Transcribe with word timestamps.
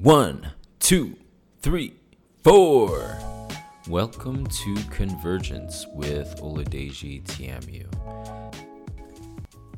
One, 0.00 0.52
two, 0.78 1.16
three, 1.60 1.94
four. 2.44 3.18
Welcome 3.88 4.46
to 4.46 4.76
Convergence 4.92 5.86
with 5.92 6.40
Oladeji 6.40 7.24
Tiamiyu. 7.24 7.88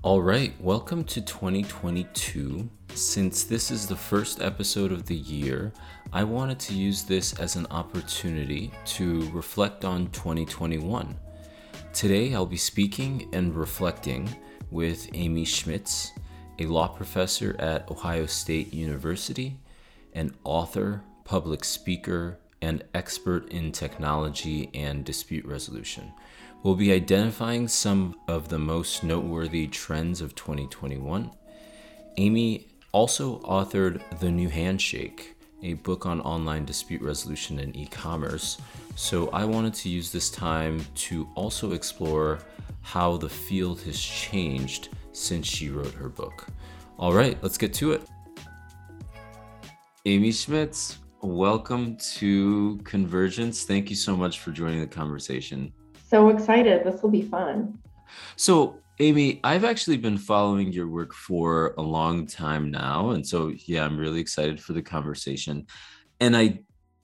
All 0.02 0.20
right, 0.20 0.52
welcome 0.60 1.04
to 1.04 1.22
2022. 1.22 2.68
Since 2.92 3.44
this 3.44 3.70
is 3.70 3.86
the 3.86 3.96
first 3.96 4.42
episode 4.42 4.92
of 4.92 5.06
the 5.06 5.16
year, 5.16 5.72
I 6.12 6.24
wanted 6.24 6.58
to 6.60 6.74
use 6.74 7.04
this 7.04 7.32
as 7.40 7.56
an 7.56 7.66
opportunity 7.70 8.70
to 8.96 9.26
reflect 9.30 9.86
on 9.86 10.08
2021. 10.10 11.18
Today, 11.94 12.34
I'll 12.34 12.44
be 12.44 12.58
speaking 12.58 13.26
and 13.32 13.56
reflecting 13.56 14.28
with 14.70 15.08
Amy 15.14 15.46
Schmitz, 15.46 16.12
a 16.58 16.66
law 16.66 16.88
professor 16.88 17.56
at 17.58 17.90
Ohio 17.90 18.26
State 18.26 18.74
University, 18.74 19.56
an 20.14 20.34
author, 20.44 21.02
public 21.24 21.64
speaker, 21.64 22.38
and 22.62 22.84
expert 22.94 23.48
in 23.50 23.72
technology 23.72 24.70
and 24.74 25.04
dispute 25.04 25.44
resolution. 25.44 26.12
We'll 26.62 26.74
be 26.74 26.92
identifying 26.92 27.68
some 27.68 28.16
of 28.28 28.48
the 28.48 28.58
most 28.58 29.02
noteworthy 29.02 29.66
trends 29.66 30.20
of 30.20 30.34
2021. 30.34 31.30
Amy 32.18 32.68
also 32.92 33.38
authored 33.40 34.02
The 34.20 34.30
New 34.30 34.48
Handshake, 34.48 35.36
a 35.62 35.74
book 35.74 36.04
on 36.04 36.20
online 36.20 36.64
dispute 36.64 37.00
resolution 37.00 37.60
and 37.60 37.74
e 37.76 37.86
commerce. 37.86 38.58
So 38.94 39.28
I 39.30 39.44
wanted 39.44 39.74
to 39.74 39.88
use 39.88 40.12
this 40.12 40.30
time 40.30 40.84
to 40.96 41.28
also 41.34 41.72
explore 41.72 42.40
how 42.82 43.16
the 43.16 43.28
field 43.28 43.80
has 43.82 44.00
changed 44.00 44.88
since 45.12 45.46
she 45.46 45.70
wrote 45.70 45.94
her 45.94 46.08
book. 46.08 46.46
All 46.98 47.12
right, 47.12 47.38
let's 47.42 47.58
get 47.58 47.72
to 47.74 47.92
it. 47.92 48.02
Amy 50.06 50.32
Schmitz, 50.32 50.96
welcome 51.20 51.94
to 52.14 52.80
Convergence. 52.84 53.64
Thank 53.64 53.90
you 53.90 53.96
so 53.96 54.16
much 54.16 54.38
for 54.38 54.50
joining 54.50 54.80
the 54.80 54.86
conversation. 54.86 55.74
So 56.08 56.30
excited. 56.30 56.84
This 56.84 57.02
will 57.02 57.10
be 57.10 57.20
fun. 57.20 57.78
So, 58.36 58.78
Amy, 58.98 59.40
I've 59.44 59.64
actually 59.64 59.98
been 59.98 60.16
following 60.16 60.72
your 60.72 60.88
work 60.88 61.12
for 61.12 61.74
a 61.76 61.82
long 61.82 62.26
time 62.26 62.70
now. 62.70 63.10
And 63.10 63.26
so, 63.26 63.52
yeah, 63.66 63.84
I'm 63.84 63.98
really 63.98 64.20
excited 64.20 64.58
for 64.58 64.72
the 64.72 64.80
conversation. 64.80 65.66
And 66.18 66.34
I 66.34 66.60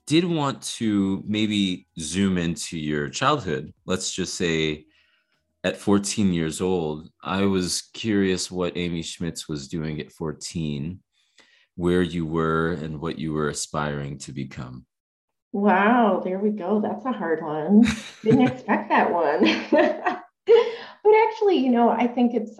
did 0.07 0.25
want 0.25 0.63
to 0.63 1.23
maybe 1.27 1.85
zoom 1.99 2.39
into 2.39 2.79
your 2.79 3.09
childhood. 3.09 3.75
Let's 3.85 4.11
just 4.11 4.33
say 4.33 4.85
at 5.63 5.77
14 5.77 6.33
years 6.33 6.61
old, 6.61 7.11
I 7.23 7.43
was 7.43 7.83
curious 7.93 8.49
what 8.49 8.75
Amy 8.75 9.03
Schmitz 9.03 9.47
was 9.47 9.67
doing 9.67 10.01
at 10.01 10.11
14, 10.11 10.99
where 11.77 12.01
you 12.01 12.25
were, 12.25 12.73
and 12.73 12.99
what 12.99 13.17
you 13.17 13.31
were 13.31 13.47
aspiring 13.47 14.17
to 14.17 14.33
become. 14.33 14.85
Wow, 15.53 16.21
there 16.23 16.39
we 16.39 16.49
go. 16.49 16.81
That's 16.81 17.05
a 17.05 17.11
hard 17.11 17.41
one. 17.41 17.85
Didn't 18.23 18.47
expect 18.47 18.89
that 18.89 19.11
one. 19.11 19.41
but 19.71 21.13
actually, 21.27 21.57
you 21.57 21.69
know, 21.69 21.89
I 21.89 22.07
think 22.07 22.33
it's, 22.33 22.59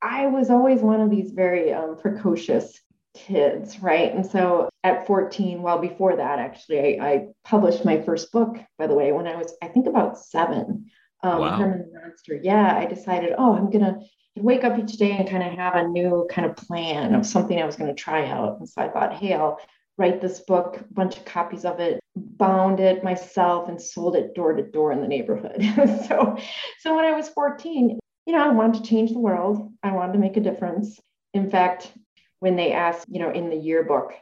I 0.00 0.26
was 0.26 0.50
always 0.50 0.80
one 0.80 1.00
of 1.00 1.10
these 1.10 1.32
very 1.32 1.72
um, 1.72 1.96
precocious 2.00 2.78
kids, 3.14 3.80
right? 3.80 4.14
And 4.14 4.24
so 4.24 4.68
at 4.84 5.06
14, 5.06 5.62
well, 5.62 5.78
before 5.78 6.16
that, 6.16 6.38
actually, 6.38 7.00
I, 7.00 7.06
I, 7.06 7.26
published 7.44 7.84
my 7.84 8.00
first 8.02 8.32
book, 8.32 8.56
by 8.78 8.86
the 8.86 8.94
way, 8.94 9.12
when 9.12 9.26
I 9.26 9.36
was, 9.36 9.54
I 9.62 9.68
think, 9.68 9.86
about 9.86 10.18
seven. 10.18 10.90
Um, 11.22 11.38
wow. 11.40 11.56
Herman 11.56 11.90
the 11.92 12.00
Monster. 12.00 12.40
Yeah, 12.42 12.76
I 12.76 12.86
decided, 12.86 13.34
oh, 13.36 13.54
I'm 13.54 13.70
going 13.70 13.84
to 13.84 14.00
wake 14.36 14.64
up 14.64 14.78
each 14.78 14.92
day 14.92 15.12
and 15.12 15.28
kind 15.28 15.42
of 15.42 15.52
have 15.52 15.74
a 15.74 15.88
new 15.88 16.26
kind 16.30 16.48
of 16.48 16.56
plan 16.56 17.14
of 17.14 17.26
something 17.26 17.60
I 17.60 17.66
was 17.66 17.76
going 17.76 17.94
to 17.94 18.00
try 18.00 18.26
out. 18.26 18.58
And 18.58 18.68
so 18.68 18.82
I 18.82 18.88
thought, 18.88 19.14
hey, 19.14 19.34
I'll 19.34 19.60
write 19.98 20.20
this 20.20 20.40
book, 20.40 20.78
a 20.80 20.94
bunch 20.94 21.18
of 21.18 21.24
copies 21.24 21.64
of 21.64 21.80
it, 21.80 22.00
bound 22.16 22.80
it 22.80 23.04
myself, 23.04 23.68
and 23.68 23.80
sold 23.80 24.16
it 24.16 24.34
door 24.34 24.54
to 24.54 24.62
door 24.62 24.92
in 24.92 25.02
the 25.02 25.08
neighborhood. 25.08 25.62
so, 26.08 26.36
so 26.80 26.96
when 26.96 27.04
I 27.04 27.12
was 27.12 27.28
14, 27.28 27.98
you 28.26 28.32
know, 28.32 28.42
I 28.42 28.48
wanted 28.48 28.82
to 28.82 28.88
change 28.88 29.12
the 29.12 29.18
world. 29.18 29.72
I 29.82 29.92
wanted 29.92 30.14
to 30.14 30.18
make 30.18 30.36
a 30.36 30.40
difference. 30.40 30.98
In 31.34 31.50
fact, 31.50 31.92
when 32.40 32.56
they 32.56 32.72
asked, 32.72 33.06
you 33.08 33.20
know, 33.20 33.30
in 33.30 33.50
the 33.50 33.56
yearbook 33.56 34.14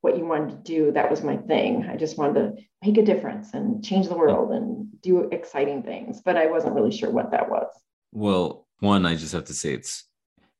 what 0.00 0.16
you 0.16 0.24
wanted 0.24 0.50
to 0.50 0.72
do, 0.72 0.92
that 0.92 1.10
was 1.10 1.24
my 1.24 1.36
thing. 1.36 1.86
I 1.90 1.96
just 1.96 2.18
wanted 2.18 2.34
to 2.34 2.62
make 2.84 2.98
a 2.98 3.04
difference 3.04 3.52
and 3.54 3.84
change 3.84 4.08
the 4.08 4.16
world 4.16 4.52
and 4.52 4.88
do 5.00 5.28
exciting 5.32 5.82
things, 5.82 6.20
but 6.24 6.36
I 6.36 6.46
wasn't 6.46 6.74
really 6.74 6.92
sure 6.92 7.10
what 7.10 7.32
that 7.32 7.50
was. 7.50 7.66
Well, 8.12 8.65
one, 8.80 9.06
I 9.06 9.14
just 9.14 9.32
have 9.32 9.44
to 9.46 9.54
say 9.54 9.72
it's 9.72 10.04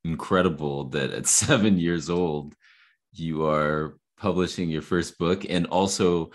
incredible 0.04 0.84
that 0.90 1.10
at 1.10 1.26
seven 1.42 1.78
years 1.78 2.10
old, 2.10 2.54
you 3.12 3.46
are 3.46 3.96
publishing 4.18 4.70
your 4.70 4.82
first 4.82 5.18
book 5.18 5.44
and 5.48 5.66
also 5.66 6.30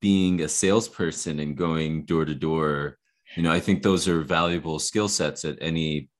being 0.00 0.40
a 0.40 0.48
salesperson 0.48 1.38
and 1.40 1.56
going 1.56 2.04
door 2.04 2.24
to 2.24 2.34
door. 2.34 2.98
You 3.36 3.42
know 3.42 3.52
i 3.52 3.60
think 3.60 3.82
those 3.82 4.08
are 4.08 4.20
valuable 4.20 4.78
skill 4.78 5.08
sets 5.08 5.46
at 5.46 5.56
any 5.62 6.10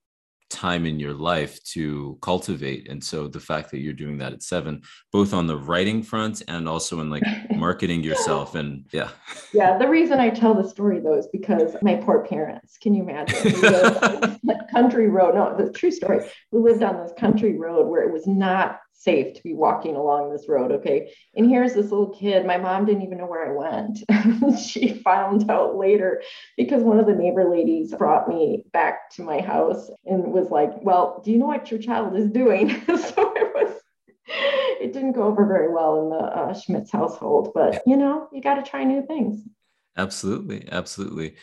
time 0.52 0.86
in 0.86 1.00
your 1.00 1.14
life 1.14 1.62
to 1.64 2.18
cultivate. 2.20 2.88
And 2.88 3.02
so 3.02 3.26
the 3.26 3.40
fact 3.40 3.70
that 3.70 3.80
you're 3.80 3.92
doing 3.92 4.18
that 4.18 4.32
at 4.32 4.42
seven 4.42 4.82
both 5.10 5.32
on 5.32 5.46
the 5.46 5.56
writing 5.56 6.02
front 6.02 6.42
and 6.48 6.68
also 6.68 7.00
in 7.00 7.10
like 7.10 7.22
marketing 7.56 8.02
yourself 8.02 8.54
and 8.54 8.84
yeah. 8.92 9.08
Yeah 9.52 9.78
the 9.78 9.88
reason 9.88 10.20
i 10.20 10.30
tell 10.30 10.54
the 10.54 10.68
story 10.68 11.00
though 11.00 11.18
is 11.18 11.28
because 11.32 11.76
my 11.82 11.96
poor 11.96 12.24
parents 12.24 12.78
can 12.78 12.94
you 12.94 13.02
imagine? 13.02 13.52
Country 14.72 15.08
road 15.08 15.34
no 15.34 15.54
the 15.56 15.70
true 15.72 15.90
story 15.90 16.26
we 16.50 16.60
lived 16.60 16.82
on 16.82 16.96
this 16.96 17.12
country 17.18 17.58
road 17.58 17.88
where 17.88 18.02
it 18.02 18.12
was 18.12 18.26
not 18.26 18.80
safe 18.92 19.34
to 19.34 19.42
be 19.42 19.54
walking 19.54 19.96
along 19.96 20.30
this 20.30 20.48
road. 20.48 20.70
Okay. 20.72 21.12
And 21.34 21.48
here's 21.48 21.74
this 21.74 21.90
little 21.90 22.10
kid. 22.10 22.46
My 22.46 22.56
mom 22.56 22.84
didn't 22.84 23.02
even 23.02 23.18
know 23.18 23.26
where 23.26 23.48
I 23.48 23.52
went. 23.52 24.58
she 24.60 24.94
found 24.94 25.50
out 25.50 25.76
later 25.76 26.22
because 26.56 26.82
one 26.82 26.98
of 26.98 27.06
the 27.06 27.14
neighbor 27.14 27.48
ladies 27.50 27.92
brought 27.92 28.28
me 28.28 28.64
back 28.72 29.10
to 29.16 29.22
my 29.22 29.40
house 29.40 29.90
and 30.06 30.32
was 30.32 30.50
like, 30.50 30.70
Well, 30.82 31.20
do 31.24 31.32
you 31.32 31.38
know 31.38 31.46
what 31.46 31.70
your 31.70 31.80
child 31.80 32.16
is 32.16 32.30
doing? 32.30 32.70
so 32.86 33.32
it 33.36 33.52
was. 33.54 33.80
It 34.80 34.92
didn't 34.92 35.12
go 35.12 35.24
over 35.24 35.46
very 35.46 35.72
well 35.72 36.02
in 36.02 36.10
the 36.10 36.24
uh, 36.24 36.54
Schmitz 36.54 36.90
household, 36.90 37.50
but 37.54 37.82
you 37.86 37.96
know, 37.96 38.28
you 38.32 38.40
got 38.40 38.54
to 38.54 38.62
try 38.62 38.84
new 38.84 39.04
things. 39.06 39.42
Absolutely. 39.96 40.68
Absolutely. 40.70 41.36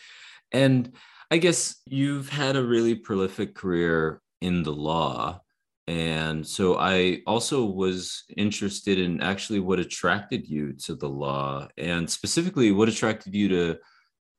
And 0.50 0.92
I 1.30 1.36
guess 1.36 1.76
you've 1.86 2.28
had 2.28 2.56
a 2.56 2.64
really 2.64 2.94
prolific 2.94 3.54
career 3.54 4.20
in 4.40 4.62
the 4.62 4.72
law 4.72 5.40
and 5.90 6.46
so 6.46 6.78
I 6.78 7.22
also 7.26 7.64
was 7.64 8.22
interested 8.36 9.00
in 9.00 9.20
actually 9.20 9.58
what 9.58 9.80
attracted 9.80 10.48
you 10.48 10.72
to 10.84 10.94
the 10.94 11.08
law 11.08 11.66
and 11.76 12.08
specifically 12.08 12.70
what 12.70 12.88
attracted 12.88 13.34
you 13.34 13.48
to 13.48 13.78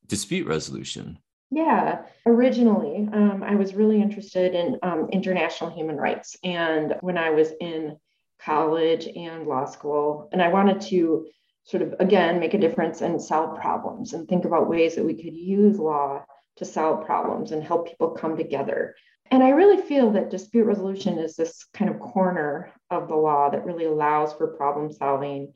dispute 0.08 0.48
resolution. 0.48 1.20
Yeah, 1.50 2.04
originally, 2.26 3.06
um, 3.12 3.44
I 3.44 3.56
was 3.56 3.76
really 3.76 4.02
interested 4.02 4.56
in 4.56 4.80
um, 4.82 5.10
international 5.12 5.72
human 5.72 5.98
rights. 5.98 6.38
And 6.42 6.96
when 7.02 7.18
I 7.18 7.32
was 7.32 7.50
in 7.60 7.98
college 8.40 9.10
and 9.14 9.46
law 9.46 9.66
school, 9.66 10.30
and 10.32 10.42
I 10.42 10.48
wanted 10.48 10.80
to 10.84 11.28
sort 11.66 11.84
of, 11.84 11.96
again, 12.00 12.40
make 12.40 12.54
a 12.54 12.60
difference 12.60 13.02
and 13.02 13.22
solve 13.22 13.60
problems 13.60 14.14
and 14.14 14.26
think 14.26 14.46
about 14.46 14.70
ways 14.70 14.96
that 14.96 15.04
we 15.04 15.22
could 15.22 15.36
use 15.36 15.78
law 15.78 16.24
to 16.56 16.64
solve 16.64 17.06
problems 17.06 17.52
and 17.52 17.62
help 17.62 17.90
people 17.90 18.12
come 18.12 18.38
together. 18.38 18.96
And 19.32 19.42
I 19.42 19.50
really 19.50 19.82
feel 19.82 20.12
that 20.12 20.30
dispute 20.30 20.66
resolution 20.66 21.18
is 21.18 21.36
this 21.36 21.66
kind 21.74 21.90
of 21.90 22.02
corner 22.02 22.72
of 22.90 23.08
the 23.08 23.16
law 23.16 23.50
that 23.50 23.66
really 23.66 23.86
allows 23.86 24.34
for 24.34 24.48
problem 24.48 24.92
solving 24.92 25.54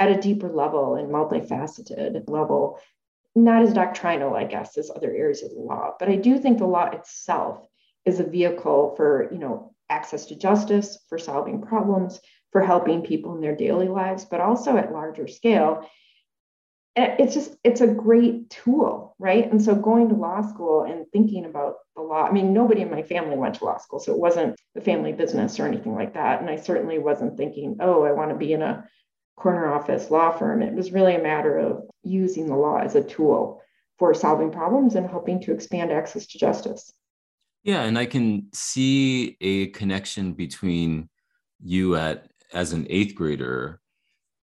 at 0.00 0.10
a 0.10 0.20
deeper 0.20 0.48
level 0.48 0.96
and 0.96 1.08
multifaceted 1.08 2.28
level, 2.28 2.80
not 3.36 3.62
as 3.62 3.72
doctrinal, 3.72 4.34
I 4.34 4.44
guess, 4.44 4.76
as 4.76 4.90
other 4.90 5.12
areas 5.12 5.44
of 5.44 5.50
the 5.50 5.60
law. 5.60 5.92
But 6.00 6.08
I 6.08 6.16
do 6.16 6.36
think 6.36 6.58
the 6.58 6.66
law 6.66 6.86
itself 6.86 7.64
is 8.04 8.18
a 8.18 8.24
vehicle 8.24 8.94
for, 8.96 9.28
you 9.32 9.38
know, 9.38 9.72
access 9.88 10.26
to 10.26 10.34
justice, 10.34 10.98
for 11.08 11.16
solving 11.16 11.62
problems, 11.62 12.20
for 12.50 12.60
helping 12.60 13.02
people 13.02 13.36
in 13.36 13.40
their 13.40 13.54
daily 13.54 13.88
lives, 13.88 14.24
but 14.24 14.40
also 14.40 14.76
at 14.76 14.92
larger 14.92 15.28
scale 15.28 15.88
Eh, 16.94 17.16
it's 17.18 17.32
just 17.32 17.56
it's 17.64 17.80
a 17.80 17.86
great 17.86 18.50
tool 18.50 19.12
right? 19.18 19.50
And 19.50 19.62
so 19.62 19.74
going 19.74 20.08
to 20.08 20.14
law 20.16 20.42
school 20.42 20.82
and 20.82 21.06
thinking 21.12 21.44
about 21.44 21.76
the 21.94 22.02
law 22.02 22.26
i 22.26 22.32
mean 22.32 22.52
nobody 22.52 22.80
in 22.80 22.90
my 22.90 23.02
family 23.02 23.36
went 23.36 23.54
to 23.56 23.64
law 23.64 23.78
school 23.78 24.00
so 24.00 24.12
it 24.12 24.18
wasn't 24.18 24.58
the 24.74 24.80
family 24.80 25.12
business 25.12 25.60
or 25.60 25.66
anything 25.66 25.94
like 25.94 26.14
that. 26.14 26.40
And 26.40 26.50
i 26.50 26.56
certainly 26.56 26.98
wasn't 26.98 27.36
thinking 27.36 27.76
oh 27.80 28.02
i 28.04 28.12
want 28.12 28.30
to 28.30 28.36
be 28.36 28.52
in 28.52 28.62
a 28.62 28.84
corner 29.36 29.72
office 29.72 30.10
law 30.10 30.30
firm. 30.30 30.62
It 30.62 30.74
was 30.74 30.92
really 30.92 31.14
a 31.14 31.22
matter 31.22 31.56
of 31.58 31.82
using 32.02 32.46
the 32.46 32.56
law 32.56 32.78
as 32.78 32.94
a 32.94 33.02
tool 33.02 33.62
for 33.98 34.12
solving 34.14 34.50
problems 34.50 34.94
and 34.94 35.08
helping 35.08 35.40
to 35.42 35.52
expand 35.52 35.90
access 35.90 36.26
to 36.26 36.38
justice. 36.38 36.92
Yeah 37.62 37.82
and 37.82 37.98
i 37.98 38.06
can 38.06 38.48
see 38.52 39.36
a 39.40 39.68
connection 39.68 40.32
between 40.32 41.08
you 41.62 41.96
at 41.96 42.28
as 42.52 42.72
an 42.72 42.86
eighth 42.90 43.14
grader 43.14 43.80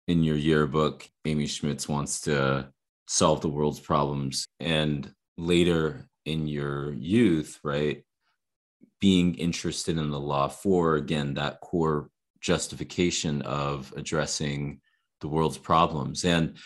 in 0.09 0.23
your 0.23 0.37
yearbook, 0.37 1.09
Amy 1.25 1.47
Schmitz 1.47 1.89
wants 1.89 2.21
to 2.23 2.69
solve 3.09 3.41
the 3.41 3.49
world's 3.49 3.81
problems. 3.81 4.47
And 4.61 5.13
later 5.37 6.09
in 6.25 6.47
your 6.47 6.93
youth, 6.93 7.59
right, 7.63 8.05
being 9.01 9.35
interested 9.35 9.99
in 9.99 10.11
the 10.11 10.21
law 10.21 10.49
for, 10.49 10.97
again, 10.97 11.35
that 11.35 11.61
core 11.61 12.11
justification 12.41 13.43
of 13.43 13.93
addressing 13.97 14.81
the 15.21 15.29
world's 15.29 15.59
problems. 15.59 16.25
And 16.25 16.57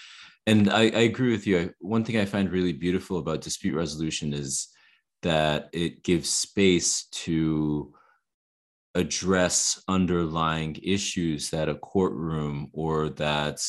and 0.46 0.70
I, 0.70 0.82
I 0.82 1.02
agree 1.02 1.30
with 1.30 1.46
you. 1.46 1.72
One 1.80 2.02
thing 2.02 2.16
I 2.16 2.24
find 2.24 2.50
really 2.50 2.72
beautiful 2.72 3.18
about 3.18 3.42
dispute 3.42 3.76
resolution 3.76 4.32
is 4.32 4.68
that 5.22 5.68
it 5.72 6.02
gives 6.02 6.30
space 6.30 7.04
to 7.12 7.94
address 8.94 9.82
underlying 9.88 10.76
issues 10.82 11.50
that 11.50 11.68
a 11.68 11.74
courtroom 11.74 12.68
or 12.72 13.08
that 13.10 13.62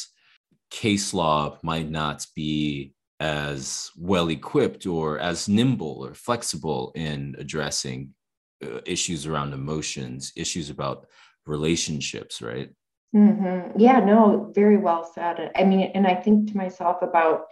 case 0.70 1.14
law 1.14 1.58
might 1.64 1.90
not 1.90 2.26
be 2.36 2.94
as 3.20 3.92
well 3.96 4.30
equipped 4.30 4.88
or 4.88 5.20
as 5.20 5.48
nimble 5.48 6.04
or 6.06 6.14
flexible 6.16 6.92
in 6.96 7.36
addressing 7.38 8.14
uh, 8.66 8.80
issues 8.86 9.28
around 9.28 9.54
emotions, 9.54 10.32
issues 10.36 10.70
about 10.72 11.06
relationships, 11.46 12.42
right? 12.42 12.72
Mm-hmm. 13.16 13.80
Yeah, 13.80 14.00
no, 14.00 14.52
very 14.56 14.78
well 14.78 15.04
said. 15.04 15.52
I 15.56 15.64
mean, 15.66 15.92
and 15.94 16.08
I 16.08 16.16
think 16.16 16.50
to 16.52 16.58
myself 16.58 17.02
about 17.02 17.46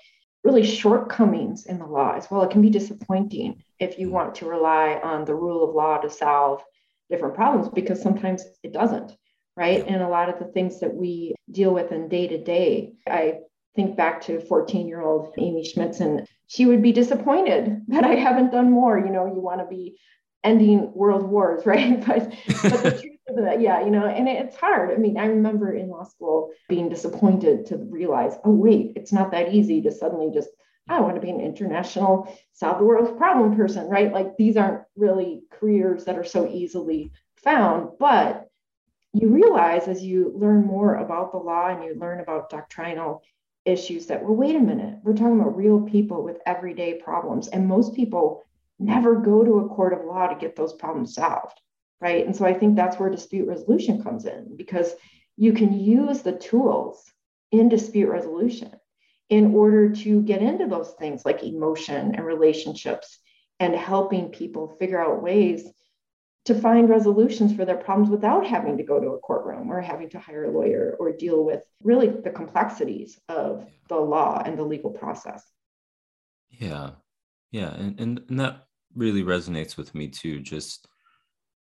really 0.44 0.66
shortcomings 0.66 1.66
in 1.66 1.80
the 1.80 1.86
law 1.86 2.16
as 2.16 2.32
well. 2.32 2.44
It 2.44 2.52
can 2.52 2.62
be 2.62 2.70
disappointing 2.70 3.62
if 3.80 4.00
you 4.00 4.08
mm. 4.08 4.12
want 4.12 4.36
to 4.36 4.46
rely 4.46 5.00
on 5.04 5.26
the 5.26 5.36
rule 5.36 5.68
of 5.68 5.76
law 5.76 5.98
to 5.98 6.10
solve 6.10 6.64
different 7.10 7.36
problems 7.36 7.70
because 7.70 8.02
sometimes 8.02 8.44
it 8.64 8.74
doesn't, 8.74 9.12
right? 9.56 9.86
And 9.86 10.02
a 10.02 10.10
lot 10.10 10.30
of 10.30 10.40
the 10.40 10.52
things 10.52 10.80
that 10.80 10.94
we 10.94 11.36
deal 11.52 11.74
with 11.74 11.92
in 11.92 12.08
day 12.08 12.28
to 12.28 12.44
day, 12.44 12.94
I 13.08 13.40
think 13.76 13.96
back 13.96 14.22
to 14.22 14.42
14 14.42 14.88
year 14.88 15.02
old 15.02 15.34
Amy 15.38 15.64
Schmitz, 15.66 16.00
and 16.00 16.28
she 16.48 16.66
would 16.66 16.82
be 16.82 16.92
disappointed 16.92 17.82
that 17.88 18.04
I 18.04 18.16
haven't 18.16 18.52
done 18.52 18.72
more. 18.72 18.98
You 18.98 19.12
know, 19.12 19.26
you 19.26 19.40
want 19.40 19.62
to 19.62 19.68
be 19.68 19.98
ending 20.44 20.94
world 20.94 21.24
wars, 21.24 21.66
right? 21.66 22.06
But, 22.06 22.34
but 22.64 22.84
the 22.84 22.92
truth 22.92 23.20
is 23.28 23.36
that, 23.36 23.62
yeah, 23.62 23.84
you 23.84 23.92
know, 23.92 24.06
and 24.06 24.28
it's 24.28 24.56
hard. 24.56 24.92
I 24.92 24.98
mean, 24.98 25.18
I 25.18 25.26
remember 25.26 25.74
in 25.74 25.90
law 25.90 26.04
school 26.04 26.52
being 26.68 26.90
disappointed 26.90 27.68
to 27.68 27.78
realize, 27.78 28.36
oh, 28.44 28.52
wait, 28.52 28.94
it's 28.96 29.12
not 29.12 29.32
that 29.32 29.54
easy 29.54 29.82
to 29.82 29.92
suddenly 29.92 30.32
just, 30.34 30.50
I 30.90 31.00
want 31.02 31.16
to 31.16 31.22
be 31.22 31.30
an 31.30 31.40
international 31.40 32.36
solve 32.54 32.80
the 32.80 32.84
world's 32.84 33.18
problem 33.18 33.56
person, 33.56 33.88
right? 33.88 34.12
Like 34.12 34.36
these 34.38 34.58
aren't 34.58 34.84
really 34.96 35.44
careers 35.52 36.06
that 36.06 36.18
are 36.18 36.24
so 36.24 36.48
easily 36.48 37.12
found, 37.38 37.92
but 38.00 38.50
you 39.14 39.30
realize 39.30 39.88
as 39.88 40.04
you 40.04 40.34
learn 40.36 40.66
more 40.66 40.96
about 40.96 41.32
the 41.32 41.38
law 41.38 41.68
and 41.68 41.84
you 41.84 41.96
learn 41.96 42.20
about 42.20 42.50
doctrinal 42.50 43.24
issues 43.66 44.08
that 44.08 44.24
well 44.24 44.36
wait 44.36 44.56
a 44.56 44.60
minute 44.60 44.98
we're 45.04 45.14
talking 45.14 45.40
about 45.40 45.56
real 45.56 45.82
people 45.82 46.24
with 46.24 46.40
everyday 46.46 46.94
problems 46.94 47.50
and 47.50 47.68
most 47.68 47.94
people 47.94 48.44
never 48.80 49.16
go 49.16 49.44
to 49.44 49.60
a 49.60 49.68
court 49.68 49.94
of 49.94 50.06
law 50.06 50.28
to 50.28 50.40
get 50.40 50.56
those 50.56 50.74
problems 50.74 51.14
solved, 51.14 51.60
right? 52.00 52.26
And 52.26 52.36
so 52.36 52.46
I 52.46 52.54
think 52.54 52.76
that's 52.76 52.98
where 52.98 53.10
dispute 53.10 53.48
resolution 53.48 54.02
comes 54.02 54.26
in 54.26 54.56
because 54.56 54.94
you 55.36 55.54
can 55.54 55.78
use 55.78 56.22
the 56.22 56.38
tools 56.38 57.12
in 57.52 57.70
dispute 57.70 58.10
resolution 58.10 58.72
in 59.30 59.54
order 59.54 59.90
to 59.90 60.22
get 60.24 60.42
into 60.42 60.68
those 60.68 60.92
things 61.00 61.24
like 61.26 61.44
emotion 61.44 62.16
and 62.16 62.26
relationships 62.26 63.20
and 63.60 63.76
helping 63.76 64.30
people 64.30 64.68
figure 64.80 65.00
out 65.00 65.22
ways 65.22 65.70
to 66.46 66.56
find 66.56 66.90
resolutions 66.90 67.56
for 67.56 67.66
their 67.66 67.78
problems 67.78 68.10
without 68.10 68.46
having 68.46 68.78
to 68.78 68.84
go 68.84 69.00
to 69.00 69.10
a 69.10 69.20
courtroom 69.20 69.72
or 69.72 69.82
having 69.82 70.10
to 70.10 70.20
hire 70.20 70.46
a 70.46 70.52
lawyer 70.52 70.96
or 71.00 71.12
deal 71.12 71.44
with 71.44 71.64
really 71.84 72.08
the 72.08 72.30
complexities 72.32 73.20
of 73.30 73.70
the 73.88 73.96
law 73.96 74.42
and 74.44 74.58
the 74.58 74.64
legal 74.64 74.90
process. 74.90 75.44
Yeah. 76.50 76.92
Yeah. 77.52 77.74
And, 77.74 78.00
and, 78.00 78.22
and 78.30 78.40
that 78.40 78.66
really 78.96 79.24
resonates 79.24 79.78
with 79.78 79.94
me 79.94 80.08
too 80.08 80.40
just 80.40 80.88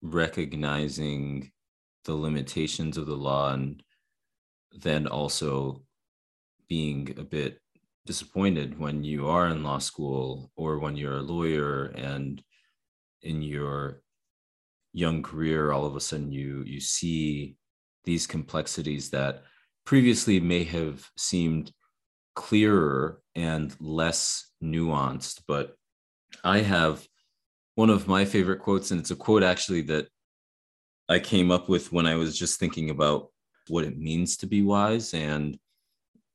recognizing 0.00 1.50
the 2.04 2.14
limitations 2.14 2.96
of 2.96 3.06
the 3.06 3.16
law 3.16 3.52
and 3.52 3.82
then 4.72 5.06
also 5.06 5.82
being 6.68 7.14
a 7.18 7.22
bit 7.22 7.60
disappointed 8.06 8.78
when 8.78 9.04
you 9.04 9.28
are 9.28 9.48
in 9.48 9.62
law 9.62 9.78
school 9.78 10.50
or 10.56 10.78
when 10.78 10.96
you're 10.96 11.18
a 11.18 11.22
lawyer 11.22 11.86
and 11.86 12.42
in 13.22 13.42
your 13.42 14.00
young 14.92 15.22
career 15.22 15.72
all 15.72 15.84
of 15.84 15.96
a 15.96 16.00
sudden 16.00 16.32
you 16.32 16.62
you 16.66 16.80
see 16.80 17.56
these 18.04 18.26
complexities 18.26 19.10
that 19.10 19.42
previously 19.84 20.40
may 20.40 20.64
have 20.64 21.06
seemed 21.16 21.70
clearer 22.34 23.20
and 23.34 23.76
less 23.80 24.52
nuanced 24.62 25.42
but 25.46 25.76
i 26.44 26.60
have 26.60 27.06
one 27.78 27.90
of 27.90 28.08
my 28.08 28.24
favorite 28.24 28.58
quotes, 28.58 28.90
and 28.90 28.98
it's 28.98 29.12
a 29.12 29.14
quote 29.14 29.44
actually 29.44 29.82
that 29.82 30.08
I 31.08 31.20
came 31.20 31.52
up 31.52 31.68
with 31.68 31.92
when 31.92 32.06
I 32.06 32.16
was 32.16 32.36
just 32.36 32.58
thinking 32.58 32.90
about 32.90 33.28
what 33.68 33.84
it 33.84 33.96
means 33.96 34.36
to 34.38 34.48
be 34.48 34.62
wise. 34.62 35.14
And 35.14 35.56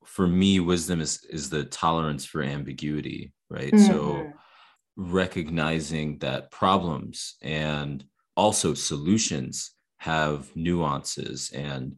for 0.05 0.27
me, 0.27 0.59
wisdom 0.59 1.01
is 1.01 1.23
is 1.29 1.49
the 1.49 1.63
tolerance 1.65 2.25
for 2.25 2.41
ambiguity, 2.41 3.33
right? 3.49 3.73
Mm-hmm. 3.73 3.91
So 3.91 4.31
recognizing 4.95 6.19
that 6.19 6.51
problems 6.51 7.35
and 7.41 8.05
also 8.35 8.73
solutions 8.73 9.71
have 9.97 10.55
nuances 10.55 11.51
and 11.53 11.95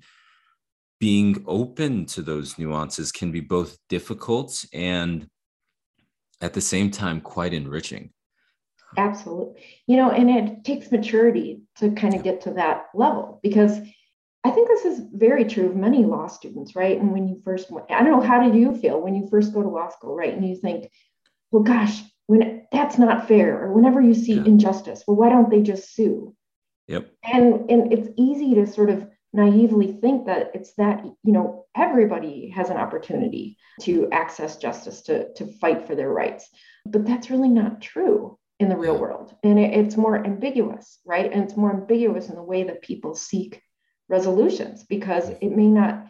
being 1.00 1.44
open 1.46 2.06
to 2.06 2.22
those 2.22 2.58
nuances 2.58 3.12
can 3.12 3.32
be 3.32 3.42
both 3.42 3.78
difficult 3.90 4.66
and 4.74 5.28
at 6.42 6.54
the 6.54 6.62
same 6.62 6.90
time 6.90 7.20
quite 7.20 7.54
enriching 7.54 8.12
Absolutely. 8.98 9.62
You 9.88 9.98
know, 9.98 10.12
and 10.12 10.30
it 10.30 10.64
takes 10.64 10.92
maturity 10.92 11.62
to 11.78 11.92
kind 11.92 12.14
of 12.14 12.24
get 12.24 12.42
to 12.42 12.52
that 12.52 12.86
level 12.94 13.40
because 13.44 13.80
I 14.46 14.52
think 14.52 14.68
this 14.68 14.86
is 14.86 15.02
very 15.12 15.44
true 15.44 15.66
of 15.66 15.76
many 15.76 16.06
law 16.06 16.28
students, 16.28 16.76
right? 16.76 17.00
And 17.00 17.12
when 17.12 17.28
you 17.28 17.42
first, 17.44 17.72
I 17.90 18.04
don't 18.04 18.12
know, 18.12 18.22
how 18.22 18.44
did 18.44 18.56
you 18.56 18.76
feel 18.76 19.02
when 19.02 19.16
you 19.16 19.28
first 19.28 19.52
go 19.56 19.64
to 19.64 19.68
law 19.68 19.90
school, 19.90 20.16
right? 20.16 20.32
And 20.32 20.48
you 20.48 20.56
think, 20.56 20.92
well, 21.50 21.64
gosh, 21.64 22.00
when 22.28 22.68
that's 22.72 23.00
not 23.00 23.28
fair, 23.28 23.60
or 23.60 23.74
whenever 23.74 24.00
you 24.00 24.14
see 24.14 24.36
yeah. 24.36 24.46
injustice, 24.46 25.04
well, 25.08 25.18
why 25.18 25.30
don't 25.30 25.50
they 25.50 25.64
just 25.64 25.96
sue? 25.96 26.36
Yep. 26.88 27.12
And 27.24 27.72
and 27.72 27.92
it's 27.92 28.10
easy 28.18 28.54
to 28.54 28.68
sort 28.68 28.92
of 28.92 29.08
naively 29.34 29.92
think 29.92 30.28
that 30.28 30.52
it's 30.54 30.74
that 30.76 31.04
you 31.04 31.34
know 31.34 31.66
everybody 31.76 32.50
has 32.50 32.70
an 32.70 32.78
opportunity 32.78 33.58
to 33.82 34.08
access 34.12 34.58
justice 34.58 35.02
to 35.04 35.34
to 35.34 35.48
fight 35.48 35.88
for 35.88 35.96
their 35.96 36.10
rights, 36.10 36.48
but 36.86 37.04
that's 37.04 37.32
really 37.32 37.50
not 37.50 37.82
true 37.82 38.38
in 38.60 38.70
the 38.70 38.78
real 38.78 39.00
world. 39.00 39.36
And 39.44 39.58
it, 39.58 39.74
it's 39.74 39.98
more 39.98 40.24
ambiguous, 40.24 41.00
right? 41.04 41.32
And 41.32 41.44
it's 41.44 41.58
more 41.58 41.74
ambiguous 41.74 42.30
in 42.30 42.36
the 42.36 42.44
way 42.44 42.64
that 42.66 42.84
people 42.84 43.16
seek 43.16 43.62
resolutions 44.10 44.84
because 44.84 45.26
mm-hmm. 45.26 45.46
it 45.46 45.56
may 45.56 45.68
not 45.68 46.08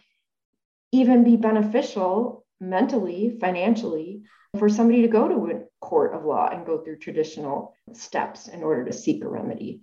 even 0.91 1.23
be 1.23 1.35
beneficial 1.35 2.45
mentally, 2.59 3.37
financially, 3.39 4.23
for 4.57 4.69
somebody 4.69 5.01
to 5.01 5.07
go 5.07 5.27
to 5.27 5.57
a 5.57 5.85
court 5.85 6.13
of 6.13 6.23
law 6.23 6.47
and 6.49 6.65
go 6.65 6.79
through 6.79 6.97
traditional 6.97 7.75
steps 7.93 8.47
in 8.47 8.63
order 8.63 8.85
to 8.85 8.93
seek 8.93 9.23
a 9.23 9.27
remedy. 9.27 9.81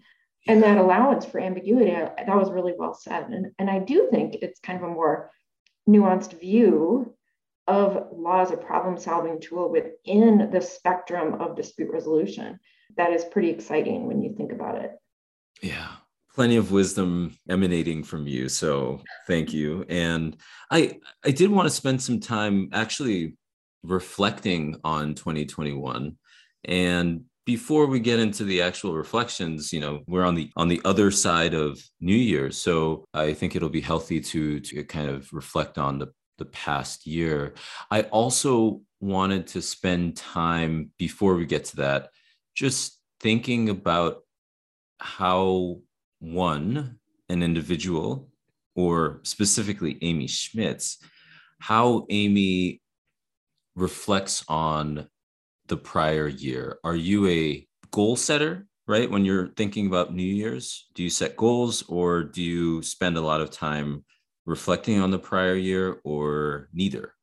And 0.49 0.63
that 0.63 0.79
allowance 0.79 1.25
for 1.25 1.39
ambiguity, 1.39 1.93
that 1.93 2.27
was 2.29 2.51
really 2.51 2.75
well 2.77 2.95
said. 2.95 3.29
And, 3.29 3.53
and 3.59 3.71
I 3.71 3.79
do 3.79 4.09
think 4.11 4.37
it's 4.37 4.59
kind 4.59 4.83
of 4.83 4.91
a 4.91 4.93
more 4.93 5.31
nuanced 5.89 6.41
view 6.41 7.15
of 7.69 8.09
law 8.13 8.41
as 8.41 8.51
a 8.51 8.57
problem 8.57 8.99
solving 8.99 9.41
tool 9.41 9.71
within 9.71 10.51
the 10.51 10.61
spectrum 10.61 11.41
of 11.41 11.55
dispute 11.55 11.91
resolution. 11.93 12.59
That 12.97 13.13
is 13.13 13.25
pretty 13.25 13.51
exciting 13.51 14.07
when 14.07 14.21
you 14.21 14.35
think 14.35 14.51
about 14.51 14.79
it. 14.79 14.93
Yeah. 15.61 15.89
Plenty 16.35 16.57
of 16.57 16.73
wisdom 16.73 17.37
emanating 17.49 18.03
from 18.03 18.27
you. 18.27 18.49
So 18.49 19.03
thank 19.27 19.53
you. 19.53 19.85
And 19.89 20.37
I 20.71 20.99
I 21.25 21.31
did 21.31 21.51
want 21.51 21.67
to 21.67 21.75
spend 21.75 22.03
some 22.03 22.21
time 22.21 22.71
actually 22.73 23.37
reflecting 23.83 24.77
on 24.85 25.15
2021. 25.15 26.17
And 26.65 27.25
before 27.45 27.87
we 27.87 27.99
get 27.99 28.21
into 28.21 28.45
the 28.45 28.63
actual 28.63 28.95
reflections, 28.95 29.73
you 29.73 29.81
know, 29.81 30.01
we're 30.07 30.25
on 30.25 30.35
the 30.35 30.51
on 30.57 30.69
the 30.69 30.81
other 30.85 31.11
side 31.11 31.55
of 31.55 31.83
New 32.01 32.15
year 32.15 32.51
So 32.51 33.05
I 33.13 33.35
think 33.35 33.57
it'll 33.57 33.69
be 33.69 33.81
healthy 33.81 34.21
to 34.21 34.61
to 34.61 34.85
kind 34.85 35.11
of 35.11 35.33
reflect 35.33 35.79
on 35.79 35.99
the 35.99 36.09
the 36.39 36.45
past 36.47 37.07
year. 37.07 37.55
I 37.91 38.03
also 38.03 38.81
wanted 39.01 39.47
to 39.49 39.63
spend 39.63 40.17
time 40.17 40.91
before 40.99 41.35
we 41.35 41.47
get 41.47 41.67
to 41.67 41.77
that, 41.77 42.11
just 42.55 43.01
thinking 43.21 43.69
about 43.69 44.23
how 44.99 45.81
one, 46.23 46.99
an 47.29 47.43
individual, 47.43 48.29
or 48.77 49.21
specifically 49.25 49.99
Amy 50.03 50.29
Schmitz, 50.29 50.99
how 51.59 52.07
Amy 52.11 52.81
reflects 53.75 54.45
on 54.49 55.09
the 55.67 55.77
prior 55.77 56.29
year. 56.29 56.79
Are 56.85 56.95
you 56.95 57.29
a 57.29 57.67
goal 57.91 58.17
setter, 58.17 58.67
right? 58.87 59.11
When 59.11 59.25
you're 59.25 59.49
thinking 59.49 59.87
about 59.87 60.15
New 60.15 60.23
Year's, 60.23 60.87
do 60.95 61.03
you 61.03 61.11
set 61.11 61.37
goals 61.37 61.83
or 61.89 62.23
do 62.23 62.43
you 62.43 62.83
spend 62.83 63.17
a 63.17 63.21
lot 63.21 63.41
of 63.41 63.51
time 63.51 64.05
reflecting 64.47 65.01
on 65.01 65.11
the 65.11 65.19
prior 65.19 65.57
year 65.57 66.01
or 66.05 66.69
neither? 66.73 67.15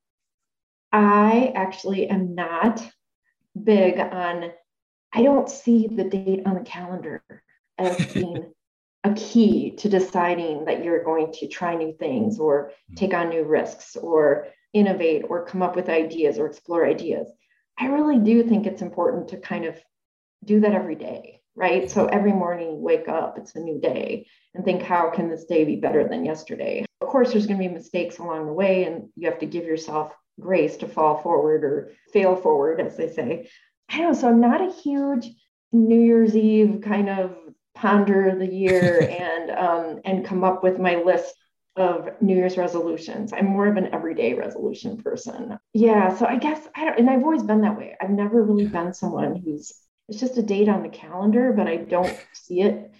I 0.91 1.53
actually 1.55 2.07
am 2.07 2.35
not 2.35 2.83
big 3.61 3.99
on, 3.99 4.51
I 5.13 5.23
don't 5.23 5.49
see 5.49 5.87
the 5.87 6.03
date 6.03 6.43
on 6.45 6.55
the 6.55 6.61
calendar 6.61 7.23
as 7.77 7.97
being 8.13 8.51
a 9.03 9.13
key 9.13 9.71
to 9.77 9.89
deciding 9.89 10.65
that 10.65 10.83
you're 10.83 11.03
going 11.03 11.31
to 11.33 11.47
try 11.47 11.75
new 11.75 11.93
things 11.93 12.39
or 12.39 12.67
mm-hmm. 12.69 12.95
take 12.95 13.13
on 13.13 13.29
new 13.29 13.43
risks 13.43 13.95
or 13.95 14.47
innovate 14.73 15.23
or 15.29 15.45
come 15.45 15.61
up 15.61 15.75
with 15.75 15.89
ideas 15.89 16.37
or 16.37 16.47
explore 16.47 16.85
ideas. 16.85 17.31
I 17.77 17.87
really 17.87 18.19
do 18.19 18.43
think 18.43 18.65
it's 18.65 18.81
important 18.81 19.29
to 19.29 19.37
kind 19.37 19.65
of 19.65 19.77
do 20.43 20.59
that 20.59 20.73
every 20.73 20.95
day, 20.95 21.41
right? 21.55 21.89
So 21.89 22.07
every 22.07 22.33
morning 22.33 22.71
you 22.71 22.75
wake 22.75 23.07
up, 23.07 23.37
it's 23.37 23.55
a 23.55 23.59
new 23.59 23.79
day, 23.79 24.27
and 24.53 24.65
think, 24.65 24.81
how 24.81 25.09
can 25.09 25.29
this 25.29 25.45
day 25.45 25.63
be 25.63 25.77
better 25.77 26.07
than 26.07 26.25
yesterday? 26.25 26.85
Of 27.01 27.07
course, 27.07 27.31
there's 27.31 27.47
going 27.47 27.59
to 27.59 27.67
be 27.67 27.73
mistakes 27.73 28.17
along 28.17 28.45
the 28.45 28.53
way, 28.53 28.83
and 28.83 29.09
you 29.15 29.29
have 29.29 29.39
to 29.39 29.45
give 29.45 29.63
yourself 29.63 30.13
grace 30.39 30.77
to 30.77 30.87
fall 30.87 31.17
forward 31.21 31.63
or 31.63 31.91
fail 32.11 32.35
forward, 32.35 32.81
as 32.81 32.97
they 32.97 33.09
say. 33.09 33.49
I 33.89 33.97
don't 33.97 34.07
know. 34.07 34.19
So 34.19 34.27
I'm 34.27 34.41
not 34.41 34.61
a 34.61 34.71
huge 34.71 35.29
New 35.71 35.99
Year's 35.99 36.35
Eve 36.35 36.81
kind 36.81 37.09
of 37.09 37.35
ponder 37.79 38.35
the 38.37 38.47
year 38.47 39.01
and 39.09 39.51
um, 39.51 40.01
and 40.05 40.25
come 40.25 40.43
up 40.43 40.63
with 40.63 40.79
my 40.79 40.95
list 40.95 41.35
of 41.75 42.09
New 42.21 42.35
Year's 42.35 42.57
resolutions. 42.57 43.31
I'm 43.31 43.45
more 43.45 43.67
of 43.67 43.77
an 43.77 43.93
everyday 43.93 44.33
resolution 44.33 44.97
person. 44.97 45.57
Yeah, 45.73 46.15
so 46.15 46.25
I 46.25 46.37
guess 46.37 46.67
I 46.75 46.85
don't, 46.85 46.99
and 46.99 47.09
I've 47.09 47.23
always 47.23 47.43
been 47.43 47.61
that 47.61 47.77
way. 47.77 47.95
I've 48.01 48.09
never 48.09 48.43
really 48.43 48.67
been 48.67 48.93
someone 48.93 49.35
who's 49.35 49.71
it's 50.09 50.19
just 50.19 50.37
a 50.37 50.41
date 50.41 50.67
on 50.67 50.81
the 50.81 50.89
calendar, 50.89 51.53
but 51.53 51.67
I 51.67 51.77
don't 51.77 52.17
see 52.33 52.61
it 52.61 52.91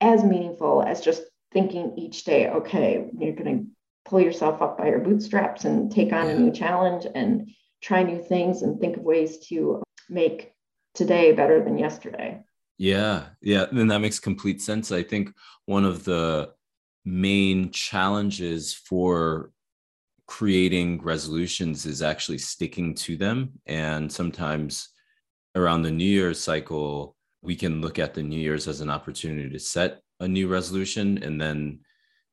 as 0.00 0.24
meaningful 0.24 0.82
as 0.82 1.00
just 1.00 1.22
thinking 1.52 1.94
each 1.96 2.24
day, 2.24 2.48
okay, 2.48 3.08
you're 3.16 3.34
going 3.34 3.58
to 3.58 3.66
pull 4.04 4.20
yourself 4.20 4.60
up 4.60 4.76
by 4.76 4.88
your 4.88 4.98
bootstraps 4.98 5.64
and 5.64 5.90
take 5.90 6.12
on 6.12 6.28
a 6.28 6.38
new 6.38 6.50
challenge 6.50 7.06
and 7.14 7.50
try 7.80 8.02
new 8.02 8.20
things 8.20 8.62
and 8.62 8.80
think 8.80 8.96
of 8.96 9.04
ways 9.04 9.46
to 9.46 9.82
make 10.08 10.52
today 10.94 11.32
better 11.32 11.62
than 11.62 11.78
yesterday. 11.78 12.42
Yeah, 12.78 13.26
yeah, 13.40 13.66
and 13.70 13.90
that 13.90 14.00
makes 14.00 14.18
complete 14.18 14.60
sense. 14.60 14.92
I 14.92 15.02
think 15.02 15.32
one 15.64 15.84
of 15.84 16.04
the 16.04 16.52
main 17.04 17.70
challenges 17.70 18.74
for 18.74 19.50
creating 20.26 21.00
resolutions 21.02 21.86
is 21.86 22.02
actually 22.02 22.38
sticking 22.38 22.94
to 22.94 23.16
them. 23.16 23.52
And 23.64 24.12
sometimes 24.12 24.88
around 25.54 25.82
the 25.82 25.90
New 25.90 26.04
Year's 26.04 26.40
cycle, 26.40 27.16
we 27.42 27.56
can 27.56 27.80
look 27.80 27.98
at 27.98 28.12
the 28.12 28.22
New 28.22 28.40
Year's 28.40 28.68
as 28.68 28.80
an 28.80 28.90
opportunity 28.90 29.48
to 29.50 29.58
set 29.58 30.00
a 30.20 30.28
new 30.28 30.48
resolution. 30.48 31.22
And 31.22 31.40
then 31.40 31.80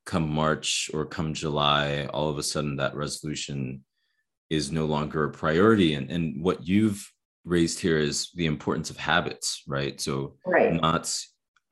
come 0.05 0.27
March 0.27 0.89
or 0.93 1.05
come 1.05 1.33
July, 1.33 2.07
all 2.07 2.29
of 2.29 2.37
a 2.37 2.43
sudden 2.43 2.75
that 2.77 2.95
resolution 2.95 3.85
is 4.49 4.71
no 4.71 4.85
longer 4.85 5.23
a 5.23 5.31
priority. 5.31 5.93
And, 5.93 6.11
and 6.11 6.43
what 6.43 6.67
you've 6.67 7.09
raised 7.45 7.79
here 7.79 7.97
is 7.97 8.29
the 8.35 8.45
importance 8.45 8.89
of 8.89 8.97
habits, 8.97 9.63
right? 9.67 9.99
So 9.99 10.35
right. 10.45 10.73
not 10.73 11.13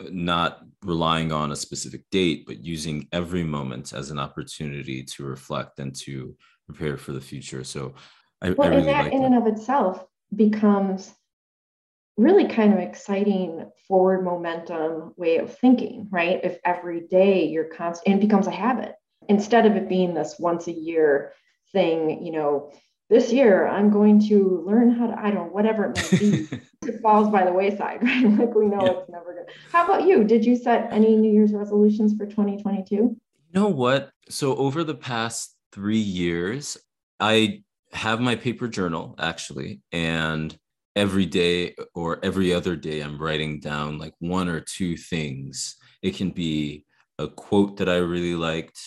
not 0.10 0.62
relying 0.84 1.32
on 1.32 1.52
a 1.52 1.56
specific 1.56 2.04
date, 2.12 2.46
but 2.48 2.64
using 2.64 3.08
every 3.12 3.44
moment 3.44 3.94
as 3.94 4.10
an 4.10 4.18
opportunity 4.18 5.04
to 5.04 5.24
reflect 5.24 5.78
and 5.78 5.96
to 5.96 6.36
prepare 6.66 6.98
for 6.98 7.12
the 7.12 7.22
future. 7.22 7.64
So 7.64 7.94
I, 8.42 8.52
well, 8.52 8.72
I 8.72 8.76
really 8.76 8.88
that 8.88 9.04
like 9.04 9.14
in 9.14 9.22
that. 9.22 9.32
and 9.32 9.36
of 9.36 9.48
itself 9.48 10.04
becomes 10.36 11.14
really 12.18 12.48
kind 12.48 12.74
of 12.74 12.80
exciting 12.80 13.70
forward 13.88 14.24
momentum 14.24 15.14
way 15.18 15.38
of 15.38 15.58
thinking, 15.58 16.08
right? 16.12 16.40
If 16.44 16.58
every 16.66 17.02
day 17.02 17.48
you're 17.48 17.66
constant, 17.66 18.18
it 18.18 18.22
becomes 18.22 18.48
a 18.48 18.52
habit 18.52 18.96
instead 19.30 19.66
of 19.66 19.76
it 19.76 19.88
being 19.88 20.14
this 20.14 20.38
once 20.40 20.68
a 20.68 20.72
year 20.72 21.34
thing, 21.72 22.26
you 22.26 22.32
know, 22.32 22.74
this 23.12 23.30
year 23.34 23.68
I'm 23.68 23.90
going 23.90 24.26
to 24.30 24.64
learn 24.66 24.90
how 24.90 25.08
to, 25.08 25.20
I 25.20 25.24
don't 25.24 25.36
know, 25.36 25.44
whatever 25.44 25.92
it 25.92 25.98
might 25.98 26.20
be. 26.20 26.48
it 26.88 27.02
falls 27.02 27.30
by 27.30 27.44
the 27.44 27.52
wayside, 27.52 28.02
right? 28.04 28.24
Like 28.24 28.56
we 28.56 28.68
know 28.68 28.86
yeah. 28.86 28.92
it's 28.92 29.10
never 29.10 29.34
good. 29.34 29.54
How 29.70 29.84
about 29.84 30.08
you? 30.08 30.24
Did 30.24 30.46
you 30.46 30.56
set 30.56 30.92
any 30.94 31.18
New 31.18 31.32
Year's 31.32 31.52
resolutions 31.52 32.14
for 32.18 32.26
2022? 32.26 32.96
You 32.96 33.20
know 33.54 33.68
what? 33.68 34.12
So 34.30 34.56
over 34.56 34.86
the 34.86 34.96
past 34.96 35.58
three 35.74 35.98
years, 35.98 36.78
I 37.20 37.64
have 37.92 38.22
my 38.22 38.38
paper 38.38 38.70
journal 38.70 39.16
actually, 39.20 39.82
and 39.92 40.58
every 40.96 41.26
day 41.26 41.76
or 41.94 42.18
every 42.24 42.54
other 42.54 42.78
day, 42.78 43.02
I'm 43.02 43.22
writing 43.22 43.60
down 43.60 43.98
like 43.98 44.14
one 44.20 44.48
or 44.48 44.62
two 44.62 44.96
things. 44.96 45.76
It 46.02 46.16
can 46.16 46.30
be 46.30 46.86
a 47.20 47.28
quote 47.28 47.76
that 47.78 47.90
I 47.90 47.98
really 47.98 48.36
liked, 48.36 48.80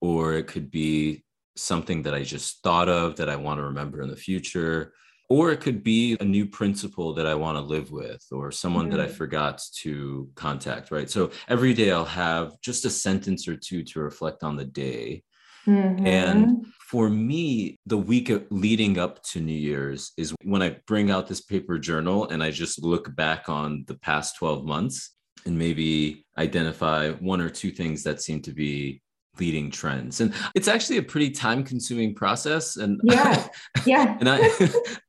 or 0.00 0.34
it 0.34 0.46
could 0.46 0.70
be 0.70 1.24
something 1.56 2.02
that 2.02 2.14
I 2.14 2.22
just 2.22 2.62
thought 2.62 2.88
of 2.88 3.16
that 3.16 3.28
I 3.28 3.36
want 3.36 3.58
to 3.58 3.64
remember 3.64 4.02
in 4.02 4.10
the 4.10 4.16
future. 4.16 4.92
Or 5.28 5.50
it 5.50 5.60
could 5.60 5.82
be 5.82 6.16
a 6.20 6.24
new 6.24 6.46
principle 6.46 7.14
that 7.14 7.26
I 7.26 7.34
want 7.34 7.56
to 7.56 7.62
live 7.62 7.90
with, 7.90 8.22
or 8.32 8.50
someone 8.50 8.88
mm-hmm. 8.88 8.98
that 8.98 9.08
I 9.08 9.08
mm. 9.08 9.14
forgot 9.14 9.62
to 9.80 10.28
contact, 10.34 10.90
right? 10.90 11.08
So 11.08 11.30
every 11.48 11.72
day 11.72 11.90
I'll 11.90 12.04
have 12.04 12.60
just 12.60 12.84
a 12.84 12.90
sentence 12.90 13.48
or 13.48 13.56
two 13.56 13.82
to 13.82 14.00
reflect 14.00 14.42
on 14.42 14.56
the 14.56 14.66
day. 14.66 15.22
Mm-hmm. 15.66 16.06
And 16.06 16.66
for 16.80 17.08
me, 17.08 17.78
the 17.86 17.96
week 17.96 18.30
leading 18.50 18.98
up 18.98 19.22
to 19.24 19.40
New 19.40 19.52
Year's 19.52 20.12
is 20.16 20.34
when 20.42 20.62
I 20.62 20.76
bring 20.86 21.10
out 21.10 21.28
this 21.28 21.40
paper 21.40 21.78
journal 21.78 22.28
and 22.28 22.42
I 22.42 22.50
just 22.50 22.82
look 22.82 23.14
back 23.14 23.48
on 23.48 23.84
the 23.86 23.94
past 23.94 24.36
12 24.38 24.64
months 24.64 25.14
and 25.46 25.58
maybe 25.58 26.26
identify 26.36 27.10
one 27.12 27.40
or 27.40 27.48
two 27.48 27.70
things 27.70 28.02
that 28.02 28.20
seem 28.20 28.42
to 28.42 28.52
be 28.52 29.00
leading 29.38 29.70
trends. 29.70 30.20
And 30.20 30.34
it's 30.54 30.68
actually 30.68 30.98
a 30.98 31.02
pretty 31.02 31.30
time 31.30 31.64
consuming 31.64 32.14
process. 32.14 32.76
And 32.76 33.00
yeah. 33.04 33.46
Yeah. 33.86 34.16
and 34.20 34.28
I, 34.28 34.50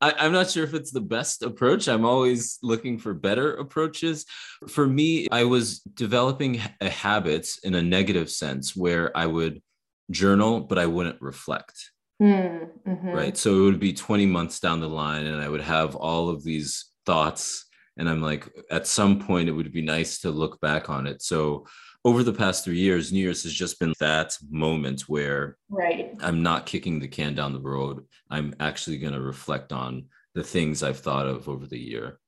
I 0.00 0.26
am 0.26 0.32
not 0.32 0.50
sure 0.50 0.64
if 0.64 0.74
it's 0.74 0.90
the 0.90 1.00
best 1.00 1.42
approach. 1.42 1.88
I'm 1.88 2.04
always 2.04 2.58
looking 2.62 2.98
for 2.98 3.12
better 3.14 3.54
approaches. 3.56 4.24
For 4.68 4.86
me 4.86 5.28
i 5.30 5.44
was 5.44 5.80
developing 5.80 6.60
a 6.80 6.88
habits 6.88 7.58
in 7.58 7.74
a 7.74 7.82
negative 7.82 8.30
sense 8.30 8.74
where 8.74 9.14
i 9.16 9.26
would 9.26 9.62
journal 10.10 10.60
but 10.60 10.78
i 10.78 10.86
wouldn't 10.86 11.20
reflect. 11.20 11.90
Mm, 12.22 12.68
mm-hmm. 12.86 13.08
right? 13.08 13.36
So 13.36 13.56
it 13.56 13.60
would 13.62 13.80
be 13.80 13.92
20 13.92 14.26
months 14.26 14.60
down 14.60 14.80
the 14.80 14.88
line 14.88 15.26
and 15.26 15.42
i 15.42 15.48
would 15.48 15.60
have 15.60 15.94
all 15.96 16.28
of 16.28 16.44
these 16.44 16.86
thoughts 17.04 17.66
and 17.98 18.08
i'm 18.08 18.22
like 18.22 18.48
at 18.70 18.86
some 18.86 19.20
point 19.20 19.48
it 19.48 19.52
would 19.52 19.72
be 19.72 19.82
nice 19.82 20.20
to 20.20 20.30
look 20.30 20.60
back 20.60 20.88
on 20.88 21.06
it. 21.06 21.22
So 21.22 21.66
over 22.04 22.22
the 22.22 22.32
past 22.32 22.64
three 22.64 22.78
years, 22.78 23.12
New 23.12 23.20
Year's 23.20 23.44
has 23.44 23.52
just 23.52 23.80
been 23.80 23.94
that 23.98 24.36
moment 24.50 25.02
where 25.02 25.56
right. 25.70 26.14
I'm 26.20 26.42
not 26.42 26.66
kicking 26.66 26.98
the 26.98 27.08
can 27.08 27.34
down 27.34 27.54
the 27.54 27.60
road. 27.60 28.04
I'm 28.30 28.54
actually 28.60 28.98
going 28.98 29.14
to 29.14 29.20
reflect 29.20 29.72
on 29.72 30.06
the 30.34 30.44
things 30.44 30.82
I've 30.82 30.98
thought 30.98 31.26
of 31.26 31.48
over 31.48 31.66
the 31.66 31.78
year. 31.78 32.18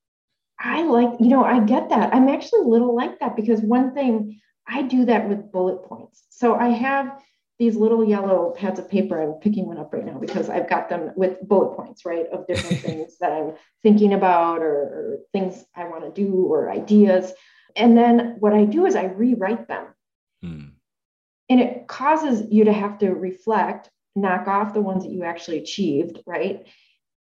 I 0.59 0.85
like, 0.85 1.21
you 1.21 1.29
know, 1.29 1.45
I 1.45 1.61
get 1.61 1.91
that. 1.91 2.15
I'm 2.15 2.29
actually 2.29 2.61
a 2.61 2.69
little 2.69 2.97
like 2.97 3.21
that 3.21 3.37
because 3.37 3.61
one 3.61 3.93
thing 3.93 4.41
I 4.67 4.83
do 4.83 5.05
that 5.05 5.29
with 5.29 5.53
bullet 5.53 5.85
points. 5.85 6.25
So 6.31 6.55
I 6.55 6.69
have 6.69 7.23
these 7.59 7.77
little 7.77 8.05
yellow 8.05 8.55
pads 8.57 8.79
of 8.79 8.91
paper. 8.91 9.21
I'm 9.21 9.41
picking 9.41 9.67
one 9.67 9.79
up 9.79 9.93
right 9.93 10.05
now 10.05 10.19
because 10.19 10.49
I've 10.49 10.69
got 10.69 10.89
them 10.89 11.13
with 11.17 11.41
bullet 11.47 11.77
points, 11.77 12.05
right, 12.07 12.27
of 12.33 12.47
different 12.47 12.81
things 12.83 13.19
that 13.21 13.33
I'm 13.33 13.53
thinking 13.83 14.15
about 14.15 14.63
or, 14.63 14.73
or 14.73 15.19
things 15.33 15.65
I 15.75 15.85
want 15.85 16.05
to 16.05 16.23
do 16.23 16.47
or 16.47 16.71
ideas. 16.71 17.33
And 17.77 17.97
then 17.97 18.37
what 18.41 18.55
I 18.55 18.65
do 18.65 18.87
is 18.87 18.97
I 18.97 19.05
rewrite 19.05 19.69
them. 19.69 19.87
Hmm. 20.43 20.65
And 21.49 21.61
it 21.61 21.87
causes 21.87 22.51
you 22.51 22.65
to 22.65 22.73
have 22.73 22.99
to 22.99 23.11
reflect, 23.11 23.91
knock 24.17 24.49
off 24.49 24.75
the 24.75 24.81
ones 24.81 25.05
that 25.05 25.13
you 25.13 25.23
actually 25.23 25.59
achieved, 25.59 26.21
right? 26.27 26.67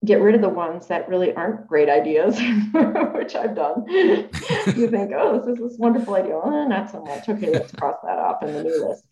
Get 0.06 0.22
rid 0.22 0.36
of 0.36 0.42
the 0.42 0.50
ones 0.50 0.88
that 0.88 1.10
really 1.10 1.34
aren't 1.34 1.68
great 1.68 1.90
ideas, 1.90 2.40
which 3.14 3.36
I've 3.36 3.56
done. 3.56 3.86
you 3.90 4.90
think, 4.90 5.12
oh, 5.16 5.40
this 5.40 5.48
is 5.48 5.64
this 5.64 5.80
wonderful 5.80 6.16
idea. 6.16 6.36
Oh, 6.36 6.68
not 6.68 6.92
so 6.92 7.04
much. 7.04 7.30
Okay, 7.30 7.50
let's 7.54 7.72
cross 7.72 7.98
that 8.04 8.20
off 8.20 8.44
in 8.44 8.54
the 8.54 8.64
new 8.64 8.88
list. 8.88 9.04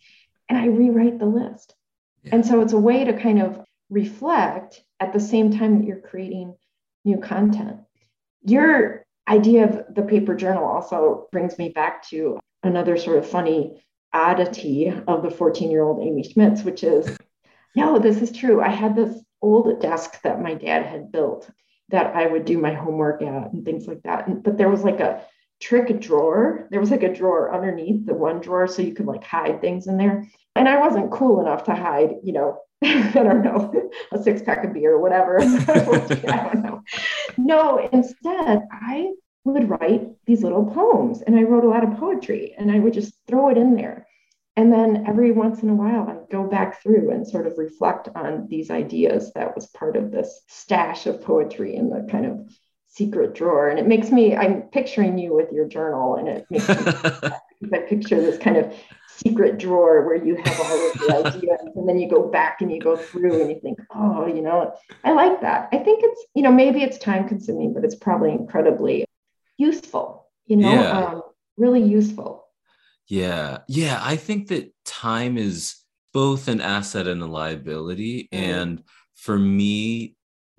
And 0.50 0.58
I 0.58 0.66
rewrite 0.66 1.20
the 1.20 1.26
list. 1.26 1.74
Yeah. 2.24 2.36
And 2.36 2.46
so 2.46 2.62
it's 2.62 2.74
a 2.74 2.78
way 2.78 3.06
to 3.06 3.14
kind 3.14 3.42
of 3.42 3.64
reflect 3.90 4.84
at 5.00 5.14
the 5.14 5.20
same 5.20 5.58
time 5.58 5.80
that 5.80 5.88
you're 5.88 6.02
creating 6.02 6.56
new 7.06 7.18
content. 7.18 7.78
You're 8.44 9.06
idea 9.30 9.66
of 9.66 9.94
the 9.94 10.02
paper 10.02 10.36
journal 10.36 10.66
also 10.66 11.28
brings 11.32 11.58
me 11.58 11.70
back 11.70 12.08
to 12.10 12.40
another 12.64 12.98
sort 12.98 13.18
of 13.18 13.30
funny 13.30 13.82
oddity 14.12 14.92
of 15.08 15.22
the 15.22 15.30
14 15.30 15.70
year 15.70 15.84
old 15.84 16.02
Amy 16.02 16.24
Schmitz, 16.24 16.64
which 16.64 16.84
is 16.84 17.18
no, 17.76 18.00
this 18.00 18.22
is 18.22 18.32
true. 18.32 18.62
I 18.62 18.70
had 18.70 18.96
this 18.96 19.22
old 19.42 19.80
desk 19.80 20.22
that 20.24 20.42
my 20.42 20.56
dad 20.56 20.86
had 20.86 21.12
built 21.12 21.50
that 21.90 22.16
I 22.16 22.28
would 22.28 22.46
do 22.46 22.58
my 22.58 22.74
homework 22.74 23.22
at 23.22 23.54
and 23.54 23.64
things 23.64 23.88
like 23.88 24.02
that. 24.04 24.44
but 24.44 24.58
there 24.58 24.70
was 24.70 24.84
like 24.84 25.00
a 25.00 25.24
trick 25.60 26.00
drawer. 26.00 26.68
There 26.72 26.80
was 26.80 26.92
like 26.92 27.04
a 27.04 27.14
drawer 27.14 27.54
underneath 27.54 28.06
the 28.06 28.14
one 28.14 28.40
drawer 28.40 28.68
so 28.68 28.82
you 28.82 28.94
could 28.94 29.06
like 29.06 29.24
hide 29.24 29.62
things 29.62 29.88
in 29.88 29.98
there. 29.98 30.28
And 30.56 30.68
I 30.68 30.80
wasn't 30.80 31.12
cool 31.12 31.40
enough 31.42 31.64
to 31.66 31.76
hide, 31.76 32.16
you 32.24 32.34
know, 32.34 32.60
I 32.84 33.12
don't 33.12 33.44
know, 33.44 33.90
a 34.12 34.22
six 34.22 34.42
pack 34.42 34.64
of 34.64 34.74
beer 34.74 34.94
or 34.94 35.02
whatever. 35.02 35.40
I 35.42 36.50
don't 36.54 36.64
know. 36.64 36.82
No, 37.38 37.90
instead, 37.92 38.68
I 38.72 39.12
would 39.44 39.70
write 39.70 40.08
these 40.26 40.44
little 40.44 40.66
poems 40.66 41.22
and 41.22 41.36
I 41.36 41.44
wrote 41.44 41.64
a 41.64 41.70
lot 41.70 41.84
of 41.84 41.98
poetry 41.98 42.56
and 42.58 42.72
I 42.72 42.80
would 42.80 42.94
just 42.94 43.14
throw 43.28 43.50
it 43.50 43.58
in 43.58 43.76
there. 43.76 44.08
And 44.56 44.74
then 44.74 45.06
every 45.08 45.32
once 45.32 45.64
in 45.64 45.70
a 45.70 45.76
while, 45.76 46.10
I'd 46.10 46.30
go 46.30 46.44
back 46.44 46.82
through 46.82 47.12
and 47.12 47.26
sort 47.26 47.48
of 47.48 47.58
reflect 47.58 48.10
on 48.14 48.48
these 48.50 48.70
ideas 48.70 49.32
that 49.34 49.56
was 49.56 49.68
part 49.68 49.96
of 49.96 50.12
this 50.12 50.42
stash 50.48 51.06
of 51.06 51.22
poetry 51.22 51.76
in 51.76 51.90
the 51.90 52.06
kind 52.12 52.26
of 52.26 52.50
secret 52.90 53.36
drawer. 53.36 53.70
And 53.70 53.80
it 53.80 53.88
makes 53.88 54.12
me, 54.12 54.36
I'm 54.36 54.64
picturing 54.64 55.18
you 55.18 55.34
with 55.34 55.52
your 55.52 55.68
journal 55.68 56.16
and 56.16 56.28
it 56.28 56.46
makes 56.50 56.68
me 56.68 56.76
I 57.74 57.80
picture 57.80 58.20
this 58.20 58.38
kind 58.38 58.58
of 58.58 58.74
secret 59.08 59.58
drawer 59.58 60.06
where 60.06 60.24
you 60.24 60.36
have 60.36 60.60
all 60.60 60.92
of 60.92 61.00
the 61.00 61.24
ideas 61.28 61.60
and 61.76 61.88
then 61.88 62.00
you 62.00 62.10
go 62.10 62.28
back 62.28 62.62
and 62.62 62.72
you 62.72 62.80
go 62.80 62.96
through 62.96 63.42
and 63.42 63.50
you 63.50 63.60
think, 63.60 63.80
oh, 63.94 64.26
you 64.26 64.42
know, 64.42 64.74
I 65.04 65.12
like 65.12 65.42
that. 65.42 65.70
I 65.72 65.78
think 65.78 66.02
it's, 66.04 66.26
you 66.34 66.42
know, 66.42 66.52
maybe 66.52 66.82
it's 66.82 66.98
time 66.98 67.28
consuming, 67.28 67.74
but 67.74 67.84
it's 67.84 67.96
probably 67.96 68.32
incredibly 68.32 69.06
useful, 69.58 70.28
you 70.46 70.58
know, 70.58 70.72
yeah. 70.72 71.00
um, 71.00 71.22
really 71.58 71.84
useful. 71.84 72.46
Yeah. 73.08 73.60
Yeah. 73.68 74.00
I 74.02 74.16
think 74.16 74.48
that 74.48 74.74
time 74.86 75.38
is 75.38 75.76
both 76.14 76.48
an 76.48 76.62
asset 76.62 77.08
and 77.08 77.22
a 77.22 77.28
liability. 77.28 78.30
Mm-hmm. 78.32 78.44
And 78.44 78.84
for 79.16 79.38
me, 79.38 80.16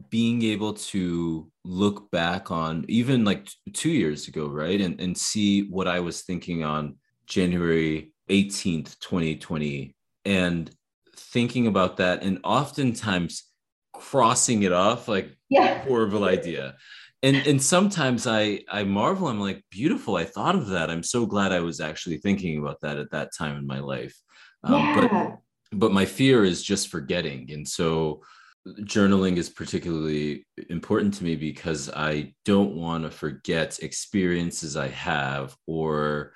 being 0.09 0.43
able 0.43 0.75
to 0.75 1.51
look 1.65 2.11
back 2.11 2.51
on 2.51 2.85
even 2.89 3.25
like 3.25 3.49
two 3.73 3.91
years 3.91 4.29
ago, 4.29 4.49
right? 4.49 4.81
And, 4.81 5.01
and 5.01 5.17
see 5.17 5.63
what 5.69 5.87
I 5.87 6.01
was 6.01 6.23
thinking 6.23 6.65
on 6.65 6.97
January 7.27 8.13
18th, 8.29 8.99
2020, 9.01 9.95
and 10.25 10.71
thinking 11.17 11.67
about 11.67 11.99
that 11.99 12.23
and 12.23 12.41
oftentimes 12.45 13.45
crossing 13.93 14.63
it 14.63 14.73
off 14.73 15.09
like 15.09 15.37
yeah. 15.49 15.79
horrible 15.85 16.25
idea. 16.25 16.77
And 17.23 17.37
and 17.37 17.63
sometimes 17.63 18.27
I 18.27 18.61
I 18.71 18.85
marvel, 18.85 19.29
I'm 19.29 19.41
like, 19.41 19.63
beautiful. 19.71 20.17
I 20.17 20.25
thought 20.25 20.55
of 20.55 20.69
that. 20.69 20.91
I'm 20.91 21.03
so 21.03 21.27
glad 21.27 21.53
I 21.53 21.61
was 21.61 21.81
actually 21.81 22.17
thinking 22.17 22.59
about 22.59 22.81
that 22.81 22.97
at 22.97 23.11
that 23.11 23.31
time 23.37 23.59
in 23.59 23.67
my 23.67 23.81
life. 23.81 24.17
Um, 24.65 24.75
yeah. 24.75 25.01
but 25.01 25.39
but 25.73 25.93
my 25.93 26.07
fear 26.07 26.45
is 26.45 26.63
just 26.63 26.89
forgetting. 26.89 27.51
And 27.53 27.69
so 27.69 28.23
journaling 28.67 29.37
is 29.37 29.49
particularly 29.49 30.47
important 30.69 31.15
to 31.15 31.25
me 31.25 31.37
because 31.37 31.91
I 31.91 32.35
don't 32.45 32.75
want 32.75 33.05
to 33.05 33.11
forget 33.11 33.79
experiences 33.81 34.77
I 34.77 34.89
have 34.89 35.57
or 35.67 36.35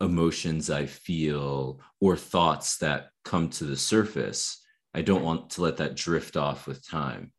emotions 0.00 0.70
I 0.70 0.86
feel 0.86 1.80
or 2.00 2.16
thoughts 2.16 2.78
that 2.78 3.10
come 3.24 3.50
to 3.50 3.64
the 3.64 3.76
surface. 3.76 4.62
I 4.94 5.02
don't 5.02 5.22
want 5.22 5.50
to 5.50 5.62
let 5.62 5.76
that 5.76 5.96
drift 5.96 6.36
off 6.36 6.66
with 6.66 6.86
time. 6.86 7.32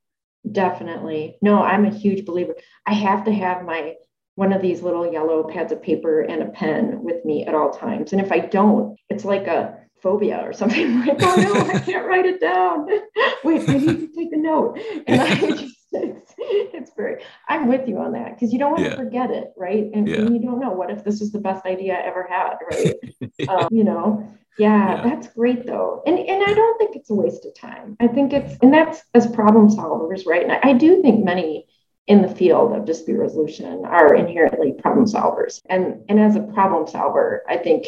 Definitely. 0.49 1.37
No, 1.41 1.61
I'm 1.61 1.85
a 1.85 1.93
huge 1.93 2.25
believer. 2.25 2.55
I 2.85 2.93
have 2.93 3.25
to 3.25 3.33
have 3.33 3.63
my 3.63 3.95
one 4.35 4.53
of 4.53 4.61
these 4.61 4.81
little 4.81 5.11
yellow 5.11 5.43
pads 5.43 5.71
of 5.71 5.83
paper 5.83 6.21
and 6.21 6.41
a 6.41 6.49
pen 6.49 7.03
with 7.03 7.25
me 7.25 7.45
at 7.45 7.53
all 7.53 7.69
times. 7.69 8.13
And 8.13 8.21
if 8.21 8.31
I 8.31 8.39
don't, 8.39 8.97
it's 9.09 9.25
like 9.25 9.45
a 9.47 9.77
phobia 10.01 10.41
or 10.43 10.53
something 10.53 11.00
like, 11.05 11.17
oh 11.22 11.36
no, 11.36 11.53
I 11.74 11.79
can't 11.79 12.05
write 12.05 12.25
it 12.25 12.41
down. 12.41 12.88
Wait, 13.43 13.70
I 13.70 13.77
need 13.77 14.00
to 14.00 14.08
take 14.15 14.34
a 14.34 14.38
note. 14.38 14.79
And 15.08 15.22
I 15.22 15.36
just, 15.36 15.75
it's, 15.93 16.34
it's 16.38 16.91
very, 16.96 17.24
I'm 17.50 17.67
with 17.67 17.88
you 17.88 17.98
on 17.98 18.13
that 18.13 18.36
because 18.36 18.53
you 18.53 18.60
don't 18.60 18.72
want 18.72 18.84
yeah. 18.84 18.89
to 18.91 18.96
forget 18.96 19.29
it, 19.31 19.51
right? 19.58 19.89
And, 19.93 20.08
yeah. 20.08 20.17
and, 20.17 20.34
you 20.34 20.41
don't 20.41 20.60
know 20.60 20.72
what 20.72 20.89
if 20.89 21.03
this 21.03 21.22
is 21.22 21.31
the 21.31 21.39
best 21.39 21.65
idea 21.65 21.96
I 21.96 22.08
ever 22.08 22.27
had, 22.29 22.55
right? 22.72 23.50
um, 23.50 23.67
you 23.72 23.84
know, 23.84 24.27
yeah, 24.58 24.96
yeah, 24.96 25.03
that's 25.03 25.27
great 25.34 25.65
though. 25.65 26.01
And, 26.05 26.17
and 26.17 26.43
I 26.43 26.53
don't 26.53 26.77
think 26.77 26.96
it's 26.96 27.10
a 27.10 27.13
waste 27.13 27.46
of 27.46 27.55
time. 27.55 27.98
I 28.00 28.08
think 28.08 28.31
it's, 28.34 28.58
and 28.62 28.74
that's 28.74 29.01
as 29.13 29.27
problem 29.27 29.70
solvers, 29.70 30.25
right? 30.25 30.43
And 30.43 30.51
I, 30.51 30.60
I 30.63 30.74
do 30.74 31.01
think 31.01 31.25
many 31.25 31.67
in 32.08 32.22
the 32.22 32.27
field 32.27 32.74
of 32.74 32.86
dispute 32.86 33.20
resolution 33.20 33.86
are 33.86 34.15
inherently 34.15 34.74
problem 34.74 35.05
solvers. 35.05 35.62
And, 35.70 36.03
and 36.10 36.20
as 36.20 36.36
a 36.36 36.41
problem 36.41 36.88
solver, 36.88 37.43
I 37.48 37.58
think 37.58 37.88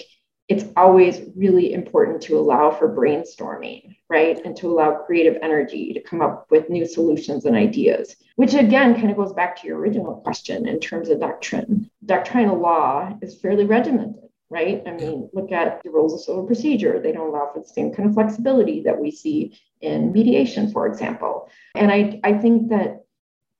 it's 0.49 0.65
always 0.75 1.21
really 1.35 1.73
important 1.73 2.21
to 2.23 2.37
allow 2.37 2.69
for 2.69 2.93
brainstorming, 2.93 3.95
right? 4.09 4.43
And 4.43 4.55
to 4.57 4.67
allow 4.67 4.95
creative 4.95 5.37
energy 5.41 5.93
to 5.93 6.01
come 6.01 6.21
up 6.21 6.47
with 6.51 6.69
new 6.69 6.85
solutions 6.85 7.45
and 7.45 7.55
ideas, 7.55 8.17
which 8.35 8.53
again 8.53 8.95
kind 8.95 9.09
of 9.09 9.15
goes 9.15 9.33
back 9.33 9.55
to 9.61 9.67
your 9.67 9.77
original 9.77 10.17
question 10.17 10.67
in 10.67 10.79
terms 10.79 11.09
of 11.09 11.21
doctrine. 11.21 11.89
Doctrinal 12.05 12.59
law 12.59 13.17
is 13.21 13.39
fairly 13.39 13.65
regimented, 13.65 14.29
right? 14.49 14.83
I 14.85 14.91
mean, 14.91 15.29
look 15.31 15.53
at 15.53 15.81
the 15.81 15.91
rules 15.91 16.13
of 16.13 16.19
civil 16.19 16.45
procedure. 16.45 16.99
They 16.99 17.13
don't 17.13 17.29
allow 17.29 17.49
for 17.53 17.61
the 17.61 17.67
same 17.67 17.93
kind 17.93 18.09
of 18.09 18.15
flexibility 18.15 18.83
that 18.83 18.99
we 18.99 19.11
see 19.11 19.57
in 19.79 20.11
mediation, 20.11 20.71
for 20.71 20.87
example. 20.87 21.49
And 21.73 21.89
I, 21.89 22.19
I 22.23 22.33
think 22.33 22.69
that 22.69 23.05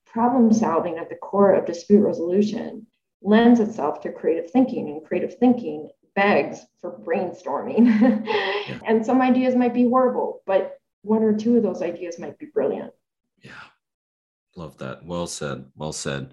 problem 0.06 0.52
solving 0.54 0.98
at 0.98 1.10
the 1.10 1.16
core 1.16 1.54
of 1.54 1.66
dispute 1.66 2.02
resolution 2.02 2.88
lends 3.22 3.62
itself 3.62 4.02
to 4.02 4.12
creative 4.12 4.52
thinking, 4.52 4.90
and 4.90 5.04
creative 5.06 5.38
thinking 5.38 5.90
begs 6.16 6.60
for 6.82 7.00
brainstorming. 7.00 7.86
yeah. 8.68 8.80
And 8.86 9.06
some 9.06 9.22
ideas 9.22 9.56
might 9.56 9.74
be 9.74 9.88
horrible, 9.88 10.42
but 10.46 10.78
one 11.02 11.24
or 11.24 11.36
two 11.36 11.58
of 11.58 11.64
those 11.64 11.82
ideas 11.82 12.20
might 12.20 12.38
be 12.38 12.48
brilliant. 12.48 12.94
Yeah. 13.42 13.52
Love 14.56 14.78
that. 14.78 15.06
Well 15.06 15.28
said. 15.28 15.66
Well 15.76 15.94
said. 15.94 16.32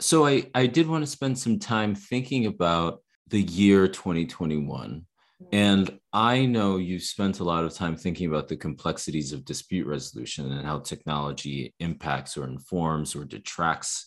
So 0.00 0.26
I, 0.26 0.50
I 0.54 0.66
did 0.66 0.88
want 0.88 1.04
to 1.04 1.10
spend 1.10 1.38
some 1.38 1.58
time 1.58 1.94
thinking 1.94 2.46
about 2.46 3.02
the 3.28 3.42
year 3.42 3.88
2021. 3.88 5.06
Mm-hmm. 5.42 5.54
And 5.54 5.98
I 6.12 6.46
know 6.46 6.76
you 6.76 6.98
spent 6.98 7.40
a 7.40 7.44
lot 7.44 7.64
of 7.64 7.74
time 7.74 7.96
thinking 7.96 8.28
about 8.28 8.48
the 8.48 8.56
complexities 8.56 9.32
of 9.32 9.44
dispute 9.44 9.86
resolution 9.86 10.52
and 10.52 10.66
how 10.66 10.78
technology 10.80 11.74
impacts 11.80 12.36
or 12.36 12.44
informs 12.44 13.16
or 13.16 13.24
detracts 13.24 14.06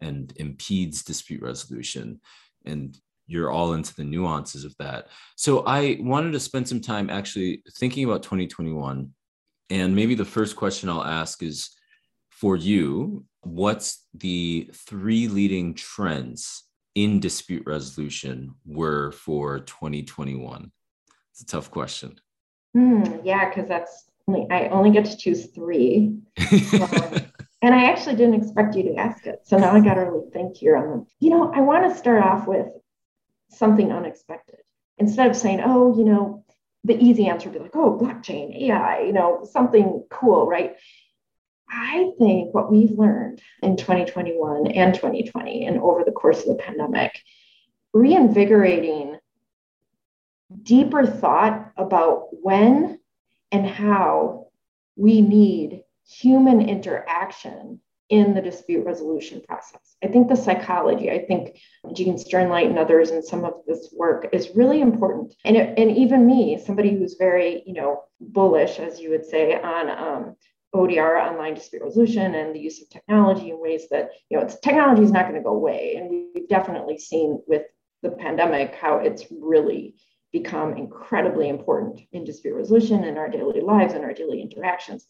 and 0.00 0.32
impedes 0.36 1.02
dispute 1.02 1.42
resolution. 1.42 2.20
And 2.64 2.98
you're 3.30 3.50
all 3.50 3.74
into 3.74 3.94
the 3.94 4.04
nuances 4.04 4.64
of 4.64 4.76
that. 4.78 5.06
So 5.36 5.64
I 5.64 5.98
wanted 6.00 6.32
to 6.32 6.40
spend 6.40 6.68
some 6.68 6.80
time 6.80 7.08
actually 7.08 7.62
thinking 7.78 8.04
about 8.04 8.24
2021. 8.24 9.10
And 9.70 9.94
maybe 9.94 10.16
the 10.16 10.24
first 10.24 10.56
question 10.56 10.88
I'll 10.88 11.04
ask 11.04 11.40
is 11.40 11.70
for 12.30 12.56
you, 12.56 13.24
what's 13.42 14.04
the 14.14 14.68
three 14.74 15.28
leading 15.28 15.74
trends 15.74 16.64
in 16.96 17.20
dispute 17.20 17.62
resolution 17.66 18.56
were 18.66 19.12
for 19.12 19.60
2021? 19.60 20.72
It's 21.30 21.42
a 21.42 21.46
tough 21.46 21.70
question. 21.70 22.18
Mm, 22.76 23.20
yeah, 23.24 23.48
because 23.48 23.68
that's 23.68 24.10
only, 24.26 24.48
I 24.50 24.68
only 24.70 24.90
get 24.90 25.04
to 25.04 25.16
choose 25.16 25.46
three. 25.54 26.18
um, 26.36 27.14
and 27.62 27.74
I 27.74 27.84
actually 27.92 28.16
didn't 28.16 28.42
expect 28.42 28.74
you 28.74 28.82
to 28.84 28.96
ask 28.96 29.24
it. 29.24 29.42
So 29.44 29.56
now 29.56 29.70
I 29.70 29.78
got 29.78 29.94
to 29.94 30.00
really 30.00 30.30
think 30.32 30.56
here 30.56 30.76
on 30.76 30.90
them. 30.90 31.06
You 31.20 31.30
know, 31.30 31.52
I 31.54 31.60
want 31.60 31.88
to 31.88 31.96
start 31.96 32.24
off 32.24 32.48
with 32.48 32.66
something 33.50 33.92
unexpected 33.92 34.58
instead 34.98 35.28
of 35.28 35.36
saying, 35.36 35.60
oh, 35.64 35.96
you 35.96 36.04
know, 36.04 36.44
the 36.84 36.96
easy 36.96 37.26
answer 37.26 37.48
would 37.48 37.58
be 37.58 37.62
like, 37.62 37.76
oh, 37.76 37.98
blockchain, 38.00 38.68
AI, 38.68 39.02
you 39.02 39.12
know, 39.12 39.46
something 39.50 40.04
cool, 40.10 40.46
right? 40.46 40.76
I 41.68 42.10
think 42.18 42.54
what 42.54 42.70
we've 42.70 42.92
learned 42.92 43.40
in 43.62 43.76
2021 43.76 44.68
and 44.68 44.94
2020 44.94 45.66
and 45.66 45.78
over 45.78 46.04
the 46.04 46.12
course 46.12 46.40
of 46.40 46.48
the 46.48 46.62
pandemic, 46.62 47.20
reinvigorating 47.92 49.18
deeper 50.62 51.06
thought 51.06 51.72
about 51.76 52.28
when 52.42 52.98
and 53.52 53.66
how 53.66 54.48
we 54.96 55.20
need 55.20 55.82
human 56.08 56.60
interaction 56.60 57.80
in 58.10 58.34
the 58.34 58.42
dispute 58.42 58.84
resolution 58.84 59.40
process. 59.40 59.96
I 60.02 60.08
think 60.08 60.28
the 60.28 60.36
psychology, 60.36 61.10
I 61.10 61.24
think 61.24 61.60
Jean 61.94 62.16
Sternlight 62.16 62.66
and 62.66 62.78
others 62.78 63.10
and 63.10 63.24
some 63.24 63.44
of 63.44 63.54
this 63.66 63.94
work 63.96 64.28
is 64.32 64.50
really 64.56 64.80
important. 64.80 65.34
And, 65.44 65.56
it, 65.56 65.78
and 65.78 65.96
even 65.96 66.26
me, 66.26 66.58
somebody 66.58 66.90
who's 66.90 67.14
very, 67.14 67.62
you 67.66 67.72
know, 67.72 68.02
bullish, 68.20 68.80
as 68.80 68.98
you 69.00 69.10
would 69.10 69.24
say, 69.24 69.54
on 69.54 69.90
um, 69.90 70.36
ODR, 70.74 71.24
online 71.24 71.54
dispute 71.54 71.82
resolution, 71.82 72.34
and 72.34 72.54
the 72.54 72.60
use 72.60 72.82
of 72.82 72.90
technology 72.90 73.50
in 73.50 73.60
ways 73.60 73.88
that, 73.90 74.10
you 74.28 74.38
know, 74.38 74.46
technology 74.62 75.02
is 75.02 75.12
not 75.12 75.26
going 75.26 75.36
to 75.36 75.44
go 75.44 75.54
away. 75.54 75.94
And 75.96 76.10
we've 76.34 76.48
definitely 76.48 76.98
seen 76.98 77.40
with 77.46 77.62
the 78.02 78.10
pandemic 78.10 78.74
how 78.74 78.96
it's 78.96 79.24
really 79.30 79.94
become 80.32 80.76
incredibly 80.76 81.48
important 81.48 82.00
in 82.12 82.24
dispute 82.24 82.54
resolution 82.54 83.04
in 83.04 83.18
our 83.18 83.28
daily 83.28 83.60
lives 83.60 83.94
and 83.94 84.04
our 84.04 84.12
daily 84.12 84.40
interactions. 84.40 85.06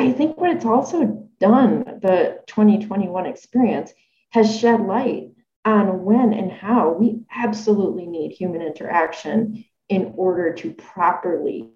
I 0.00 0.12
think 0.12 0.38
what 0.38 0.50
it's 0.50 0.64
also 0.64 1.28
done, 1.40 1.84
the 2.02 2.40
2021 2.46 3.26
experience, 3.26 3.92
has 4.30 4.58
shed 4.58 4.80
light 4.80 5.30
on 5.64 6.04
when 6.04 6.32
and 6.32 6.50
how 6.50 6.92
we 6.92 7.22
absolutely 7.34 8.06
need 8.06 8.32
human 8.32 8.62
interaction 8.62 9.64
in 9.88 10.14
order 10.16 10.52
to 10.54 10.72
properly 10.72 11.70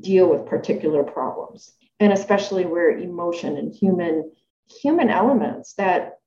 deal 0.00 0.28
with 0.28 0.46
particular 0.46 1.02
problems 1.02 1.72
and 2.00 2.12
especially 2.12 2.64
where 2.64 2.90
emotion 2.90 3.56
and 3.56 3.74
human 3.74 4.32
human 4.80 5.10
elements 5.10 5.74
that 5.74 6.18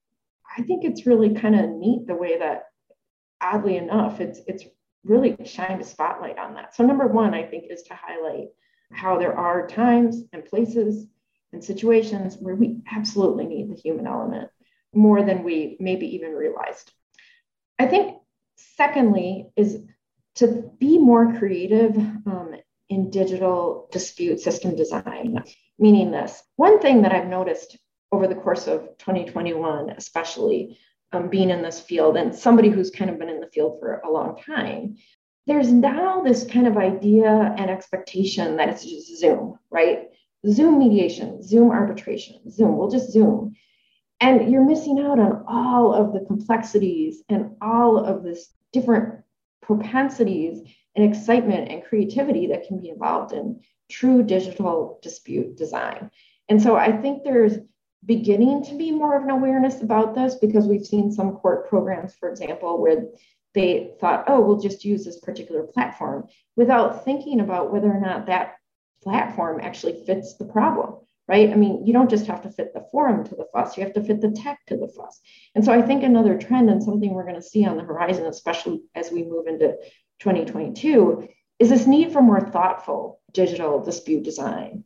i 0.57 0.61
think 0.61 0.83
it's 0.83 1.07
really 1.07 1.33
kind 1.33 1.55
of 1.55 1.69
neat 1.69 2.05
the 2.05 2.13
way 2.13 2.37
that 2.37 2.65
oddly 3.41 3.77
enough 3.77 4.21
it's 4.21 4.39
it's 4.47 4.65
really 5.03 5.37
shined 5.45 5.81
a 5.81 5.83
spotlight 5.83 6.37
on 6.39 6.55
that. 6.55 6.75
So 6.75 6.85
number 6.85 7.07
one 7.07 7.33
i 7.33 7.43
think 7.43 7.65
is 7.69 7.83
to 7.83 7.95
highlight 7.95 8.47
how 8.91 9.17
there 9.17 9.37
are 9.37 9.67
times 9.67 10.23
and 10.33 10.45
places 10.45 11.07
and 11.53 11.63
situations 11.63 12.37
where 12.39 12.55
we 12.55 12.81
absolutely 12.91 13.45
need 13.45 13.69
the 13.69 13.75
human 13.75 14.07
element 14.07 14.49
more 14.93 15.23
than 15.23 15.43
we 15.43 15.77
maybe 15.79 16.15
even 16.15 16.31
realized. 16.31 16.91
I 17.77 17.87
think, 17.87 18.17
secondly, 18.55 19.47
is 19.55 19.81
to 20.35 20.69
be 20.79 20.97
more 20.97 21.37
creative 21.37 21.95
um, 21.97 22.55
in 22.89 23.09
digital 23.09 23.89
dispute 23.91 24.39
system 24.39 24.75
design, 24.75 25.43
meaning 25.79 26.11
this. 26.11 26.41
One 26.55 26.79
thing 26.79 27.01
that 27.01 27.13
I've 27.13 27.27
noticed 27.27 27.77
over 28.11 28.27
the 28.27 28.35
course 28.35 28.67
of 28.67 28.97
2021, 28.99 29.89
especially, 29.91 30.77
um, 31.11 31.29
being 31.29 31.49
in 31.49 31.61
this 31.61 31.79
field 31.79 32.17
and 32.17 32.35
somebody 32.35 32.69
who's 32.69 32.91
kind 32.91 33.09
of 33.09 33.19
been 33.19 33.29
in 33.29 33.39
the 33.39 33.47
field 33.47 33.79
for 33.79 33.99
a 33.99 34.11
long 34.11 34.37
time, 34.37 34.97
there's 35.47 35.71
now 35.71 36.21
this 36.21 36.45
kind 36.45 36.67
of 36.67 36.77
idea 36.77 37.55
and 37.57 37.69
expectation 37.69 38.57
that 38.57 38.69
it's 38.69 38.83
just 38.83 39.19
Zoom, 39.19 39.59
right? 39.69 40.09
Zoom 40.47 40.79
mediation, 40.79 41.41
Zoom 41.43 41.71
arbitration, 41.71 42.49
Zoom, 42.51 42.77
we'll 42.77 42.89
just 42.89 43.11
Zoom. 43.11 43.55
And 44.21 44.51
you're 44.51 44.65
missing 44.65 44.99
out 44.99 45.19
on 45.19 45.43
all 45.47 45.93
of 45.93 46.13
the 46.13 46.25
complexities 46.25 47.23
and 47.29 47.55
all 47.61 47.97
of 47.97 48.23
this 48.23 48.53
different 48.71 49.23
propensities 49.61 50.61
and 50.95 51.05
excitement 51.05 51.69
and 51.69 51.83
creativity 51.83 52.47
that 52.47 52.67
can 52.67 52.79
be 52.79 52.89
involved 52.89 53.33
in 53.33 53.61
true 53.89 54.23
digital 54.23 54.99
dispute 55.01 55.57
design. 55.57 56.09
And 56.49 56.61
so 56.61 56.75
I 56.75 56.91
think 56.91 57.23
there's 57.23 57.57
beginning 58.05 58.63
to 58.65 58.75
be 58.75 58.91
more 58.91 59.17
of 59.17 59.23
an 59.23 59.31
awareness 59.31 59.81
about 59.81 60.13
this 60.13 60.35
because 60.35 60.67
we've 60.67 60.85
seen 60.85 61.11
some 61.11 61.33
court 61.33 61.67
programs, 61.67 62.13
for 62.13 62.29
example, 62.29 62.79
where 62.79 63.05
they 63.55 63.91
thought, 63.99 64.25
oh, 64.27 64.41
we'll 64.41 64.59
just 64.59 64.85
use 64.85 65.03
this 65.03 65.19
particular 65.19 65.63
platform 65.63 66.27
without 66.55 67.03
thinking 67.03 67.39
about 67.39 67.71
whether 67.71 67.91
or 67.91 67.99
not 67.99 68.27
that 68.27 68.55
platform 69.01 69.59
actually 69.61 70.03
fits 70.05 70.35
the 70.35 70.45
problem, 70.45 70.95
right? 71.27 71.49
I 71.49 71.55
mean, 71.55 71.85
you 71.85 71.93
don't 71.93 72.09
just 72.09 72.27
have 72.27 72.43
to 72.43 72.51
fit 72.51 72.73
the 72.73 72.85
forum 72.91 73.23
to 73.23 73.35
the 73.35 73.47
fuss, 73.53 73.77
you 73.77 73.83
have 73.83 73.93
to 73.93 74.03
fit 74.03 74.21
the 74.21 74.31
tech 74.31 74.59
to 74.67 74.77
the 74.77 74.87
fuss. 74.87 75.19
And 75.55 75.63
so 75.63 75.71
I 75.71 75.81
think 75.81 76.03
another 76.03 76.37
trend 76.37 76.69
and 76.69 76.83
something 76.83 77.11
we're 77.11 77.23
going 77.23 77.35
to 77.35 77.41
see 77.41 77.65
on 77.65 77.77
the 77.77 77.83
horizon, 77.83 78.25
especially 78.25 78.81
as 78.93 79.11
we 79.11 79.23
move 79.23 79.47
into 79.47 79.75
2022, 80.19 81.27
is 81.59 81.69
this 81.69 81.87
need 81.87 82.11
for 82.11 82.21
more 82.21 82.41
thoughtful 82.41 83.21
digital 83.31 83.83
dispute 83.83 84.23
design. 84.23 84.83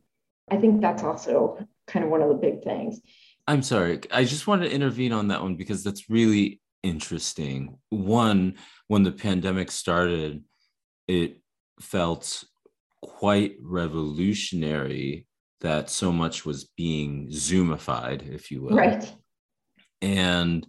I 0.50 0.56
think 0.56 0.80
that's 0.80 1.02
also 1.02 1.66
kind 1.86 2.04
of 2.04 2.10
one 2.10 2.22
of 2.22 2.28
the 2.28 2.34
big 2.34 2.62
things. 2.62 3.00
I'm 3.46 3.62
sorry. 3.62 4.00
I 4.12 4.24
just 4.24 4.46
want 4.46 4.62
to 4.62 4.70
intervene 4.70 5.12
on 5.12 5.28
that 5.28 5.42
one 5.42 5.56
because 5.56 5.82
that's 5.82 6.08
really 6.08 6.60
interesting. 6.82 7.78
One, 7.90 8.54
when 8.88 9.02
the 9.02 9.12
pandemic 9.12 9.70
started, 9.70 10.44
it 11.08 11.40
felt 11.80 12.44
quite 13.02 13.56
revolutionary 13.62 15.26
that 15.60 15.90
so 15.90 16.12
much 16.12 16.44
was 16.44 16.64
being 16.76 17.28
zoomified 17.28 18.28
if 18.32 18.50
you 18.50 18.62
will 18.62 18.76
right 18.76 19.12
and 20.02 20.66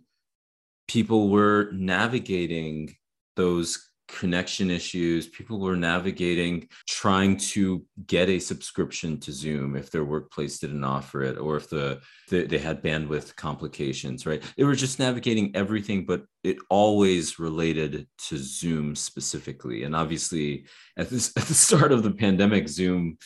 people 0.88 1.30
were 1.30 1.69
navigating 1.71 2.95
those 3.36 3.90
connection 4.12 4.69
issues. 4.69 5.28
People 5.28 5.60
were 5.60 5.76
navigating 5.76 6.67
trying 6.88 7.38
to 7.38 7.86
get 8.06 8.30
a 8.30 8.39
subscription 8.39 9.19
to 9.21 9.32
Zoom 9.32 9.76
if 9.76 9.89
their 9.89 10.04
workplace 10.04 10.60
didn't 10.60 10.84
offer 10.84 11.24
it, 11.24 11.38
or 11.38 11.58
if 11.58 11.69
the, 11.69 12.02
the, 12.30 12.45
they 12.45 12.58
had 12.58 12.84
bandwidth 12.84 13.36
complications. 13.36 14.26
Right? 14.26 14.43
They 14.58 14.63
were 14.63 14.76
just 14.76 15.00
navigating 15.00 15.56
everything, 15.56 16.06
but 16.06 16.24
it 16.43 16.58
always 16.69 17.39
related 17.39 18.08
to 18.28 18.38
Zoom 18.38 18.95
specifically. 18.95 19.84
And 19.84 19.95
obviously, 19.95 20.65
at 20.97 21.10
this 21.10 21.32
at 21.38 21.45
the 21.45 21.54
start 21.54 21.91
of 21.91 22.04
the 22.04 22.12
pandemic, 22.12 22.67
Zoom. 22.67 23.17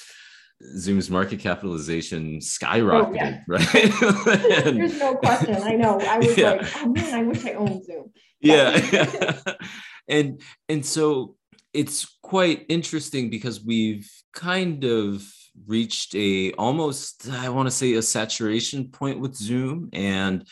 Zoom's 0.77 1.09
market 1.09 1.41
capitalization 1.41 2.39
skyrocketed, 2.39 3.09
oh, 3.09 3.13
yeah. 3.13 3.41
right? 3.45 4.65
and, 4.65 4.77
There's 4.79 4.97
no 4.97 5.13
question. 5.15 5.57
I 5.61 5.73
know. 5.73 5.99
I 5.99 6.17
was 6.17 6.37
yeah. 6.37 6.51
like, 6.51 6.81
oh 6.81 6.87
man, 6.87 7.13
I 7.13 7.23
wish 7.23 7.45
I 7.45 7.53
owned 7.55 7.83
Zoom. 7.83 8.13
yeah 8.39 9.41
and 10.07 10.41
and 10.69 10.85
so 10.85 11.35
it's 11.73 12.17
quite 12.21 12.65
interesting 12.69 13.29
because 13.29 13.63
we've 13.63 14.09
kind 14.33 14.83
of 14.85 15.23
reached 15.67 16.15
a 16.15 16.51
almost 16.53 17.29
i 17.29 17.49
want 17.49 17.67
to 17.67 17.71
say 17.71 17.93
a 17.93 18.01
saturation 18.01 18.89
point 18.89 19.19
with 19.19 19.35
zoom. 19.35 19.89
And 19.93 20.45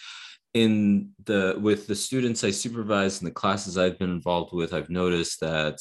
in 0.54 1.10
the 1.26 1.58
with 1.60 1.88
the 1.88 1.96
students 1.96 2.44
i 2.44 2.52
supervise 2.52 3.20
and 3.20 3.28
the 3.28 3.34
classes 3.34 3.76
i've 3.76 3.98
been 3.98 4.12
involved 4.12 4.54
with 4.54 4.72
i've 4.72 4.90
noticed 4.90 5.40
that 5.40 5.80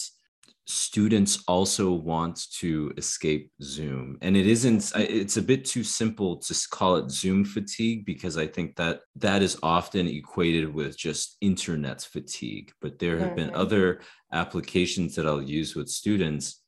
students 0.66 1.42
also 1.48 1.90
want 1.90 2.46
to 2.52 2.92
escape 2.96 3.50
zoom 3.60 4.16
and 4.22 4.36
it 4.36 4.46
isn't 4.46 4.92
it's 4.94 5.36
a 5.36 5.42
bit 5.42 5.64
too 5.64 5.82
simple 5.82 6.36
to 6.36 6.54
call 6.70 6.94
it 6.96 7.10
zoom 7.10 7.44
fatigue 7.44 8.06
because 8.06 8.38
i 8.38 8.46
think 8.46 8.76
that 8.76 9.00
that 9.16 9.42
is 9.42 9.58
often 9.64 10.06
equated 10.06 10.72
with 10.72 10.96
just 10.96 11.36
internet 11.40 12.00
fatigue 12.00 12.70
but 12.80 12.98
there 13.00 13.18
have 13.18 13.34
been 13.34 13.48
mm-hmm. 13.48 13.60
other 13.60 14.00
applications 14.32 15.16
that 15.16 15.26
i'll 15.26 15.42
use 15.42 15.74
with 15.74 15.88
students 15.88 16.62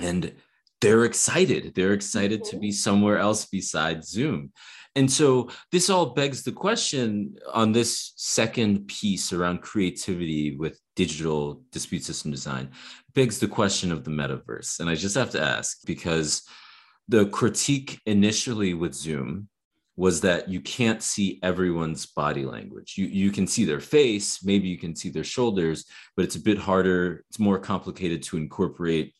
and 0.00 0.34
they're 0.80 1.04
excited 1.04 1.72
they're 1.76 1.92
excited 1.92 2.42
to 2.42 2.56
be 2.56 2.70
mm-hmm. 2.70 2.74
somewhere 2.74 3.18
else 3.18 3.46
besides 3.46 4.08
zoom 4.08 4.50
and 4.96 5.10
so 5.10 5.50
this 5.70 5.88
all 5.88 6.06
begs 6.06 6.42
the 6.42 6.52
question 6.52 7.36
on 7.52 7.72
this 7.72 8.12
second 8.16 8.88
piece 8.88 9.32
around 9.32 9.62
creativity 9.62 10.56
with 10.56 10.80
digital 10.96 11.62
dispute 11.70 12.04
system 12.04 12.30
design 12.30 12.70
begs 13.14 13.38
the 13.38 13.48
question 13.48 13.92
of 13.92 14.04
the 14.04 14.10
metaverse. 14.10 14.80
And 14.80 14.90
I 14.90 14.94
just 14.94 15.16
have 15.16 15.30
to 15.30 15.42
ask 15.42 15.78
because 15.86 16.42
the 17.08 17.26
critique 17.26 18.00
initially 18.06 18.74
with 18.74 18.94
Zoom 18.94 19.48
was 19.96 20.20
that 20.22 20.48
you 20.48 20.60
can't 20.60 21.02
see 21.02 21.38
everyone's 21.42 22.06
body 22.06 22.44
language. 22.44 22.94
You, 22.96 23.06
you 23.06 23.30
can 23.30 23.46
see 23.46 23.64
their 23.64 23.80
face, 23.80 24.42
maybe 24.42 24.68
you 24.68 24.78
can 24.78 24.96
see 24.96 25.10
their 25.10 25.24
shoulders, 25.24 25.84
but 26.16 26.24
it's 26.24 26.36
a 26.36 26.42
bit 26.42 26.58
harder, 26.58 27.24
it's 27.28 27.38
more 27.38 27.58
complicated 27.58 28.22
to 28.24 28.36
incorporate 28.36 29.14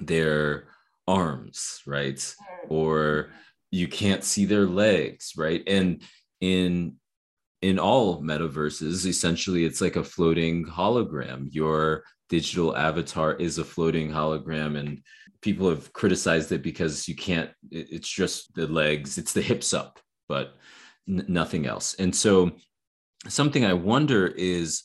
their 0.00 0.68
arms, 1.06 1.82
right? 1.86 2.34
Or 2.68 3.30
you 3.70 3.88
can't 3.88 4.24
see 4.24 4.44
their 4.44 4.66
legs 4.66 5.32
right? 5.36 5.62
And 5.66 6.02
in 6.40 6.96
in 7.60 7.78
all 7.78 8.22
metaverses 8.22 9.04
essentially 9.06 9.64
it's 9.64 9.80
like 9.80 9.96
a 9.96 10.04
floating 10.04 10.64
hologram. 10.64 11.48
Your 11.50 12.04
digital 12.28 12.76
avatar 12.76 13.34
is 13.34 13.58
a 13.58 13.64
floating 13.64 14.10
hologram 14.10 14.78
and 14.78 15.02
people 15.40 15.68
have 15.68 15.92
criticized 15.92 16.52
it 16.52 16.62
because 16.62 17.08
you 17.08 17.16
can't 17.16 17.50
it's 17.70 18.08
just 18.08 18.54
the 18.54 18.66
legs 18.66 19.18
it's 19.18 19.32
the 19.32 19.42
hips 19.42 19.72
up 19.72 19.98
but 20.28 20.54
n- 21.08 21.24
nothing 21.28 21.66
else. 21.66 21.94
And 21.94 22.14
so 22.14 22.52
something 23.26 23.64
i 23.64 23.72
wonder 23.72 24.28
is 24.28 24.84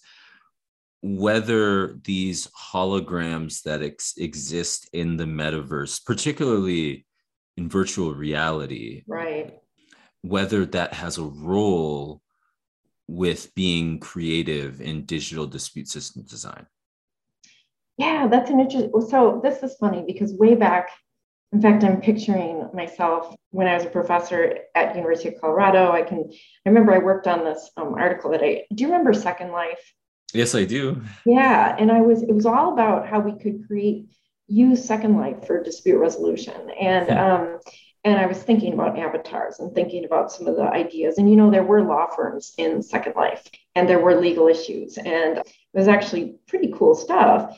whether 1.02 2.00
these 2.04 2.48
holograms 2.48 3.62
that 3.64 3.84
ex- 3.84 4.16
exist 4.18 4.90
in 4.94 5.18
the 5.18 5.26
metaverse 5.26 6.04
particularly 6.04 7.06
in 7.58 7.70
virtual 7.70 8.14
reality 8.14 9.04
right. 9.08 9.60
whether 10.22 10.66
that 10.66 10.94
has 10.94 11.18
a 11.18 11.24
role 11.24 12.22
with 13.08 13.54
being 13.54 14.00
creative 14.00 14.82
in 14.82 15.06
digital 15.06 15.46
dispute 15.46 15.88
system 15.88 16.24
design. 16.24 16.66
Yeah 17.98 18.28
that's 18.28 18.50
an 18.50 18.60
interesting 18.60 18.92
so 19.10 19.40
this 19.44 19.62
is 19.62 19.76
funny 19.80 20.04
because 20.06 20.34
way 20.34 20.56
back 20.56 20.90
in 21.52 21.62
fact 21.62 21.84
i'm 21.84 22.02
picturing 22.02 22.68
myself 22.74 23.36
when 23.52 23.68
i 23.68 23.76
was 23.76 23.86
a 23.86 23.90
professor 23.90 24.58
at 24.74 24.96
university 24.96 25.30
of 25.30 25.40
colorado 25.40 25.92
i 25.92 26.02
can 26.02 26.28
i 26.32 26.70
remember 26.70 26.92
i 26.92 26.98
worked 26.98 27.28
on 27.28 27.44
this 27.44 27.70
um, 27.78 27.94
article 27.94 28.32
that 28.32 28.42
i 28.42 28.64
do 28.74 28.84
you 28.84 28.88
remember 28.88 29.14
second 29.14 29.52
life? 29.52 29.94
Yes 30.34 30.56
i 30.56 30.66
do. 30.66 31.04
Yeah 31.26 31.76
and 31.78 31.92
i 31.92 32.02
was 32.02 32.24
it 32.24 32.34
was 32.34 32.48
all 32.48 32.74
about 32.74 33.08
how 33.08 33.20
we 33.20 33.38
could 33.38 33.68
create 33.68 34.08
use 34.54 34.86
Second 34.86 35.18
Life 35.18 35.48
for 35.48 35.64
dispute 35.64 35.98
resolution. 35.98 36.70
And 36.80 37.10
um, 37.10 37.60
and 38.06 38.20
I 38.20 38.26
was 38.26 38.44
thinking 38.44 38.74
about 38.74 39.00
avatars 39.00 39.60
and 39.60 39.74
thinking 39.74 40.04
about 40.04 40.32
some 40.32 40.48
of 40.48 40.58
the 40.58 40.64
ideas. 40.64 41.18
And 41.18 41.30
you 41.30 41.38
know, 41.38 41.50
there 41.50 41.64
were 41.64 41.84
law 41.84 42.08
firms 42.08 42.54
in 42.58 42.82
Second 42.82 43.16
Life, 43.16 43.48
and 43.76 43.88
there 43.88 44.00
were 44.00 44.20
legal 44.20 44.48
issues, 44.48 44.98
and 44.98 45.38
it 45.38 45.48
was 45.74 45.88
actually 45.88 46.36
pretty 46.48 46.74
cool 46.78 46.96
stuff. 46.96 47.58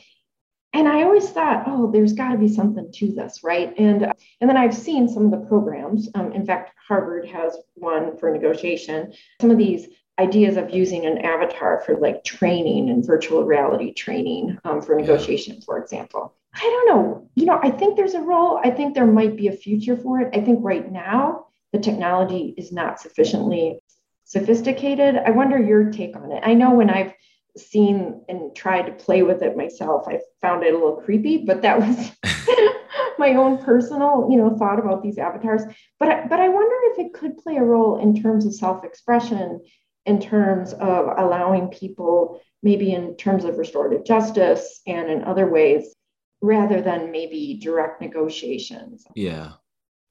And 0.72 0.86
I 0.86 1.02
always 1.02 1.30
thought, 1.30 1.64
oh, 1.66 1.90
there's 1.90 2.12
got 2.12 2.32
to 2.32 2.38
be 2.38 2.48
something 2.48 2.92
to 2.92 3.12
this, 3.12 3.42
right? 3.42 3.72
And 3.78 4.12
and 4.40 4.48
then 4.48 4.56
I've 4.56 4.76
seen 4.76 5.08
some 5.08 5.24
of 5.24 5.30
the 5.30 5.46
programs. 5.48 6.08
Um, 6.14 6.32
in 6.32 6.46
fact, 6.46 6.72
Harvard 6.86 7.26
has 7.28 7.56
one 7.74 8.16
for 8.18 8.30
negotiation. 8.30 9.12
Some 9.40 9.50
of 9.50 9.58
these 9.58 9.88
ideas 10.18 10.56
of 10.56 10.70
using 10.70 11.04
an 11.04 11.18
avatar 11.18 11.82
for 11.84 11.96
like 11.96 12.24
training 12.24 12.88
and 12.90 13.06
virtual 13.06 13.44
reality 13.44 13.92
training 13.92 14.58
um, 14.64 14.80
for 14.80 14.94
negotiation, 14.94 15.60
for 15.60 15.78
example. 15.78 16.34
I 16.54 16.60
don't 16.60 16.88
know. 16.88 17.28
You 17.34 17.44
know, 17.44 17.60
I 17.62 17.70
think 17.70 17.96
there's 17.96 18.14
a 18.14 18.22
role. 18.22 18.58
I 18.64 18.70
think 18.70 18.94
there 18.94 19.06
might 19.06 19.36
be 19.36 19.48
a 19.48 19.52
future 19.52 19.96
for 19.96 20.20
it. 20.20 20.34
I 20.34 20.40
think 20.40 20.60
right 20.62 20.90
now 20.90 21.46
the 21.72 21.78
technology 21.78 22.54
is 22.56 22.72
not 22.72 22.98
sufficiently 22.98 23.78
sophisticated. 24.24 25.16
I 25.16 25.30
wonder 25.30 25.58
your 25.58 25.90
take 25.90 26.16
on 26.16 26.32
it. 26.32 26.42
I 26.44 26.54
know 26.54 26.74
when 26.74 26.88
I've 26.88 27.12
seen 27.56 28.22
and 28.28 28.54
tried 28.56 28.86
to 28.86 28.92
play 28.92 29.22
with 29.22 29.42
it 29.42 29.56
myself, 29.56 30.08
I 30.08 30.20
found 30.40 30.64
it 30.64 30.74
a 30.74 30.78
little 30.78 30.96
creepy, 30.96 31.44
but 31.44 31.62
that 31.62 31.78
was 31.78 32.12
my 33.18 33.34
own 33.34 33.58
personal, 33.58 34.28
you 34.30 34.36
know, 34.36 34.56
thought 34.56 34.78
about 34.78 35.02
these 35.02 35.18
avatars. 35.18 35.62
But 35.98 36.28
but 36.28 36.40
I 36.40 36.48
wonder 36.48 36.74
if 36.92 36.98
it 36.98 37.14
could 37.14 37.38
play 37.38 37.56
a 37.56 37.62
role 37.62 37.98
in 37.98 38.20
terms 38.20 38.46
of 38.46 38.54
self-expression, 38.54 39.60
in 40.06 40.20
terms 40.20 40.72
of 40.72 41.18
allowing 41.18 41.68
people 41.68 42.40
maybe 42.62 42.92
in 42.92 43.16
terms 43.16 43.44
of 43.44 43.58
restorative 43.58 44.04
justice 44.04 44.80
and 44.86 45.10
in 45.10 45.24
other 45.24 45.48
ways 45.48 45.94
rather 46.40 46.80
than 46.80 47.10
maybe 47.10 47.58
direct 47.62 48.00
negotiations. 48.00 49.04
Yeah. 49.14 49.52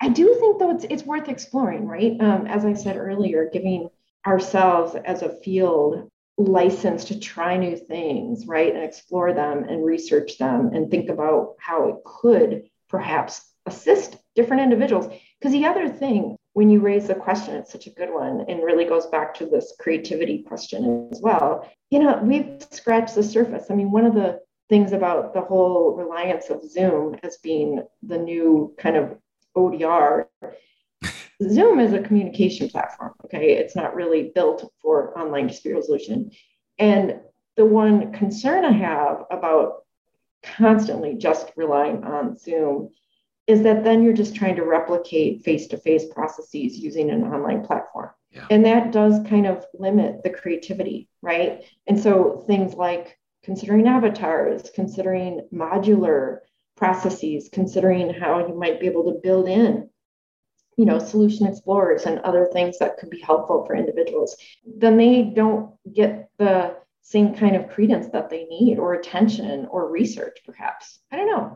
I 0.01 0.09
do 0.09 0.35
think 0.39 0.59
though 0.59 0.71
it's 0.71 0.85
it's 0.89 1.03
worth 1.03 1.29
exploring, 1.29 1.87
right? 1.87 2.19
Um, 2.19 2.45
as 2.47 2.65
I 2.65 2.73
said 2.73 2.97
earlier, 2.97 3.49
giving 3.51 3.89
ourselves 4.25 4.95
as 4.95 5.21
a 5.21 5.35
field 5.41 6.09
license 6.37 7.05
to 7.05 7.19
try 7.19 7.55
new 7.57 7.77
things, 7.77 8.45
right? 8.45 8.73
And 8.73 8.83
explore 8.83 9.33
them 9.33 9.63
and 9.63 9.85
research 9.85 10.37
them 10.37 10.71
and 10.73 10.91
think 10.91 11.09
about 11.09 11.55
how 11.59 11.87
it 11.89 11.95
could 12.03 12.63
perhaps 12.89 13.41
assist 13.65 14.17
different 14.35 14.63
individuals. 14.63 15.07
Because 15.39 15.53
the 15.53 15.65
other 15.65 15.87
thing, 15.87 16.37
when 16.55 16.69
you 16.69 16.79
raise 16.79 17.07
the 17.07 17.15
question, 17.15 17.53
it's 17.55 17.73
such 17.73 17.85
a 17.85 17.89
good 17.89 18.09
one 18.09 18.45
and 18.47 18.63
really 18.63 18.85
goes 18.85 19.07
back 19.07 19.33
to 19.33 19.45
this 19.45 19.73
creativity 19.77 20.41
question 20.41 21.09
as 21.11 21.19
well. 21.19 21.69
You 21.89 21.99
know, 21.99 22.17
we've 22.23 22.65
scratched 22.71 23.13
the 23.13 23.23
surface. 23.23 23.65
I 23.69 23.75
mean, 23.75 23.91
one 23.91 24.05
of 24.05 24.15
the 24.15 24.39
things 24.69 24.93
about 24.93 25.33
the 25.33 25.41
whole 25.41 25.97
reliance 25.97 26.49
of 26.49 26.63
Zoom 26.63 27.17
as 27.23 27.39
being 27.43 27.83
the 28.03 28.17
new 28.17 28.73
kind 28.79 28.95
of 28.95 29.17
ODR. 29.57 30.27
Zoom 31.43 31.81
is 31.81 31.91
a 31.91 32.01
communication 32.01 32.69
platform. 32.69 33.11
Okay. 33.25 33.57
It's 33.57 33.75
not 33.75 33.93
really 33.93 34.31
built 34.33 34.71
for 34.81 35.17
online 35.19 35.47
dispute 35.47 35.75
resolution. 35.75 36.31
And 36.79 37.19
the 37.57 37.65
one 37.65 38.13
concern 38.13 38.63
I 38.63 38.71
have 38.71 39.25
about 39.29 39.83
constantly 40.41 41.15
just 41.15 41.51
relying 41.57 42.05
on 42.05 42.37
Zoom 42.37 42.91
is 43.47 43.61
that 43.61 43.83
then 43.83 44.03
you're 44.03 44.13
just 44.13 44.35
trying 44.35 44.55
to 44.55 44.63
replicate 44.63 45.43
face 45.43 45.67
to 45.67 45.77
face 45.77 46.05
processes 46.13 46.77
using 46.77 47.11
an 47.11 47.23
online 47.23 47.63
platform. 47.63 48.09
Yeah. 48.31 48.47
And 48.49 48.65
that 48.65 48.91
does 48.91 49.25
kind 49.27 49.45
of 49.45 49.65
limit 49.73 50.23
the 50.23 50.29
creativity, 50.29 51.07
right? 51.21 51.63
And 51.87 51.99
so 51.99 52.43
things 52.47 52.73
like 52.73 53.17
considering 53.43 53.87
avatars, 53.87 54.69
considering 54.73 55.47
modular 55.53 56.39
processes, 56.75 57.49
considering 57.51 58.13
how 58.13 58.45
you 58.47 58.55
might 58.55 58.79
be 58.79 58.87
able 58.87 59.05
to 59.05 59.19
build 59.21 59.47
in, 59.47 59.89
you 60.77 60.85
know, 60.85 60.99
solution 60.99 61.47
explorers 61.47 62.03
and 62.03 62.19
other 62.19 62.49
things 62.51 62.79
that 62.79 62.97
could 62.97 63.09
be 63.09 63.21
helpful 63.21 63.63
for 63.65 63.75
individuals, 63.75 64.35
then 64.65 64.97
they 64.97 65.21
don't 65.23 65.71
get 65.93 66.29
the 66.37 66.75
same 67.01 67.35
kind 67.35 67.55
of 67.55 67.69
credence 67.69 68.07
that 68.09 68.29
they 68.29 68.45
need 68.45 68.79
or 68.79 68.95
attention 68.95 69.67
or 69.67 69.89
research, 69.89 70.39
perhaps. 70.45 70.99
I 71.11 71.17
don't 71.17 71.27
know. 71.27 71.55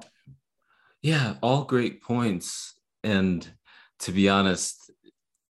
Yeah, 1.02 1.36
all 1.42 1.64
great 1.64 2.02
points. 2.02 2.74
And 3.04 3.48
to 4.00 4.12
be 4.12 4.30
honest, 4.30 4.92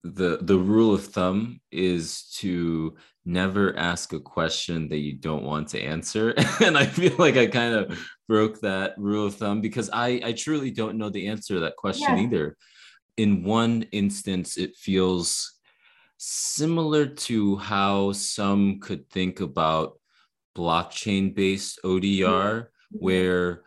the 0.03 0.39
the 0.41 0.57
rule 0.57 0.93
of 0.93 1.05
thumb 1.05 1.59
is 1.71 2.23
to 2.37 2.95
never 3.25 3.77
ask 3.77 4.13
a 4.13 4.19
question 4.19 4.87
that 4.89 4.99
you 4.99 5.13
don't 5.13 5.43
want 5.43 5.67
to 5.67 5.81
answer 5.81 6.33
and 6.61 6.77
i 6.77 6.85
feel 6.85 7.13
like 7.19 7.35
i 7.35 7.45
kind 7.45 7.75
of 7.75 7.99
broke 8.27 8.59
that 8.61 8.93
rule 8.97 9.27
of 9.27 9.35
thumb 9.35 9.59
because 9.59 9.89
i 9.91 10.21
i 10.23 10.31
truly 10.31 10.71
don't 10.71 10.97
know 10.97 11.09
the 11.09 11.27
answer 11.27 11.55
to 11.55 11.59
that 11.59 11.75
question 11.75 12.17
either 12.17 12.55
in 13.17 13.43
one 13.43 13.83
instance 13.91 14.57
it 14.57 14.75
feels 14.77 15.59
similar 16.17 17.05
to 17.05 17.57
how 17.57 18.11
some 18.13 18.79
could 18.79 19.07
think 19.09 19.41
about 19.41 19.99
blockchain 20.57 21.35
based 21.35 21.79
odr 21.83 22.23
mm-hmm. 22.23 22.65
where 22.91 23.63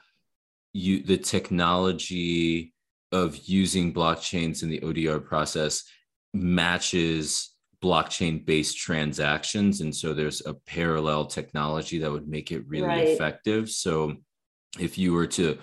you 0.73 1.03
the 1.03 1.17
technology 1.17 2.73
of 3.11 3.37
using 3.49 3.93
blockchains 3.93 4.63
in 4.63 4.69
the 4.69 4.81
odr 4.81 5.25
process 5.25 5.85
matches 6.33 7.51
blockchain 7.83 8.45
based 8.45 8.79
transactions 8.79 9.81
and 9.81 9.95
so 9.95 10.15
there's 10.15 10.45
a 10.47 10.55
parallel 10.55 11.27
technology 11.27 11.99
that 11.99 12.11
would 12.11 12.29
make 12.29 12.53
it 12.53 12.67
really 12.67 12.87
right. 12.87 13.09
effective 13.09 13.69
so 13.69 14.15
if 14.79 14.97
you 14.97 15.13
were 15.13 15.27
to 15.27 15.59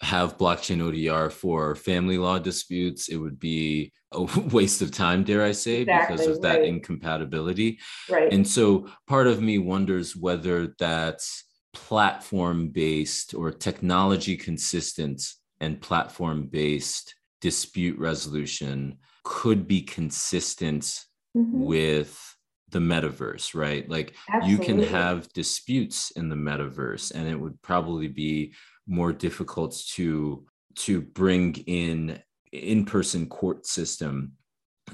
have 0.00 0.38
blockchain 0.38 0.80
ODR 0.80 1.30
for 1.30 1.74
family 1.74 2.18
law 2.18 2.38
disputes, 2.38 3.08
it 3.08 3.16
would 3.16 3.38
be 3.38 3.92
a 4.12 4.22
waste 4.52 4.82
of 4.82 4.90
time, 4.90 5.24
dare 5.24 5.42
I 5.42 5.52
say, 5.52 5.82
exactly, 5.82 6.16
because 6.16 6.36
of 6.36 6.42
that 6.42 6.60
right. 6.60 6.68
incompatibility. 6.68 7.78
Right. 8.10 8.32
And 8.32 8.46
so 8.46 8.88
part 9.06 9.26
of 9.26 9.40
me 9.40 9.58
wonders 9.58 10.16
whether 10.16 10.74
that's 10.78 11.44
platform 11.74 12.68
based 12.68 13.34
or 13.34 13.50
technology 13.50 14.36
consistent 14.36 15.22
and 15.60 15.80
platform 15.80 16.46
based 16.46 17.14
dispute 17.40 17.98
resolution 17.98 18.98
could 19.24 19.66
be 19.66 19.82
consistent 19.82 21.04
mm-hmm. 21.36 21.64
with 21.64 22.36
the 22.70 22.78
metaverse, 22.78 23.54
right? 23.54 23.88
Like 23.88 24.14
Absolutely. 24.28 24.50
you 24.50 24.58
can 24.58 24.92
have 24.92 25.32
disputes 25.32 26.10
in 26.12 26.28
the 26.28 26.36
metaverse 26.36 27.12
and 27.14 27.28
it 27.28 27.38
would 27.38 27.60
probably 27.62 28.08
be 28.08 28.54
more 28.86 29.12
difficult 29.12 29.80
to 29.94 30.44
to 30.76 31.00
bring 31.00 31.54
in 31.66 32.20
in-person 32.52 33.26
court 33.28 33.66
system 33.66 34.32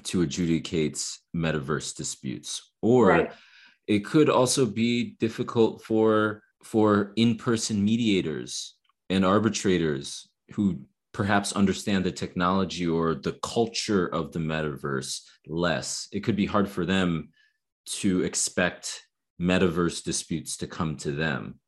to 0.04 0.22
adjudicate 0.22 1.02
metaverse 1.34 1.96
disputes 1.96 2.72
or 2.80 3.08
right. 3.08 3.32
it 3.86 4.04
could 4.04 4.30
also 4.30 4.64
be 4.64 5.16
difficult 5.18 5.82
for 5.82 6.42
for 6.62 7.12
in-person 7.16 7.84
mediators 7.84 8.74
and 9.08 9.24
arbitrators 9.24 10.28
who 10.52 10.80
perhaps 11.12 11.52
understand 11.52 12.04
the 12.04 12.12
technology 12.12 12.86
or 12.86 13.14
the 13.14 13.36
culture 13.42 14.06
of 14.06 14.32
the 14.32 14.38
metaverse 14.38 15.22
less. 15.46 16.08
It 16.12 16.20
could 16.20 16.36
be 16.36 16.46
hard 16.46 16.68
for 16.68 16.86
them 16.86 17.30
to 17.86 18.22
expect 18.22 19.02
metaverse 19.40 20.04
disputes 20.04 20.56
to 20.58 20.66
come 20.66 20.96
to 20.98 21.12
them. 21.12 21.58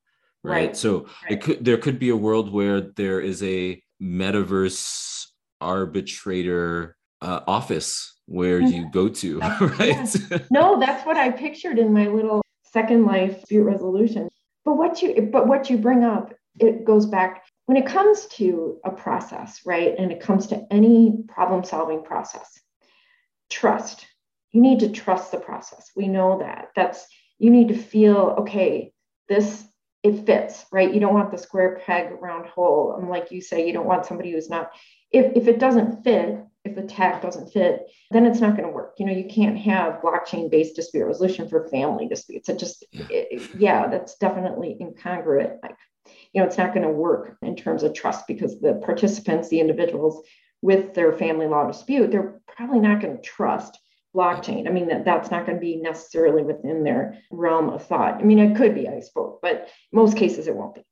Right. 0.45 0.67
right. 0.67 0.77
So 0.77 1.05
right. 1.05 1.33
it 1.33 1.41
could 1.41 1.65
there 1.65 1.79
could 1.79 1.99
be 1.99 2.11
a 2.11 2.17
world 2.17 2.53
where 2.53 2.81
there 2.81 3.21
is 3.21 3.43
a 3.43 3.83
metaverse 4.01 5.27
arbitrator 5.61 6.97
uh, 7.21 7.41
office 7.47 8.19
where 8.27 8.61
mm-hmm. 8.61 8.73
you 8.73 8.91
go 8.91 9.09
to, 9.09 9.39
right? 9.79 10.15
Yeah. 10.31 10.39
No, 10.51 10.81
that's 10.81 11.07
what 11.07 11.17
I 11.17 11.31
pictured 11.31 11.79
in 11.79 11.93
my 11.93 12.09
little 12.09 12.43
second 12.65 13.05
life 13.07 13.41
dispute 13.41 13.63
resolution. 13.63 14.29
But 14.65 14.75
what 14.75 15.03
you 15.03 15.29
but 15.33 15.47
what 15.49 15.71
you 15.71 15.79
bring 15.79 16.05
up, 16.05 16.33
it 16.59 16.85
goes 16.85 17.07
back 17.07 17.45
when 17.67 17.77
it 17.77 17.87
comes 17.87 18.27
to 18.27 18.79
a 18.85 18.91
process, 18.91 19.61
right? 19.65 19.95
And 19.99 20.11
it 20.13 20.21
comes 20.21 20.49
to 20.49 20.67
any 20.71 21.25
problem 21.29 21.65
solving 21.65 22.03
process, 22.03 22.61
trust. 23.51 24.07
You 24.51 24.61
need 24.61 24.81
to 24.81 24.91
trust 24.91 25.33
the 25.33 25.39
process. 25.39 25.91
We 25.97 26.09
know 26.09 26.41
that. 26.41 26.69
That's, 26.77 27.07
you 27.39 27.51
need 27.51 27.69
to 27.69 27.77
feel, 27.77 28.37
okay, 28.41 28.93
this, 29.29 29.65
it 30.03 30.27
fits, 30.27 30.67
right? 30.71 30.93
You 30.93 31.01
don't 31.01 31.15
want 31.15 31.31
the 31.31 31.39
square 31.39 31.81
peg 31.87 32.11
round 32.21 32.47
hole. 32.47 32.97
And 32.99 33.09
like 33.09 33.31
you 33.31 33.41
say, 33.41 33.67
you 33.67 33.73
don't 33.73 33.87
want 33.87 34.05
somebody 34.05 34.33
who's 34.33 34.51
not, 34.51 34.73
if, 35.11 35.33
if 35.35 35.49
it 35.49 35.59
doesn't 35.59 36.05
fit, 36.05 36.45
if 36.65 36.75
the 36.77 36.83
tag 36.83 37.21
doesn't 37.21 37.53
fit, 37.53 37.91
then 38.11 38.25
it's 38.25 38.41
not 38.41 38.57
going 38.57 38.69
to 38.69 38.75
work. 38.75 38.95
You 38.99 39.07
know, 39.07 39.13
you 39.13 39.25
can't 39.25 39.59
have 39.59 40.01
blockchain 40.01 40.51
based 40.51 40.77
dispute 40.77 41.05
resolution 41.05 41.49
for 41.49 41.69
family 41.69 42.07
disputes. 42.07 42.49
It 42.49 42.59
just, 42.59 42.85
yeah, 42.93 43.07
it, 43.11 43.55
yeah 43.57 43.89
that's 43.89 44.17
definitely 44.17 44.77
incongruent. 44.81 45.59
Like, 45.63 45.77
you 46.33 46.41
know, 46.41 46.47
it's 46.47 46.59
not 46.59 46.73
going 46.73 46.87
to 46.87 46.93
work 46.93 47.37
in 47.43 47.57
terms 47.57 47.83
of 47.83 47.95
trust 47.95 48.27
because 48.27 48.61
the 48.61 48.75
participants, 48.85 49.49
the 49.49 49.61
individuals 49.61 50.23
with 50.63 50.95
their 50.95 51.13
family 51.13 51.47
law 51.47 51.67
dispute, 51.67 52.11
they're 52.11 52.41
probably 52.47 52.79
not 52.79 53.01
going 53.01 53.17
to 53.17 53.23
trust 53.23 53.79
blockchain. 54.15 54.69
I 54.69 54.71
mean, 54.71 54.89
that, 54.89 55.05
that's 55.05 55.31
not 55.31 55.47
going 55.47 55.57
to 55.57 55.61
be 55.61 55.77
necessarily 55.77 56.43
within 56.43 56.85
their 56.85 57.19
realm 57.31 57.71
of 57.71 57.85
thought. 57.87 58.21
I 58.21 58.23
mean, 58.23 58.39
it 58.39 58.57
could 58.57 58.75
be, 58.75 58.89
I 58.89 59.01
suppose, 59.01 59.39
but 59.43 59.69
most 59.93 60.17
cases 60.17 60.47
it 60.47 60.55
won't 60.55 60.75
be. 60.75 60.85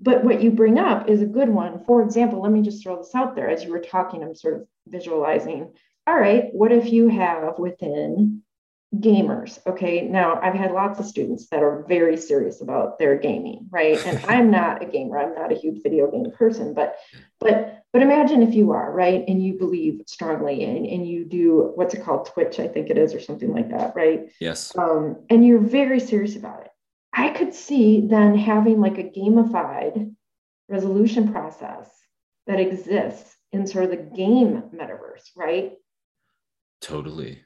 But 0.00 0.24
what 0.24 0.42
you 0.42 0.50
bring 0.50 0.78
up 0.78 1.08
is 1.08 1.22
a 1.22 1.26
good 1.26 1.48
one. 1.48 1.84
For 1.84 2.02
example, 2.02 2.42
let 2.42 2.52
me 2.52 2.62
just 2.62 2.82
throw 2.82 2.96
this 2.96 3.14
out 3.14 3.36
there. 3.36 3.48
As 3.48 3.64
you 3.64 3.70
were 3.70 3.80
talking, 3.80 4.22
I'm 4.22 4.34
sort 4.34 4.54
of 4.54 4.66
visualizing. 4.86 5.72
All 6.06 6.18
right, 6.18 6.48
what 6.52 6.72
if 6.72 6.92
you 6.92 7.08
have 7.08 7.58
within 7.58 8.42
gamers 9.00 9.58
okay 9.66 10.02
now 10.02 10.38
i've 10.42 10.54
had 10.54 10.70
lots 10.70 10.98
of 10.98 11.06
students 11.06 11.48
that 11.48 11.62
are 11.62 11.84
very 11.88 12.16
serious 12.16 12.60
about 12.60 12.98
their 12.98 13.16
gaming 13.16 13.66
right 13.70 14.04
and 14.06 14.24
i'm 14.28 14.50
not 14.50 14.82
a 14.82 14.86
gamer 14.86 15.18
i'm 15.18 15.34
not 15.34 15.52
a 15.52 15.56
huge 15.56 15.82
video 15.82 16.10
game 16.10 16.30
person 16.30 16.74
but 16.74 16.96
but 17.40 17.82
but 17.92 18.02
imagine 18.02 18.42
if 18.42 18.54
you 18.54 18.70
are 18.70 18.92
right 18.92 19.24
and 19.26 19.42
you 19.42 19.54
believe 19.54 20.02
strongly 20.06 20.64
and, 20.64 20.86
and 20.86 21.08
you 21.08 21.24
do 21.24 21.72
what's 21.74 21.94
it 21.94 22.04
called 22.04 22.26
twitch 22.26 22.60
i 22.60 22.68
think 22.68 22.90
it 22.90 22.98
is 22.98 23.14
or 23.14 23.20
something 23.20 23.52
like 23.52 23.70
that 23.70 23.94
right 23.96 24.30
yes 24.40 24.76
um, 24.78 25.16
and 25.28 25.44
you're 25.44 25.58
very 25.58 25.98
serious 25.98 26.36
about 26.36 26.60
it 26.60 26.70
i 27.14 27.30
could 27.30 27.54
see 27.54 28.06
then 28.06 28.36
having 28.36 28.80
like 28.80 28.98
a 28.98 29.04
gamified 29.04 30.14
resolution 30.68 31.32
process 31.32 31.90
that 32.46 32.60
exists 32.60 33.36
in 33.52 33.66
sort 33.66 33.84
of 33.84 33.90
the 33.90 34.16
game 34.16 34.62
metaverse 34.74 35.30
right 35.36 35.72
totally 36.80 37.42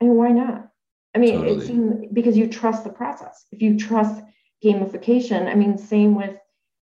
and 0.00 0.16
why 0.16 0.30
not 0.30 0.72
I 1.14 1.18
mean, 1.18 1.34
totally. 1.34 1.64
it 1.64 1.66
seems 1.66 2.06
because 2.12 2.36
you 2.36 2.48
trust 2.48 2.84
the 2.84 2.90
process. 2.90 3.44
If 3.52 3.60
you 3.60 3.78
trust 3.78 4.22
gamification, 4.64 5.46
I 5.46 5.54
mean, 5.54 5.76
same 5.76 6.14
with 6.14 6.36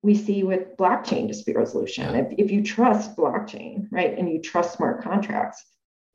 we 0.02 0.16
see 0.16 0.44
with 0.44 0.78
blockchain 0.78 1.28
dispute 1.28 1.58
resolution. 1.58 2.14
Yeah. 2.14 2.22
If, 2.22 2.34
if 2.38 2.52
you 2.52 2.64
trust 2.64 3.18
blockchain, 3.18 3.88
right, 3.92 4.18
and 4.18 4.32
you 4.32 4.42
trust 4.42 4.78
smart 4.78 5.04
contracts, 5.04 5.64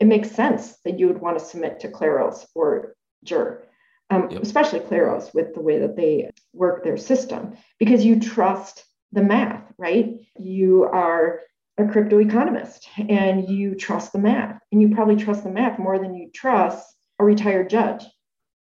it 0.01 0.07
makes 0.07 0.31
sense 0.31 0.79
that 0.85 0.99
you 0.99 1.07
would 1.07 1.21
want 1.21 1.39
to 1.39 1.45
submit 1.45 1.81
to 1.81 1.89
Kleros 1.89 2.47
or 2.55 2.95
Jur, 3.25 3.63
um, 4.11 4.29
yep. 4.31 4.43
especially 4.43 4.81
Kleros 4.81 5.35
with 5.35 5.55
the 5.55 5.61
way 5.61 5.79
that 5.81 5.97
they 5.97 6.31
work 6.53 6.85
their 6.85 6.97
system, 6.97 7.57
because 7.79 8.05
you 8.05 8.21
trust 8.21 8.85
the 9.13 9.23
math, 9.23 9.65
right? 9.79 10.17
You 10.39 10.85
are 10.85 11.41
a 11.79 11.87
crypto 11.87 12.19
economist 12.19 12.89
and 12.97 13.49
you 13.49 13.75
trust 13.75 14.13
the 14.13 14.19
math, 14.19 14.61
and 14.71 14.81
you 14.81 14.95
probably 14.95 15.17
trust 15.17 15.45
the 15.45 15.51
math 15.51 15.79
more 15.79 15.99
than 15.99 16.15
you 16.15 16.31
trust 16.33 16.87
a 17.19 17.25
retired 17.25 17.71
judge, 17.71 18.05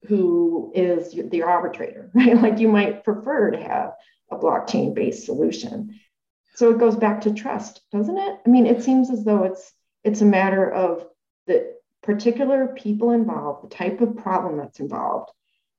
who 0.08 0.72
is 0.76 1.14
the 1.30 1.44
arbitrator, 1.44 2.12
right? 2.16 2.40
Like 2.42 2.60
you 2.60 2.68
might 2.68 3.04
prefer 3.04 3.52
to 3.52 3.62
have 3.62 3.94
a 4.32 4.38
blockchain 4.38 4.94
based 4.94 5.26
solution. 5.26 6.00
So 6.56 6.72
it 6.72 6.80
goes 6.80 6.96
back 6.96 7.22
to 7.22 7.34
trust, 7.34 7.82
doesn't 7.92 8.18
it? 8.18 8.40
I 8.46 8.50
mean, 8.50 8.66
it 8.66 8.84
seems 8.84 9.10
as 9.10 9.24
though 9.24 9.44
it's 9.44 9.72
it's 10.04 10.22
a 10.22 10.26
matter 10.26 10.70
of 10.70 11.06
the 11.48 11.74
particular 12.04 12.68
people 12.68 13.12
involved, 13.12 13.64
the 13.64 13.76
type 13.76 14.02
of 14.02 14.18
problem 14.18 14.58
that's 14.58 14.80
involved, 14.80 15.32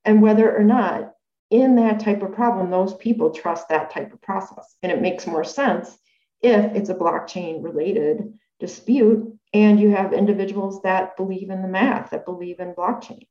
and 0.04 0.22
whether 0.22 0.54
or 0.54 0.64
not 0.64 1.12
in 1.50 1.76
that 1.76 2.00
type 2.00 2.22
of 2.22 2.32
problem, 2.32 2.70
those 2.70 2.94
people 2.94 3.30
trust 3.30 3.68
that 3.68 3.90
type 3.90 4.12
of 4.12 4.20
process. 4.22 4.76
And 4.82 4.92
it 4.92 5.02
makes 5.02 5.26
more 5.26 5.44
sense 5.44 5.98
if 6.42 6.76
it's 6.76 6.90
a 6.90 6.94
blockchain 6.94 7.62
related 7.62 8.32
dispute 8.60 9.36
and 9.52 9.80
you 9.80 9.90
have 9.90 10.12
individuals 10.12 10.82
that 10.82 11.16
believe 11.16 11.50
in 11.50 11.62
the 11.62 11.68
math, 11.68 12.10
that 12.10 12.24
believe 12.24 12.60
in 12.60 12.74
blockchain. 12.74 13.26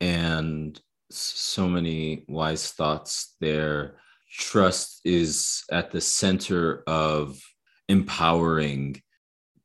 And 0.00 0.80
so 1.10 1.68
many 1.68 2.24
wise 2.28 2.70
thoughts 2.72 3.34
there. 3.40 3.96
Trust 4.32 5.00
is 5.04 5.64
at 5.70 5.90
the 5.90 6.00
center 6.00 6.82
of 6.86 7.40
empowering 7.88 9.00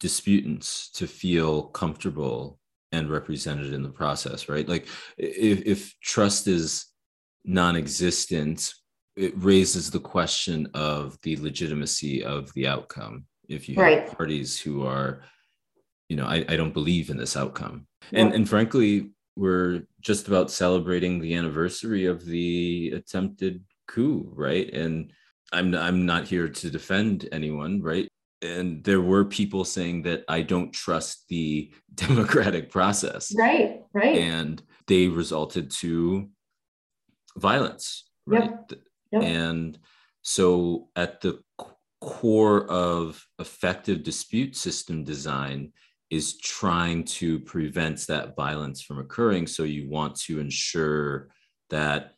disputants 0.02 0.90
to 0.92 1.08
feel 1.08 1.64
comfortable 1.68 2.60
and 2.92 3.10
represented 3.10 3.72
in 3.72 3.84
the 3.84 3.90
process, 3.90 4.50
right? 4.50 4.68
Like 4.68 4.88
if, 5.18 5.62
if 5.66 5.96
trust 6.02 6.48
is 6.48 6.88
non-existent, 7.46 8.74
it 9.16 9.34
raises 9.38 9.90
the 9.90 10.00
question 10.00 10.68
of 10.74 11.18
the 11.22 11.38
legitimacy 11.38 12.24
of 12.24 12.52
the 12.54 12.68
outcome. 12.68 13.26
If 13.48 13.70
you 13.70 13.76
right. 13.76 14.02
have 14.04 14.18
parties 14.18 14.60
who 14.60 14.86
are, 14.86 15.22
you 16.10 16.18
know, 16.18 16.26
I, 16.26 16.44
I 16.50 16.56
don't 16.58 16.74
believe 16.74 17.10
in 17.10 17.18
this 17.18 17.38
outcome. 17.38 17.88
And 18.12 18.34
and 18.34 18.50
frankly, 18.50 19.12
we're 19.36 19.84
just 20.02 20.28
about 20.28 20.52
celebrating 20.52 21.20
the 21.20 21.36
anniversary 21.36 22.06
of 22.06 22.26
the 22.26 22.92
attempted 22.96 23.64
coup, 23.88 24.32
right? 24.36 24.74
And 24.74 25.14
I'm 25.54 25.76
I'm 25.76 26.06
not 26.06 26.28
here 26.28 26.50
to 26.50 26.70
defend 26.70 27.30
anyone, 27.32 27.82
right? 27.82 28.10
And 28.42 28.84
there 28.84 29.02
were 29.02 29.26
people 29.26 29.64
saying 29.64 30.04
that 30.04 30.24
I 30.28 30.42
don't 30.42 30.74
trust 30.74 31.28
the 31.30 31.72
democratic 31.96 32.70
process. 32.70 33.34
Right, 33.38 33.82
right. 33.94 34.18
And 34.18 34.62
they 34.88 35.08
resulted 35.08 35.72
to 35.80 36.30
violence, 37.38 38.10
right? 38.26 38.52
Yep. 38.70 38.80
Yep. 39.12 39.24
And 39.24 39.80
so 40.22 40.90
at 40.96 41.22
the 41.22 41.40
core 42.00 42.66
of 42.70 43.24
effective 43.40 44.04
dispute 44.04 44.56
system 44.56 45.04
design 45.04 45.72
is 46.10 46.38
trying 46.40 47.04
to 47.06 47.40
prevent 47.40 48.06
that 48.08 48.36
violence 48.36 48.82
from 48.82 49.00
occurring. 49.00 49.48
So 49.48 49.64
you 49.64 49.90
want 49.90 50.16
to 50.22 50.40
ensure 50.40 51.30
that 51.70 52.16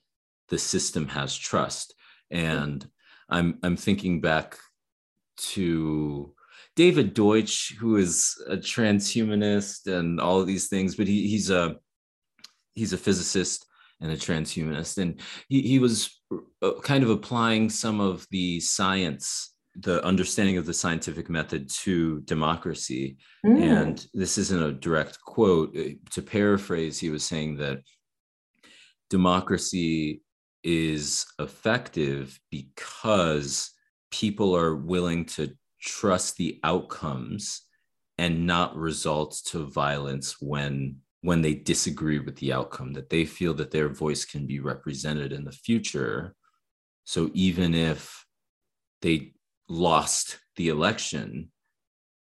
the 0.50 0.58
system 0.58 1.08
has 1.08 1.36
trust. 1.36 1.94
And 2.32 2.88
I'm 3.30 3.60
I'm 3.64 3.78
thinking 3.78 4.22
back 4.22 4.58
to 5.38 6.34
David 6.76 7.14
Deutsch, 7.14 7.76
who 7.80 7.98
is 7.98 8.36
a 8.48 8.58
transhumanist 8.58 9.88
and 9.88 10.20
all 10.20 10.40
of 10.40 10.48
these 10.48 10.68
things, 10.68 10.96
but 10.96 11.08
he, 11.08 11.28
he's 11.28 11.50
a 11.50 11.76
he's 12.74 12.94
a 12.94 12.98
physicist 12.98 13.66
and 14.02 14.12
a 14.12 14.18
transhumanist, 14.18 14.98
and 14.98 15.20
he, 15.48 15.62
he 15.62 15.80
was 15.80 16.20
uh, 16.62 16.72
kind 16.82 17.04
of 17.04 17.10
applying 17.10 17.70
some 17.70 18.02
of 18.02 18.26
the 18.32 18.60
science, 18.60 19.54
the 19.76 20.04
understanding 20.04 20.58
of 20.58 20.66
the 20.66 20.74
scientific 20.74 21.30
method 21.30 21.70
to 21.70 22.22
democracy. 22.22 23.18
Mm. 23.46 23.62
And 23.62 24.08
this 24.14 24.38
isn't 24.38 24.64
a 24.64 24.74
direct 24.74 25.22
quote. 25.22 25.78
Uh, 25.78 25.96
to 26.12 26.22
paraphrase, 26.22 27.00
he 27.00 27.12
was 27.12 27.24
saying 27.24 27.58
that 27.58 27.82
democracy 29.10 30.22
is 30.64 31.26
effective 31.40 32.40
because 32.50 33.72
people 34.14 34.56
are 34.56 34.76
willing 34.76 35.26
to 35.26 35.52
trust 35.82 36.38
the 36.38 36.60
outcomes 36.64 37.64
and 38.20 38.46
not 38.46 38.76
results 38.76 39.42
to 39.42 39.66
violence 39.66 40.40
when 40.40 40.98
when 41.22 41.42
they 41.42 41.56
disagree 41.56 42.20
with 42.20 42.36
the 42.36 42.54
outcome 42.54 42.94
that 42.94 43.10
they 43.10 43.26
feel 43.26 43.54
that 43.56 43.72
their 43.72 43.90
voice 43.90 44.24
can 44.26 44.46
be 44.46 44.60
represented 44.60 45.32
in 45.32 45.46
the 45.46 45.54
future. 45.54 46.36
So 47.06 47.32
even 47.34 47.74
if 47.74 48.26
they 49.02 49.34
lost 49.68 50.40
the 50.58 50.70
election 50.70 51.50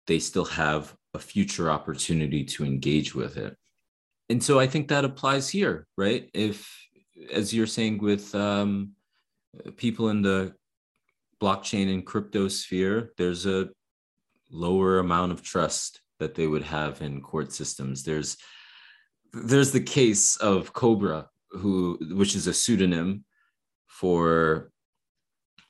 they 0.07 0.19
still 0.19 0.47
have 0.47 0.97
a 1.15 1.19
future 1.19 1.71
opportunity 1.71 2.43
to 2.45 2.65
engage 2.65 3.15
with 3.15 3.37
it. 3.37 3.57
And 4.31 4.43
so 4.43 4.59
i 4.59 4.67
think 4.67 4.89
that 4.89 5.05
applies 5.05 5.49
here 5.51 5.87
right? 5.97 6.31
If 6.33 6.57
as 7.31 7.53
you're 7.53 7.67
saying 7.67 7.99
with 7.99 8.35
um, 8.35 8.93
people 9.77 10.09
in 10.09 10.23
the 10.23 10.55
blockchain 11.43 11.93
and 11.93 12.07
crypto 12.07 12.49
sphere, 12.49 13.13
there's 13.19 13.47
a 13.47 13.69
lower 14.51 15.01
amount 15.01 15.33
of 15.33 15.43
trust 15.43 16.01
that 16.21 16.35
they 16.37 16.47
would 16.47 16.63
have 16.63 17.03
in 17.03 17.21
court 17.21 17.53
systems. 17.53 18.05
There's 18.05 18.37
there's 19.33 19.73
the 19.73 19.81
case 19.81 20.37
of 20.37 20.73
Cobra, 20.73 21.29
who 21.51 21.99
which 22.13 22.37
is 22.37 22.47
a 22.47 22.55
pseudonym 22.55 23.25
for 23.87 24.71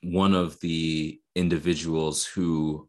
one 0.02 0.35
of 0.35 0.58
the 0.61 1.20
individuals 1.35 2.26
who 2.26 2.88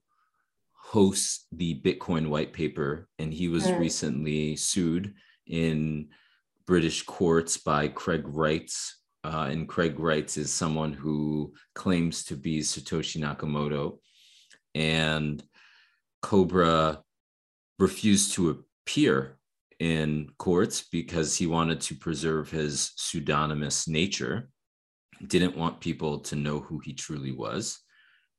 hosts 0.73 1.45
the 1.51 1.79
Bitcoin 1.81 2.27
white 2.27 2.53
paper, 2.53 3.07
and 3.19 3.33
he 3.33 3.47
was 3.47 3.65
mm. 3.65 3.79
recently 3.79 4.55
sued 4.55 5.13
in 5.47 6.09
British 6.65 7.03
courts 7.03 7.57
by 7.57 7.87
Craig 7.87 8.23
Wright, 8.25 8.71
uh, 9.23 9.47
and 9.49 9.67
Craig 9.67 9.99
Wright 9.99 10.37
is 10.37 10.53
someone 10.53 10.93
who 10.93 11.53
claims 11.75 12.23
to 12.25 12.35
be 12.35 12.59
Satoshi 12.59 13.21
Nakamoto. 13.21 13.99
And 14.75 15.41
Cobra 16.21 17.01
refused 17.79 18.33
to 18.33 18.49
appear 18.85 19.37
in 19.79 20.29
courts 20.37 20.85
because 20.91 21.35
he 21.35 21.47
wanted 21.47 21.81
to 21.81 21.95
preserve 21.95 22.49
his 22.49 22.91
pseudonymous 22.95 23.87
nature, 23.87 24.49
didn't 25.27 25.57
want 25.57 25.79
people 25.79 26.19
to 26.19 26.35
know 26.35 26.59
who 26.59 26.79
he 26.79 26.93
truly 26.93 27.31
was. 27.31 27.79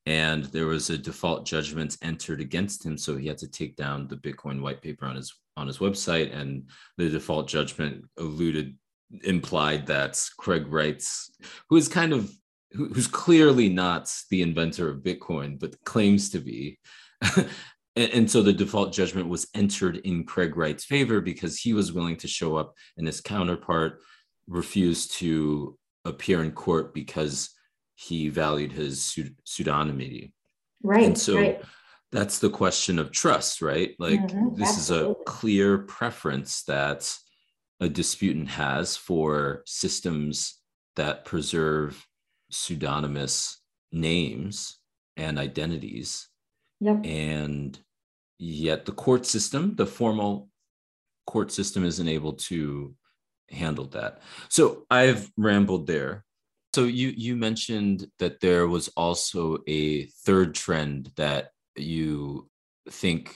And 0.06 0.44
there 0.44 0.66
was 0.66 0.90
a 0.90 0.98
default 0.98 1.46
judgment 1.46 1.96
entered 2.02 2.40
against 2.40 2.84
him, 2.84 2.98
so 2.98 3.16
he 3.16 3.26
had 3.26 3.38
to 3.38 3.48
take 3.48 3.74
down 3.76 4.06
the 4.06 4.16
Bitcoin 4.16 4.60
white 4.60 4.82
paper 4.82 5.06
on 5.06 5.16
his 5.16 5.32
on 5.56 5.66
his 5.66 5.78
website. 5.78 6.34
And 6.34 6.68
the 6.98 7.08
default 7.08 7.48
judgment 7.48 8.04
alluded 8.18 8.76
implied 9.22 9.86
that 9.86 10.22
Craig 10.38 10.66
Wright's, 10.68 11.30
who 11.68 11.76
is 11.76 11.88
kind 11.88 12.12
of 12.12 12.30
who's 12.74 13.06
clearly 13.06 13.68
not 13.68 14.12
the 14.30 14.42
inventor 14.42 14.88
of 14.88 15.02
Bitcoin, 15.02 15.58
but 15.58 15.82
claims 15.84 16.30
to 16.30 16.40
be. 16.40 16.78
and, 17.36 17.48
and, 17.96 18.30
so 18.30 18.42
the 18.42 18.52
default 18.52 18.92
judgment 18.92 19.28
was 19.28 19.46
entered 19.54 19.98
in 19.98 20.24
Craig 20.24 20.56
Wright's 20.56 20.84
favor 20.84 21.20
because 21.20 21.58
he 21.58 21.72
was 21.72 21.92
willing 21.92 22.16
to 22.16 22.28
show 22.28 22.56
up 22.56 22.74
and 22.96 23.06
his 23.06 23.20
counterpart 23.20 24.00
refused 24.48 25.12
to 25.14 25.78
appear 26.04 26.42
in 26.42 26.50
court 26.50 26.92
because 26.92 27.50
he 27.94 28.28
valued 28.28 28.72
his 28.72 29.16
pseudonymity. 29.46 30.32
Right. 30.82 31.04
And 31.04 31.16
so 31.16 31.36
right. 31.36 31.62
that's 32.10 32.40
the 32.40 32.50
question 32.50 32.98
of 32.98 33.12
trust, 33.12 33.62
right? 33.62 33.94
Like 33.98 34.20
mm-hmm, 34.20 34.56
this 34.56 34.76
absolutely. 34.76 35.12
is 35.12 35.16
a 35.20 35.24
clear 35.24 35.78
preference 35.78 36.64
that 36.64 37.10
a 37.80 37.88
disputant 37.88 38.48
has 38.48 38.96
for 38.96 39.62
systems 39.66 40.60
that 40.96 41.24
preserve 41.24 42.06
pseudonymous 42.50 43.60
names 43.92 44.78
and 45.16 45.38
identities. 45.38 46.28
Yep. 46.80 47.04
And 47.04 47.78
yet 48.38 48.84
the 48.84 48.92
court 48.92 49.26
system, 49.26 49.74
the 49.76 49.86
formal 49.86 50.48
court 51.26 51.52
system, 51.52 51.84
isn't 51.84 52.08
able 52.08 52.34
to 52.34 52.94
handle 53.50 53.86
that. 53.86 54.20
So 54.48 54.86
I've 54.90 55.30
rambled 55.36 55.86
there. 55.86 56.24
So 56.74 56.84
you 56.84 57.12
you 57.16 57.36
mentioned 57.36 58.08
that 58.18 58.40
there 58.40 58.66
was 58.66 58.88
also 58.96 59.58
a 59.68 60.06
third 60.24 60.54
trend 60.54 61.12
that 61.16 61.50
you 61.76 62.50
think 62.90 63.34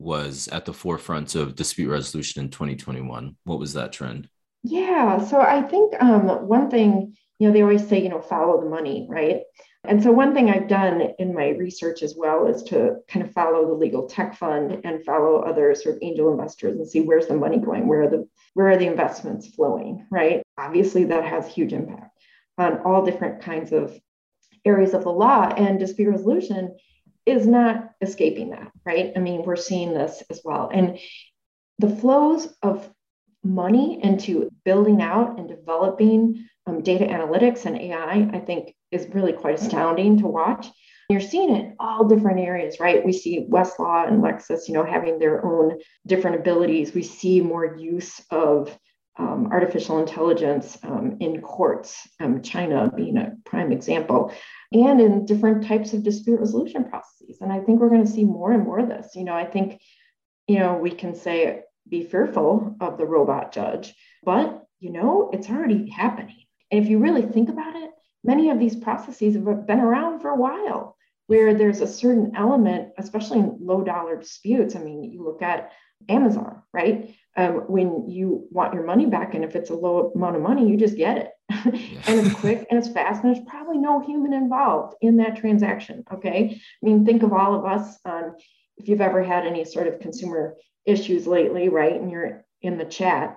was 0.00 0.48
at 0.48 0.64
the 0.64 0.72
forefront 0.72 1.34
of 1.34 1.54
dispute 1.54 1.90
resolution 1.90 2.42
in 2.42 2.50
2021. 2.50 3.36
What 3.44 3.58
was 3.58 3.74
that 3.74 3.92
trend? 3.92 4.28
Yeah, 4.62 5.24
so 5.24 5.40
I 5.40 5.62
think 5.62 5.94
um, 6.00 6.26
one 6.48 6.70
thing, 6.70 7.16
you 7.38 7.46
know, 7.46 7.52
they 7.52 7.62
always 7.62 7.86
say, 7.86 8.02
you 8.02 8.08
know, 8.08 8.20
follow 8.20 8.60
the 8.60 8.68
money, 8.68 9.06
right? 9.08 9.42
And 9.84 10.02
so 10.02 10.12
one 10.12 10.34
thing 10.34 10.50
I've 10.50 10.68
done 10.68 11.02
in 11.18 11.32
my 11.32 11.50
research 11.50 12.02
as 12.02 12.14
well 12.14 12.46
is 12.46 12.62
to 12.64 12.96
kind 13.08 13.24
of 13.24 13.32
follow 13.32 13.66
the 13.66 13.74
legal 13.74 14.06
tech 14.06 14.36
fund 14.36 14.80
and 14.84 15.04
follow 15.04 15.36
other 15.36 15.74
sort 15.74 15.96
of 15.96 16.02
angel 16.02 16.30
investors 16.30 16.76
and 16.76 16.86
see 16.86 17.00
where's 17.00 17.28
the 17.28 17.34
money 17.34 17.58
going, 17.58 17.86
where 17.86 18.02
are 18.02 18.10
the 18.10 18.28
where 18.52 18.68
are 18.68 18.76
the 18.76 18.86
investments 18.86 19.48
flowing, 19.54 20.06
right? 20.10 20.42
Obviously, 20.58 21.04
that 21.04 21.24
has 21.24 21.46
huge 21.46 21.72
impact 21.72 22.18
on 22.58 22.80
all 22.80 23.04
different 23.04 23.40
kinds 23.40 23.72
of 23.72 23.98
areas 24.66 24.92
of 24.92 25.04
the 25.04 25.10
law 25.10 25.48
and 25.48 25.78
dispute 25.78 26.10
resolution 26.10 26.76
is 27.30 27.46
not 27.46 27.90
escaping 28.00 28.50
that, 28.50 28.70
right? 28.84 29.12
I 29.16 29.20
mean, 29.20 29.42
we're 29.42 29.56
seeing 29.56 29.94
this 29.94 30.22
as 30.30 30.40
well. 30.44 30.70
And 30.72 30.98
the 31.78 31.88
flows 31.88 32.48
of 32.62 32.88
money 33.42 34.02
into 34.02 34.50
building 34.64 35.00
out 35.00 35.38
and 35.38 35.48
developing 35.48 36.46
um, 36.66 36.82
data 36.82 37.06
analytics 37.06 37.64
and 37.64 37.76
AI, 37.76 38.28
I 38.32 38.38
think 38.38 38.74
is 38.90 39.08
really 39.14 39.32
quite 39.32 39.60
astounding 39.60 40.18
to 40.18 40.26
watch. 40.26 40.66
You're 41.08 41.20
seeing 41.20 41.50
it 41.50 41.64
in 41.64 41.76
all 41.80 42.06
different 42.06 42.38
areas, 42.38 42.78
right? 42.78 43.04
We 43.04 43.12
see 43.12 43.46
Westlaw 43.50 44.06
and 44.06 44.22
Lexis, 44.22 44.68
you 44.68 44.74
know, 44.74 44.84
having 44.84 45.18
their 45.18 45.44
own 45.44 45.78
different 46.06 46.36
abilities. 46.36 46.94
We 46.94 47.02
see 47.02 47.40
more 47.40 47.76
use 47.76 48.20
of 48.30 48.78
um, 49.18 49.48
artificial 49.50 49.98
intelligence 49.98 50.78
um, 50.82 51.16
in 51.20 51.40
courts, 51.40 52.08
um, 52.20 52.42
China 52.42 52.92
being 52.94 53.16
a 53.16 53.36
prime 53.44 53.72
example, 53.72 54.32
and 54.72 55.00
in 55.00 55.26
different 55.26 55.66
types 55.66 55.92
of 55.92 56.02
dispute 56.02 56.40
resolution 56.40 56.84
processes. 56.84 57.38
And 57.40 57.52
I 57.52 57.60
think 57.60 57.80
we're 57.80 57.88
going 57.88 58.04
to 58.04 58.10
see 58.10 58.24
more 58.24 58.52
and 58.52 58.64
more 58.64 58.78
of 58.78 58.88
this. 58.88 59.14
You 59.14 59.24
know, 59.24 59.34
I 59.34 59.44
think, 59.44 59.80
you 60.46 60.58
know, 60.58 60.76
we 60.76 60.90
can 60.90 61.14
say 61.14 61.62
be 61.88 62.04
fearful 62.04 62.76
of 62.80 62.98
the 62.98 63.06
robot 63.06 63.52
judge, 63.52 63.94
but, 64.22 64.64
you 64.78 64.90
know, 64.90 65.30
it's 65.32 65.50
already 65.50 65.90
happening. 65.90 66.44
And 66.70 66.82
if 66.82 66.88
you 66.88 66.98
really 66.98 67.22
think 67.22 67.48
about 67.48 67.76
it, 67.76 67.90
many 68.22 68.50
of 68.50 68.58
these 68.58 68.76
processes 68.76 69.34
have 69.34 69.66
been 69.66 69.80
around 69.80 70.20
for 70.20 70.30
a 70.30 70.36
while 70.36 70.96
where 71.26 71.54
there's 71.54 71.80
a 71.80 71.86
certain 71.86 72.32
element, 72.36 72.92
especially 72.98 73.38
in 73.38 73.58
low 73.60 73.84
dollar 73.84 74.16
disputes. 74.16 74.74
I 74.74 74.80
mean, 74.80 75.04
you 75.04 75.24
look 75.24 75.42
at 75.42 75.72
Amazon, 76.08 76.62
right? 76.72 77.14
Um, 77.36 77.64
when 77.68 78.08
you 78.08 78.48
want 78.50 78.74
your 78.74 78.84
money 78.84 79.06
back, 79.06 79.34
and 79.34 79.44
if 79.44 79.54
it's 79.54 79.70
a 79.70 79.74
low 79.74 80.10
amount 80.14 80.34
of 80.34 80.42
money, 80.42 80.68
you 80.68 80.76
just 80.76 80.96
get 80.96 81.16
it. 81.16 81.30
and 81.64 82.26
it's 82.26 82.34
quick 82.34 82.66
and 82.68 82.78
it's 82.78 82.88
fast, 82.88 83.22
and 83.22 83.34
there's 83.34 83.46
probably 83.46 83.78
no 83.78 84.00
human 84.00 84.32
involved 84.32 84.96
in 85.00 85.16
that 85.18 85.36
transaction. 85.36 86.04
Okay. 86.12 86.60
I 86.60 86.84
mean, 86.84 87.06
think 87.06 87.22
of 87.22 87.32
all 87.32 87.54
of 87.54 87.64
us 87.64 87.98
um, 88.04 88.34
if 88.80 88.88
you've 88.88 89.00
ever 89.00 89.22
had 89.22 89.46
any 89.46 89.64
sort 89.64 89.86
of 89.86 90.00
consumer 90.00 90.56
issues 90.86 91.26
lately, 91.26 91.68
right? 91.68 92.00
And 92.00 92.10
you're 92.10 92.44
in 92.62 92.78
the 92.78 92.84
chat, 92.84 93.36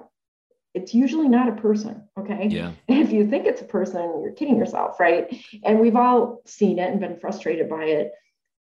it's 0.74 0.94
usually 0.94 1.28
not 1.28 1.50
a 1.50 1.62
person. 1.62 2.08
Okay. 2.18 2.48
Yeah. 2.50 2.72
If 2.88 3.12
you 3.12 3.30
think 3.30 3.46
it's 3.46 3.62
a 3.62 3.66
person, 3.66 4.22
you're 4.24 4.32
kidding 4.32 4.58
yourself, 4.58 5.00
right? 5.00 5.34
And 5.64 5.80
we've 5.80 5.96
all 5.96 6.42
seen 6.46 6.80
it 6.80 6.90
and 6.90 7.00
been 7.00 7.20
frustrated 7.20 7.70
by 7.70 7.84
it, 7.86 8.12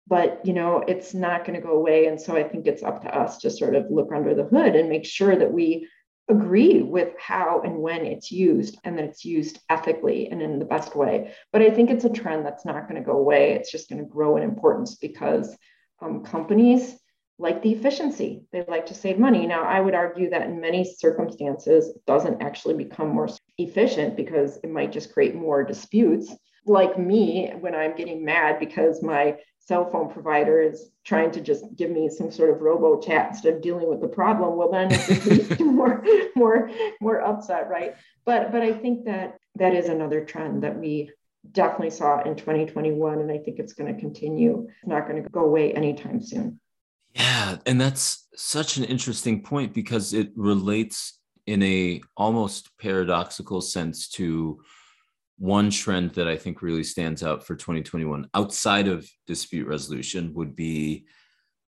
but 0.09 0.40
you 0.44 0.52
know, 0.52 0.82
it's 0.88 1.14
not 1.14 1.44
going 1.44 1.61
to 1.61 1.66
go 1.66 1.74
away. 1.74 2.06
And 2.06 2.20
so 2.20 2.36
I 2.36 2.42
think 2.42 2.66
it's 2.66 2.82
up 2.82 3.02
to 3.02 3.14
us 3.16 3.38
to 3.38 3.50
sort 3.50 3.74
of 3.74 3.90
look 3.90 4.11
under 4.14 4.34
the 4.34 4.44
hood 4.44 4.74
and 4.74 4.88
make 4.88 5.04
sure 5.04 5.36
that 5.36 5.52
we 5.52 5.88
agree 6.30 6.82
with 6.82 7.12
how 7.18 7.62
and 7.62 7.78
when 7.78 8.04
it's 8.04 8.30
used 8.30 8.78
and 8.84 8.98
that 8.98 9.04
it's 9.04 9.24
used 9.24 9.61
ethically 9.70 10.28
and 10.28 10.42
in 10.42 10.59
the 10.59 10.64
best 10.64 10.94
way. 10.94 11.32
But 11.52 11.62
I 11.62 11.70
think 11.70 11.90
it's 11.90 12.04
a 12.04 12.11
trend 12.11 12.44
that's 12.44 12.66
not 12.66 12.88
going 12.88 13.00
to 13.00 13.06
go 13.06 13.16
away. 13.16 13.52
It's 13.52 13.70
just 13.70 13.88
going 13.88 14.02
to 14.02 14.09
grow 14.09 14.36
in 14.36 14.42
importance 14.42 14.96
because 14.96 15.56
um, 16.00 16.22
companies 16.22 16.98
like 17.38 17.62
the 17.62 17.72
efficiency. 17.72 18.42
They 18.52 18.64
like 18.66 18.86
to 18.86 18.94
save 18.94 19.18
money. 19.18 19.46
Now, 19.46 19.62
I 19.62 19.80
would 19.80 19.94
argue 19.94 20.28
that 20.30 20.48
in 20.48 20.61
many 20.61 20.84
circumstances, 20.84 21.88
it 21.88 22.04
doesn't 22.04 22.42
actually 22.42 22.74
become 22.74 23.11
more 23.11 23.28
efficient 23.59 24.16
because 24.16 24.59
it 24.64 24.70
might 24.70 24.92
just 24.92 25.12
create 25.12 25.34
more 25.34 25.62
disputes. 25.62 26.34
Like 26.66 26.98
me, 26.98 27.52
when 27.61 27.74
I'm 27.74 27.96
getting 27.96 28.24
mad 28.24 28.59
because 28.59 29.02
my 29.02 29.36
cell 29.68 29.90
phone 29.90 30.10
provider 30.10 30.62
is 30.62 30.88
trying 31.04 31.30
to 31.30 31.42
just 31.42 31.62
give 31.76 31.90
me 31.90 32.08
some 32.08 32.30
sort 32.30 32.48
of 32.48 32.62
robo 32.62 32.98
chat 32.98 33.28
instead 33.28 33.52
of 33.52 33.60
dealing 33.60 33.86
with 33.86 34.00
the 34.00 34.08
problem, 34.08 34.56
well, 34.56 34.70
then 34.70 34.88
it's 34.90 35.60
more, 35.60 36.02
more, 36.34 36.70
more 37.02 37.20
upset, 37.20 37.68
right? 37.68 37.94
But, 38.24 38.50
but 38.50 38.62
I 38.62 38.72
think 38.72 39.04
that 39.04 39.36
that 39.56 39.74
is 39.74 39.90
another 39.90 40.24
trend 40.24 40.62
that 40.62 40.78
we 40.78 41.10
definitely 41.52 41.90
saw 41.90 42.22
in 42.22 42.34
2021, 42.34 43.18
and 43.18 43.30
I 43.30 43.36
think 43.36 43.58
it's 43.58 43.74
going 43.74 43.94
to 43.94 44.00
continue. 44.00 44.66
It's 44.78 44.88
not 44.88 45.06
going 45.06 45.22
to 45.22 45.28
go 45.28 45.44
away 45.44 45.74
anytime 45.74 46.22
soon. 46.22 46.58
Yeah, 47.14 47.58
and 47.66 47.78
that's 47.78 48.26
such 48.34 48.78
an 48.78 48.84
interesting 48.84 49.42
point 49.42 49.74
because 49.74 50.14
it 50.14 50.30
relates 50.34 51.18
in 51.46 51.62
a 51.62 52.00
almost 52.16 52.70
paradoxical 52.78 53.60
sense 53.60 54.08
to 54.10 54.60
one 55.39 55.70
trend 55.70 56.11
that 56.11 56.28
I 56.28 56.36
think 56.36 56.62
really 56.62 56.84
stands 56.84 57.22
out 57.22 57.47
for 57.47 57.55
2021 57.55 58.28
outside 58.34 58.89
of 58.89 59.09
dispute 59.26 59.68
resolution 59.68 60.34
would 60.34 60.57
be 60.57 61.07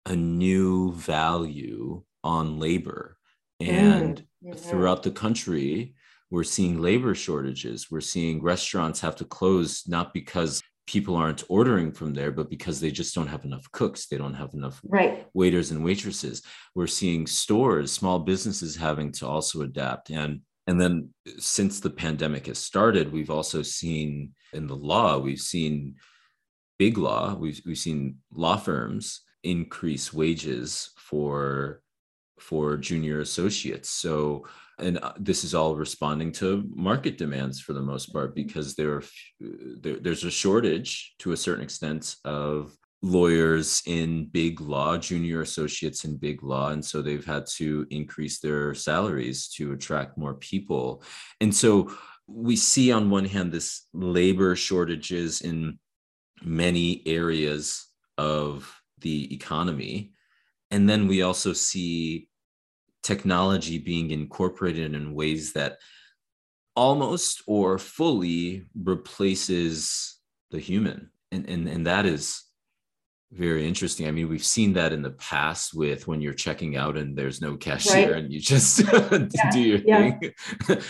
a 0.07 0.17
new 0.17 0.95
value 0.95 2.03
on 2.25 2.59
labor. 2.59 3.19
And 3.61 4.25
mm-hmm. 4.43 4.53
throughout 4.55 5.03
the 5.03 5.11
country, 5.11 5.95
we're 6.31 6.45
seeing 6.45 6.81
labor 6.81 7.15
shortages. 7.15 7.91
We're 7.91 8.01
seeing 8.01 8.43
restaurants 8.43 9.01
have 9.01 9.17
to 9.17 9.25
close 9.25 9.85
not 9.87 10.15
because 10.15 10.63
people 10.87 11.15
aren't 11.15 11.45
ordering 11.49 11.93
from 11.93 12.15
there, 12.15 12.33
but 12.33 12.51
because 12.51 12.81
they 12.81 12.91
just 12.91 13.15
don't 13.15 13.29
have 13.29 13.45
enough 13.45 13.71
cooks, 13.73 14.07
they 14.07 14.17
don't 14.17 14.35
have 14.35 14.55
enough 14.55 14.81
right. 14.85 15.27
waiters 15.35 15.71
and 15.71 15.85
waitresses. 15.85 16.43
We're 16.75 16.87
seeing 16.87 17.27
stores, 17.27 17.93
small 17.93 18.21
businesses 18.21 18.75
having 18.75 19.13
to 19.13 19.27
also 19.27 19.63
adapt. 19.63 20.11
And 20.11 20.41
and 20.67 20.81
then 20.81 21.11
since 21.39 21.81
the 21.81 21.91
pandemic 21.91 22.47
has 22.47 22.59
started, 22.59 23.13
we've 23.13 23.31
also 23.31 23.63
seen 23.63 24.35
in 24.53 24.67
the 24.67 24.77
law, 24.77 25.19
we've 25.19 25.41
seen 25.41 25.97
big 26.79 26.99
law, 26.99 27.35
we've 27.35 27.61
we've 27.67 27.79
seen 27.79 28.19
law 28.33 28.57
firms 28.57 29.23
increase 29.43 30.13
wages 30.13 30.91
for 30.97 31.83
for 32.39 32.77
junior 32.77 33.21
associates. 33.21 33.91
So 33.91 34.47
and 34.79 34.99
uh, 34.99 35.13
this 35.19 35.45
is 35.45 35.55
all 35.55 35.77
responding 35.77 36.33
to 36.33 36.65
market 36.75 37.19
demands 37.19 37.61
for 37.61 37.75
the 37.75 37.83
most 37.83 38.07
part 38.07 38.35
because 38.35 38.75
there, 38.75 39.03
there 39.39 39.97
there's 39.97 40.25
a 40.25 40.31
shortage 40.31 41.15
to 41.19 41.33
a 41.33 41.37
certain 41.37 41.63
extent 41.63 42.17
of 42.25 42.77
lawyers 43.03 43.83
in 43.87 44.27
big 44.27 44.61
law 44.61 44.97
junior 44.99 45.41
associates 45.41 46.05
in 46.05 46.17
big 46.17 46.43
law 46.43 46.71
and 46.71 46.85
so 46.85 47.01
they've 47.01 47.25
had 47.25 47.47
to 47.47 47.87
increase 47.91 48.41
their 48.41 48.75
salaries 48.75 49.49
to 49.49 49.73
attract 49.73 50.19
more 50.19 50.35
people. 50.35 51.03
And 51.41 51.55
so 51.55 51.93
we 52.27 52.57
see 52.57 52.93
on 52.93 53.11
one 53.11 53.25
hand 53.25 53.53
this 53.53 53.87
labor 53.95 54.55
shortages 54.55 55.41
in 55.41 55.79
many 56.43 57.03
areas 57.07 57.87
of 58.19 58.71
the 58.99 59.33
economy 59.35 60.13
and 60.71 60.89
then 60.89 61.09
we 61.09 61.23
also 61.23 61.53
see 61.53 62.29
technology 63.03 63.79
being 63.79 64.11
incorporated 64.11 64.95
in 64.95 65.15
ways 65.15 65.55
that 65.55 65.79
almost 66.77 67.43
or 67.47 67.79
fully 67.79 68.67
replaces 68.75 70.19
the 70.51 70.59
human 70.59 71.11
and, 71.33 71.49
and 71.49 71.67
and 71.69 71.87
that 71.87 72.05
is 72.05 72.45
very 73.33 73.67
interesting 73.67 74.09
i 74.09 74.11
mean 74.11 74.29
we've 74.29 74.45
seen 74.45 74.73
that 74.73 74.93
in 74.93 75.03
the 75.03 75.11
past 75.11 75.73
with 75.73 76.09
when 76.09 76.21
you're 76.21 76.35
checking 76.35 76.77
out 76.77 76.97
and 76.97 77.17
there's 77.17 77.41
no 77.41 77.57
cashier 77.57 78.13
right. 78.13 78.25
and 78.25 78.33
you 78.33 78.41
just 78.41 78.81
yeah. 79.13 79.51
do 79.53 79.61
your 79.61 79.79
yeah. 79.85 80.19
thing 80.19 80.33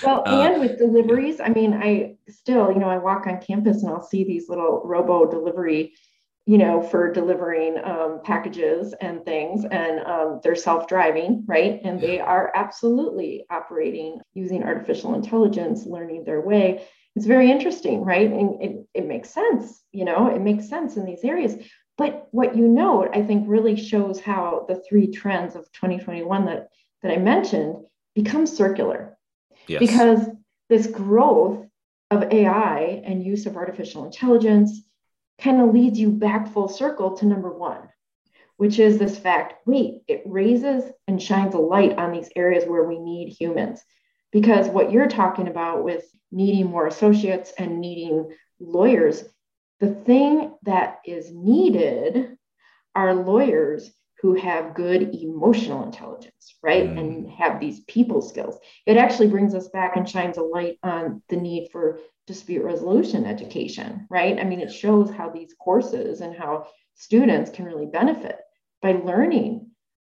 well 0.03 0.23
uh, 0.27 0.41
and 0.41 0.61
with 0.61 0.79
deliveries 0.79 1.39
i 1.41 1.49
mean 1.49 1.75
i 1.75 2.15
still 2.29 2.73
you 2.73 2.79
know 2.79 2.89
i 2.89 2.97
walk 2.97 3.27
on 3.27 3.41
campus 3.41 3.83
and 3.83 3.93
i'll 3.93 4.03
see 4.03 4.25
these 4.25 4.49
little 4.49 4.81
robo 4.85 5.31
delivery 5.31 5.93
you 6.51 6.59
know, 6.59 6.83
for 6.83 7.13
delivering 7.13 7.77
um, 7.85 8.21
packages 8.25 8.93
and 9.01 9.25
things, 9.25 9.65
and 9.71 10.01
um, 10.01 10.41
they're 10.43 10.57
self-driving, 10.57 11.45
right? 11.47 11.81
And 11.85 12.01
they 12.01 12.19
are 12.19 12.51
absolutely 12.57 13.45
operating 13.51 14.21
using 14.35 14.65
artificial 14.65 15.15
intelligence, 15.15 15.87
learning 15.87 16.25
their 16.25 16.41
way. 16.41 16.85
It's 17.15 17.27
very 17.27 17.53
interesting, 17.53 18.03
right? 18.05 18.29
And 18.29 18.61
it, 18.61 18.87
it 18.95 19.07
makes 19.07 19.31
sense, 19.31 19.81
you 19.93 20.05
know, 20.05 20.29
it 20.35 20.41
makes 20.41 20.69
sense 20.69 20.97
in 20.97 21.05
these 21.05 21.23
areas. 21.23 21.55
But 22.01 22.29
what 22.31 22.57
you 22.57 22.67
note, 22.67 23.11
I 23.13 23.21
think, 23.21 23.45
really 23.47 23.77
shows 23.77 24.21
how 24.21 24.65
the 24.67 24.77
three 24.89 25.09
trends 25.09 25.55
of 25.55 25.71
2021 25.73 26.47
that 26.47 26.69
that 27.03 27.13
I 27.13 27.19
mentioned 27.19 27.77
become 28.15 28.47
circular, 28.47 29.19
yes. 29.67 29.81
because 29.81 30.27
this 30.71 30.87
growth 30.87 31.67
of 32.11 32.23
AI 32.33 33.03
and 33.05 33.23
use 33.23 33.45
of 33.45 33.59
artificial 33.59 34.07
intelligence 34.07 34.81
kind 35.43 35.61
of 35.61 35.75
leads 35.75 36.01
you 36.01 36.11
back 36.11 36.51
full 36.55 36.71
circle 36.71 37.19
to 37.19 37.27
number 37.27 37.53
one, 37.53 37.91
which 38.57 38.79
is 38.79 38.97
this 38.97 39.19
fact 39.19 39.67
wait, 39.67 40.01
it 40.09 40.23
raises 40.25 40.91
and 41.07 41.23
shines 41.23 41.55
a 41.55 41.59
light 41.59 41.99
on 41.99 42.13
these 42.13 42.31
areas 42.35 42.65
where 42.65 42.85
we 42.85 42.99
need 42.99 43.29
humans. 43.29 43.85
Because 44.33 44.69
what 44.69 44.91
you're 44.91 45.07
talking 45.07 45.49
about 45.49 45.85
with 45.85 46.07
needing 46.33 46.65
more 46.65 46.87
associates 46.87 47.53
and 47.59 47.79
needing 47.79 48.35
lawyers, 48.59 49.23
the 49.81 49.95
thing 49.95 50.55
that 50.63 50.99
is 51.05 51.33
needed 51.33 52.37
are 52.95 53.15
lawyers 53.15 53.91
who 54.21 54.35
have 54.35 54.75
good 54.75 55.15
emotional 55.15 55.83
intelligence, 55.83 56.57
right? 56.63 56.85
Mm. 56.85 56.99
And 56.99 57.31
have 57.31 57.59
these 57.59 57.81
people 57.81 58.21
skills. 58.21 58.59
It 58.87 58.99
actually 58.99 59.29
brings 59.29 59.55
us 59.55 59.69
back 59.69 59.97
and 59.97 60.09
shines 60.09 60.37
a 60.37 60.43
light 60.43 60.79
on 60.83 61.23
the 61.31 61.37
need 61.37 61.71
for 61.73 61.99
dispute 62.27 62.63
resolution 62.63 63.25
education, 63.25 64.07
right? 64.11 64.39
I 64.39 64.45
mean, 64.45 64.61
it 64.61 64.73
shows 64.73 65.11
how 65.11 65.31
these 65.31 65.55
courses 65.59 66.21
and 66.21 66.37
how 66.37 66.67
students 66.95 67.51
can 67.51 67.65
really 67.65 67.87
benefit 67.87 68.39
by 68.83 68.93
learning 68.93 69.71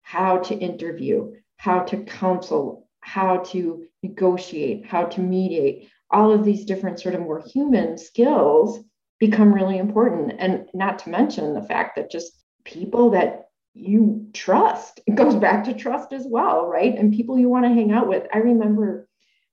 how 0.03 0.39
to 0.39 0.55
interview, 0.55 1.35
how 1.57 1.81
to 1.85 1.99
counsel, 1.99 2.89
how 3.01 3.39
to 3.39 3.85
negotiate, 4.03 4.85
how 4.85 5.05
to 5.05 5.21
mediate. 5.21 5.89
All 6.11 6.33
of 6.33 6.45
these 6.45 6.65
different 6.65 7.01
sort 7.01 7.15
of 7.15 7.21
more 7.21 7.41
human 7.41 7.97
skills 7.97 8.81
become 9.23 9.55
really 9.55 9.79
important. 9.79 10.33
And 10.41 10.69
not 10.75 10.99
to 10.99 11.09
mention 11.09 11.55
the 11.55 11.63
fact 11.63 11.95
that 11.95 12.11
just 12.11 12.43
people 12.65 13.11
that 13.11 13.45
you 13.73 14.27
trust. 14.33 14.99
It 15.07 15.15
goes 15.15 15.37
back 15.37 15.63
to 15.65 15.75
trust 15.75 16.13
as 16.13 16.27
well, 16.29 16.67
right? 16.67 16.99
And 16.99 17.15
people 17.15 17.39
you 17.39 17.49
want 17.49 17.65
to 17.65 17.73
hang 17.73 17.93
out 17.93 18.09
with. 18.09 18.27
I 18.35 18.39
remember 18.39 19.09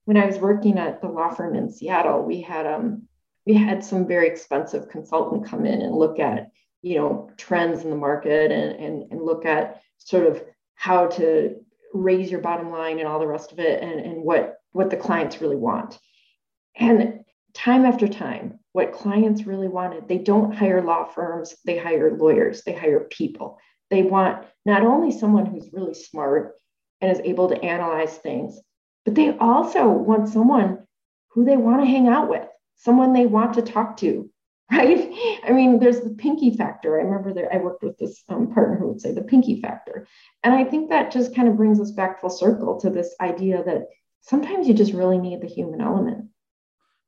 when 0.06 0.16
I 0.16 0.26
was 0.26 0.38
working 0.38 0.76
at 0.76 1.00
the 1.00 1.06
law 1.06 1.32
firm 1.32 1.54
in 1.54 1.70
Seattle, 1.70 2.24
we 2.24 2.40
had 2.40 2.66
um 2.66 3.06
we 3.46 3.54
had 3.54 3.84
some 3.84 4.08
very 4.08 4.26
expensive 4.26 4.88
consultant 4.88 5.46
come 5.46 5.64
in 5.64 5.82
and 5.82 5.94
look 5.94 6.18
at 6.18 6.50
you 6.82 6.96
know 6.96 7.30
trends 7.36 7.84
in 7.84 7.90
the 7.90 7.96
market 7.96 8.50
and 8.50 8.72
and, 8.72 9.12
and 9.12 9.22
look 9.22 9.46
at 9.46 9.82
sort 9.98 10.26
of 10.26 10.42
how 10.74 11.06
to 11.06 11.54
raise 11.94 12.28
your 12.28 12.40
bottom 12.40 12.70
line 12.72 12.98
and 12.98 13.06
all 13.06 13.20
the 13.20 13.26
rest 13.36 13.52
of 13.52 13.60
it 13.60 13.80
and, 13.84 14.00
and 14.00 14.24
what 14.24 14.56
what 14.72 14.90
the 14.90 14.96
clients 14.96 15.40
really 15.40 15.54
want 15.56 15.96
and 16.76 17.20
time 17.54 17.84
after 17.84 18.08
time 18.08 18.58
what 18.72 18.92
clients 18.92 19.46
really 19.46 19.68
wanted 19.68 20.08
they 20.08 20.18
don't 20.18 20.54
hire 20.54 20.82
law 20.82 21.04
firms 21.04 21.56
they 21.64 21.76
hire 21.76 22.16
lawyers 22.16 22.62
they 22.62 22.72
hire 22.72 23.00
people 23.10 23.58
they 23.90 24.02
want 24.02 24.44
not 24.64 24.82
only 24.82 25.10
someone 25.10 25.46
who's 25.46 25.72
really 25.72 25.94
smart 25.94 26.54
and 27.00 27.10
is 27.10 27.20
able 27.24 27.48
to 27.48 27.62
analyze 27.62 28.16
things 28.18 28.60
but 29.04 29.14
they 29.14 29.36
also 29.38 29.88
want 29.88 30.28
someone 30.28 30.78
who 31.28 31.44
they 31.44 31.56
want 31.56 31.80
to 31.80 31.86
hang 31.86 32.08
out 32.08 32.28
with 32.28 32.46
someone 32.76 33.12
they 33.12 33.26
want 33.26 33.54
to 33.54 33.62
talk 33.62 33.96
to 33.96 34.30
right? 34.72 35.40
I 35.44 35.50
mean, 35.50 35.80
there's 35.80 36.00
the 36.00 36.10
pinky 36.10 36.56
factor. 36.56 37.00
I 37.00 37.02
remember 37.02 37.34
there, 37.34 37.52
I 37.52 37.56
worked 37.56 37.82
with 37.82 37.98
this 37.98 38.22
um, 38.28 38.52
partner 38.54 38.78
who 38.78 38.86
would 38.86 39.00
say 39.00 39.12
the 39.12 39.22
pinky 39.22 39.60
factor. 39.60 40.06
And 40.44 40.54
I 40.54 40.62
think 40.62 40.90
that 40.90 41.10
just 41.10 41.34
kind 41.34 41.48
of 41.48 41.56
brings 41.56 41.80
us 41.80 41.90
back 41.90 42.20
full 42.20 42.30
circle 42.30 42.78
to 42.80 42.88
this 42.88 43.12
idea 43.20 43.64
that 43.64 43.88
sometimes 44.20 44.68
you 44.68 44.74
just 44.74 44.92
really 44.92 45.18
need 45.18 45.40
the 45.40 45.48
human 45.48 45.80
element. 45.80 46.29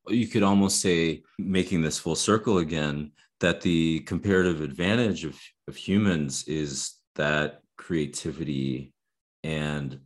You 0.07 0.27
could 0.27 0.43
almost 0.43 0.81
say, 0.81 1.23
making 1.37 1.81
this 1.81 1.97
full 1.97 2.15
circle 2.15 2.57
again, 2.57 3.11
that 3.39 3.61
the 3.61 3.99
comparative 4.01 4.61
advantage 4.61 5.25
of, 5.25 5.39
of 5.67 5.75
humans 5.75 6.45
is 6.47 6.95
that 7.15 7.61
creativity 7.77 8.93
and 9.43 9.99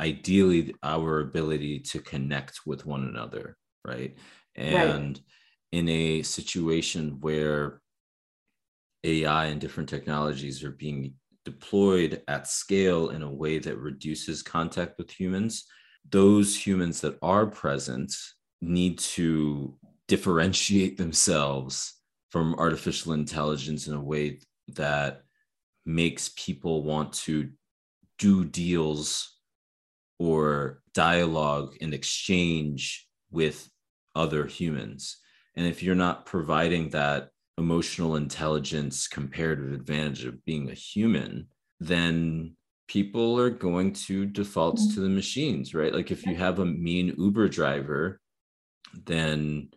ideally 0.00 0.74
our 0.82 1.20
ability 1.20 1.80
to 1.80 2.00
connect 2.00 2.60
with 2.66 2.86
one 2.86 3.04
another, 3.04 3.56
right? 3.84 4.16
And 4.54 5.16
right 5.16 5.24
in 5.72 5.88
a 5.88 6.22
situation 6.22 7.18
where 7.20 7.80
AI 9.04 9.46
and 9.46 9.60
different 9.60 9.88
technologies 9.88 10.64
are 10.64 10.72
being 10.72 11.14
deployed 11.44 12.22
at 12.28 12.48
scale 12.48 13.10
in 13.10 13.22
a 13.22 13.30
way 13.30 13.58
that 13.58 13.78
reduces 13.78 14.42
contact 14.42 14.98
with 14.98 15.10
humans, 15.10 15.64
those 16.10 16.56
humans 16.56 17.00
that 17.02 17.18
are 17.22 17.46
present 17.46 18.14
need 18.60 18.98
to 18.98 19.74
differentiate 20.06 20.96
themselves 20.96 21.94
from 22.30 22.54
artificial 22.54 23.12
intelligence 23.12 23.86
in 23.86 23.94
a 23.94 24.02
way 24.02 24.40
that 24.74 25.22
makes 25.86 26.32
people 26.36 26.82
want 26.82 27.12
to 27.12 27.50
do 28.18 28.44
deals 28.44 29.36
or 30.18 30.82
dialogue 30.92 31.74
and 31.80 31.94
exchange 31.94 33.06
with 33.30 33.70
other 34.14 34.46
humans. 34.46 35.18
And 35.54 35.66
if 35.66 35.82
you're 35.82 35.94
not 35.94 36.26
providing 36.26 36.90
that 36.90 37.30
emotional 37.56 38.16
intelligence 38.16 39.08
comparative 39.08 39.72
advantage 39.72 40.24
of 40.24 40.44
being 40.44 40.70
a 40.70 40.74
human, 40.74 41.48
then 41.80 42.56
people 42.88 43.38
are 43.38 43.50
going 43.50 43.92
to 43.92 44.26
default 44.26 44.76
mm-hmm. 44.76 44.94
to 44.94 45.00
the 45.00 45.08
machines, 45.08 45.74
right? 45.74 45.94
Like 45.94 46.10
if 46.10 46.26
you 46.26 46.36
have 46.36 46.58
a 46.58 46.66
mean 46.66 47.14
Uber 47.18 47.48
driver, 47.48 48.20
then 48.92 49.68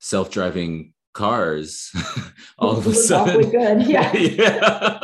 self-driving 0.00 0.92
cars 1.14 1.90
all 2.58 2.76
of 2.76 2.86
a 2.86 2.94
sudden 2.94 3.50
good 3.50 3.86
yeah, 3.86 4.12
yeah. 4.16 4.98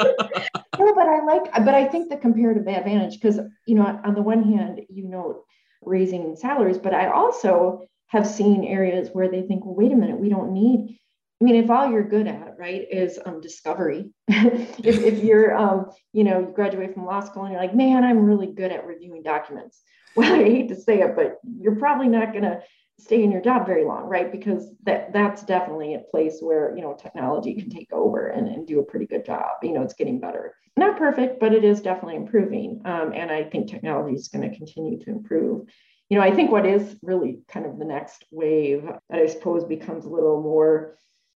no 0.78 0.94
but 0.94 1.08
i 1.08 1.24
like 1.24 1.52
but 1.64 1.74
i 1.74 1.86
think 1.86 2.08
the 2.08 2.16
comparative 2.16 2.66
advantage 2.68 3.14
because 3.14 3.40
you 3.66 3.74
know 3.74 4.00
on 4.04 4.14
the 4.14 4.22
one 4.22 4.42
hand 4.42 4.80
you 4.88 5.08
know 5.08 5.42
raising 5.82 6.36
salaries 6.36 6.78
but 6.78 6.94
i 6.94 7.10
also 7.10 7.84
have 8.14 8.26
seen 8.26 8.64
areas 8.64 9.10
where 9.12 9.28
they 9.28 9.42
think, 9.42 9.64
well, 9.64 9.74
wait 9.74 9.92
a 9.92 9.96
minute, 9.96 10.18
we 10.18 10.28
don't 10.28 10.52
need. 10.52 10.98
I 11.40 11.44
mean, 11.44 11.56
if 11.56 11.68
all 11.68 11.90
you're 11.90 12.08
good 12.08 12.28
at, 12.28 12.54
right, 12.58 12.86
is 12.90 13.18
um, 13.26 13.40
discovery, 13.40 14.10
if, 14.28 15.02
if 15.02 15.22
you're, 15.22 15.54
um, 15.54 15.90
you 16.12 16.22
know, 16.22 16.40
you 16.40 16.52
graduate 16.54 16.94
from 16.94 17.06
law 17.06 17.20
school 17.20 17.42
and 17.42 17.52
you're 17.52 17.60
like, 17.60 17.74
man, 17.74 18.04
I'm 18.04 18.24
really 18.24 18.46
good 18.46 18.70
at 18.70 18.86
reviewing 18.86 19.22
documents. 19.22 19.80
Well, 20.16 20.32
I 20.32 20.44
hate 20.44 20.68
to 20.68 20.76
say 20.76 21.00
it, 21.00 21.16
but 21.16 21.38
you're 21.58 21.74
probably 21.74 22.06
not 22.06 22.30
going 22.30 22.44
to 22.44 22.60
stay 22.98 23.22
in 23.22 23.30
your 23.30 23.42
job 23.42 23.66
very 23.66 23.84
long, 23.84 24.04
right? 24.04 24.30
Because 24.30 24.70
that 24.84 25.12
that's 25.12 25.42
definitely 25.42 25.94
a 25.94 26.00
place 26.10 26.38
where 26.40 26.74
you 26.76 26.82
know 26.82 26.94
technology 26.94 27.54
can 27.54 27.70
take 27.70 27.92
over 27.92 28.28
and, 28.28 28.48
and 28.48 28.66
do 28.66 28.80
a 28.80 28.84
pretty 28.84 29.06
good 29.06 29.24
job. 29.24 29.58
You 29.62 29.72
know, 29.72 29.82
it's 29.82 29.94
getting 29.94 30.20
better. 30.20 30.54
Not 30.76 30.98
perfect, 30.98 31.38
but 31.38 31.52
it 31.52 31.64
is 31.64 31.80
definitely 31.80 32.16
improving. 32.16 32.82
Um, 32.84 33.12
and 33.12 33.30
I 33.30 33.44
think 33.44 33.68
technology 33.68 34.16
is 34.16 34.28
going 34.28 34.50
to 34.50 34.56
continue 34.56 34.98
to 35.00 35.10
improve 35.10 35.66
you 36.10 36.18
know, 36.18 36.24
I 36.24 36.34
think 36.34 36.50
what 36.50 36.66
is 36.66 36.96
really 37.02 37.40
kind 37.48 37.66
of 37.66 37.78
the 37.78 37.84
next 37.84 38.24
wave 38.30 38.84
that 38.84 39.20
I 39.20 39.26
suppose 39.26 39.64
becomes 39.64 40.04
a 40.04 40.10
little 40.10 40.42
more 40.42 40.96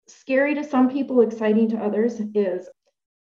scary 0.09 0.55
to 0.55 0.65
some 0.65 0.91
people, 0.91 1.21
exciting 1.21 1.71
to 1.71 1.77
others 1.77 2.21
is, 2.35 2.69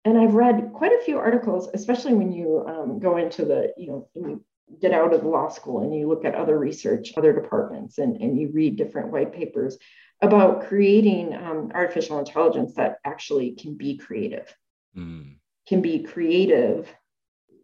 and 0.06 0.18
I've 0.18 0.34
read 0.34 0.72
quite 0.74 0.94
a 0.94 1.04
few 1.04 1.18
articles, 1.18 1.70
especially 1.74 2.14
when 2.14 2.32
you 2.32 2.64
um, 2.68 3.00
go 3.00 3.18
into 3.18 3.46
the, 3.46 3.74
you 3.78 3.88
know, 3.88 4.42
get 4.80 4.94
out 4.94 5.14
of 5.14 5.22
the 5.22 5.28
law 5.28 5.50
school 5.50 5.82
and 5.82 5.94
you 5.94 6.08
look 6.08 6.26
at 6.26 6.36
other 6.36 6.58
research, 6.58 7.14
other 7.18 7.34
departments, 7.34 7.98
and, 7.98 8.22
and 8.22 8.40
you 8.40 8.50
read 8.54 8.76
different 8.76 9.12
white 9.12 9.34
papers 9.34 9.78
about 10.22 10.68
creating 10.68 11.34
um, 11.34 11.72
artificial 11.74 12.20
intelligence 12.20 12.76
that 12.76 12.98
actually 13.04 13.52
can 13.52 13.76
be 13.76 13.98
creative, 13.98 14.56
mm. 14.96 15.36
can 15.68 15.82
be 15.82 16.04
creative 16.04 16.88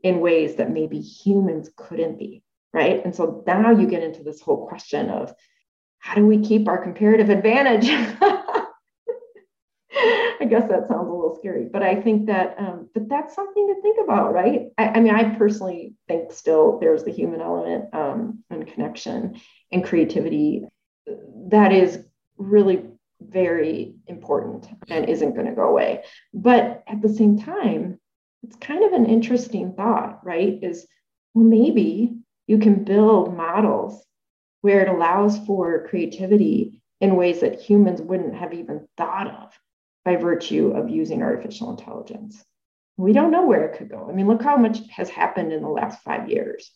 in 0.03 0.19
ways 0.19 0.55
that 0.55 0.71
maybe 0.71 0.99
humans 0.99 1.69
couldn't 1.75 2.17
be 2.17 2.43
right? 2.73 3.03
And 3.03 3.15
so 3.15 3.43
now 3.47 3.71
you 3.71 3.87
get 3.87 4.03
into 4.03 4.23
this 4.23 4.41
whole 4.41 4.67
question 4.67 5.09
of 5.09 5.33
how 5.99 6.15
do 6.15 6.25
we 6.25 6.39
keep 6.39 6.67
our 6.67 6.81
comparative 6.81 7.29
advantage? 7.29 7.89
I 10.47 10.49
guess 10.49 10.69
that 10.69 10.87
sounds 10.87 11.09
a 11.09 11.11
little 11.11 11.35
scary, 11.37 11.65
but 11.69 11.83
I 11.83 12.01
think 12.01 12.27
that, 12.27 12.55
um, 12.57 12.89
but 12.93 13.09
that's 13.09 13.35
something 13.35 13.67
to 13.67 13.81
think 13.81 13.97
about, 14.01 14.33
right? 14.33 14.67
I, 14.77 14.87
I, 14.87 14.99
mean, 15.01 15.13
I 15.13 15.35
personally 15.35 15.95
think 16.07 16.31
still 16.31 16.79
there's 16.79 17.03
the 17.03 17.11
human 17.11 17.41
element 17.41 17.93
um, 17.93 18.45
and 18.49 18.65
connection 18.65 19.41
and 19.73 19.83
creativity 19.83 20.63
that 21.49 21.73
is 21.73 21.99
really 22.37 22.85
very 23.19 23.95
important 24.07 24.69
and 24.87 25.09
isn't 25.09 25.33
going 25.33 25.47
to 25.47 25.51
go 25.51 25.67
away. 25.67 26.05
But 26.33 26.81
at 26.87 27.01
the 27.01 27.09
same 27.09 27.37
time, 27.37 27.99
it's 28.43 28.55
kind 28.55 28.85
of 28.85 28.93
an 28.93 29.05
interesting 29.05 29.73
thought, 29.73 30.25
right? 30.25 30.59
Is 30.61 30.87
well, 31.33 31.43
maybe 31.43 32.15
you 32.47 32.59
can 32.59 32.85
build 32.85 33.35
models 33.35 34.01
where 34.61 34.79
it 34.79 34.87
allows 34.87 35.45
for 35.45 35.89
creativity 35.89 36.81
in 37.01 37.17
ways 37.17 37.41
that 37.41 37.59
humans 37.59 38.01
wouldn't 38.01 38.35
have 38.35 38.53
even 38.53 38.87
thought 38.95 39.27
of 39.27 39.59
by 40.07 40.15
virtue 40.15 40.71
of 40.71 40.89
using 40.89 41.21
artificial 41.21 41.69
intelligence. 41.69 42.41
We 42.95 43.11
don't 43.11 43.29
know 43.29 43.45
where 43.45 43.65
it 43.65 43.77
could 43.77 43.89
go. 43.89 44.07
I 44.09 44.13
mean, 44.13 44.25
look 44.25 44.41
how 44.41 44.55
much 44.55 44.79
has 44.89 45.09
happened 45.09 45.51
in 45.51 45.61
the 45.61 45.67
last 45.67 46.01
five 46.01 46.29
years, 46.29 46.71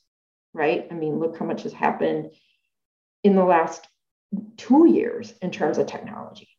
right? 0.53 0.85
I 0.91 0.95
mean, 0.95 1.17
look 1.17 1.39
how 1.39 1.45
much 1.45 1.63
has 1.63 1.71
happened 1.71 2.31
in 3.23 3.37
the 3.37 3.45
last 3.45 3.87
two 4.57 4.85
years 4.85 5.33
in 5.41 5.49
terms 5.49 5.77
of 5.77 5.87
technology. 5.87 6.49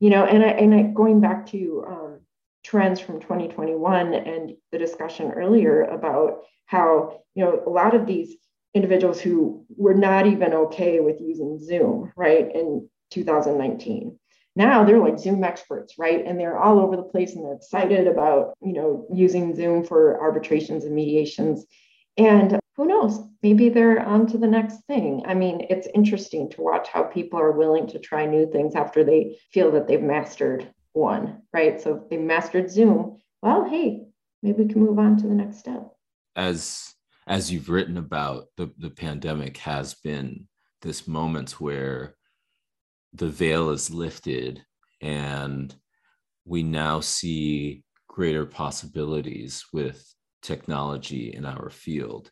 You 0.00 0.10
know, 0.10 0.24
and 0.24 0.42
I, 0.42 0.48
and 0.48 0.74
I, 0.74 0.82
going 0.82 1.20
back 1.20 1.46
to 1.52 1.84
um, 1.86 2.20
trends 2.64 2.98
from 2.98 3.20
2021 3.20 4.12
and 4.12 4.56
the 4.72 4.78
discussion 4.78 5.30
earlier 5.30 5.84
about 5.84 6.42
how 6.66 7.20
you 7.36 7.44
know 7.44 7.62
a 7.64 7.70
lot 7.70 7.94
of 7.94 8.04
these 8.04 8.34
individuals 8.74 9.20
who 9.20 9.64
were 9.76 9.94
not 9.94 10.26
even 10.26 10.52
okay 10.52 10.98
with 10.98 11.20
using 11.20 11.60
Zoom, 11.60 12.12
right, 12.16 12.50
in 12.52 12.88
2019. 13.12 14.18
Now 14.56 14.84
they're 14.84 14.98
like 14.98 15.18
Zoom 15.18 15.44
experts, 15.44 15.98
right? 15.98 16.24
And 16.26 16.40
they're 16.40 16.58
all 16.58 16.80
over 16.80 16.96
the 16.96 17.02
place 17.02 17.34
and 17.34 17.44
they're 17.44 17.52
excited 17.52 18.06
about, 18.06 18.54
you 18.62 18.72
know, 18.72 19.06
using 19.12 19.54
Zoom 19.54 19.84
for 19.84 20.18
arbitrations 20.18 20.84
and 20.84 20.94
mediations. 20.94 21.66
And 22.16 22.58
who 22.76 22.86
knows, 22.86 23.20
maybe 23.42 23.68
they're 23.68 24.00
on 24.00 24.26
to 24.28 24.38
the 24.38 24.46
next 24.46 24.80
thing. 24.86 25.22
I 25.26 25.34
mean, 25.34 25.66
it's 25.68 25.88
interesting 25.94 26.50
to 26.50 26.62
watch 26.62 26.88
how 26.88 27.02
people 27.02 27.38
are 27.38 27.52
willing 27.52 27.86
to 27.88 27.98
try 27.98 28.24
new 28.24 28.50
things 28.50 28.74
after 28.74 29.04
they 29.04 29.38
feel 29.52 29.70
that 29.72 29.86
they've 29.86 30.02
mastered 30.02 30.72
one, 30.92 31.42
right? 31.52 31.80
So 31.80 32.06
they 32.08 32.16
mastered 32.16 32.70
Zoom, 32.70 33.18
well, 33.42 33.68
hey, 33.68 34.06
maybe 34.42 34.64
we 34.64 34.72
can 34.72 34.82
move 34.82 34.98
on 34.98 35.18
to 35.18 35.26
the 35.26 35.34
next 35.34 35.58
step. 35.58 35.90
As 36.34 36.94
as 37.26 37.52
you've 37.52 37.68
written 37.68 37.96
about, 37.96 38.46
the, 38.56 38.70
the 38.78 38.90
pandemic 38.90 39.56
has 39.58 39.94
been 39.94 40.46
this 40.82 41.08
moment 41.08 41.60
where 41.60 42.14
the 43.16 43.28
veil 43.28 43.70
is 43.70 43.90
lifted 43.90 44.62
and 45.00 45.74
we 46.44 46.62
now 46.62 47.00
see 47.00 47.82
greater 48.08 48.46
possibilities 48.46 49.64
with 49.72 50.04
technology 50.42 51.34
in 51.34 51.44
our 51.44 51.70
field. 51.70 52.30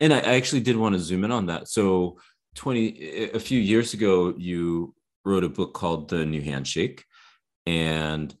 And 0.00 0.12
I, 0.12 0.20
actually 0.20 0.60
did 0.60 0.76
want 0.76 0.94
to 0.94 1.00
zoom 1.00 1.24
in 1.24 1.32
on 1.32 1.46
that. 1.46 1.68
So 1.68 2.18
20 2.54 3.30
a 3.34 3.38
few 3.38 3.60
years 3.60 3.94
ago, 3.94 4.34
you 4.36 4.94
wrote 5.24 5.44
a 5.44 5.48
book 5.48 5.74
called 5.74 6.08
The 6.08 6.24
New 6.24 6.40
Handshake. 6.40 7.04
And 7.66 8.34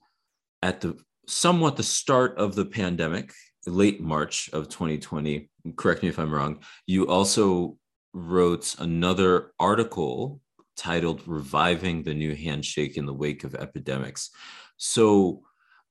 at 0.62 0.80
the 0.80 0.96
somewhat 1.26 1.76
the 1.76 1.82
start 1.82 2.36
of 2.38 2.54
the 2.54 2.64
pandemic, 2.64 3.32
late 3.66 4.00
March 4.00 4.50
of 4.52 4.68
2020. 4.68 5.48
Correct 5.76 6.02
me 6.02 6.08
if 6.08 6.18
I'm 6.18 6.32
wrong. 6.32 6.60
You 6.86 7.06
also 7.06 7.76
wrote 8.12 8.74
another 8.78 9.52
article 9.58 10.40
titled 10.82 11.22
Reviving 11.26 12.02
the 12.02 12.14
New 12.14 12.34
Handshake 12.34 12.96
in 12.96 13.06
the 13.06 13.14
Wake 13.14 13.44
of 13.44 13.54
Epidemics. 13.54 14.30
So 14.76 15.42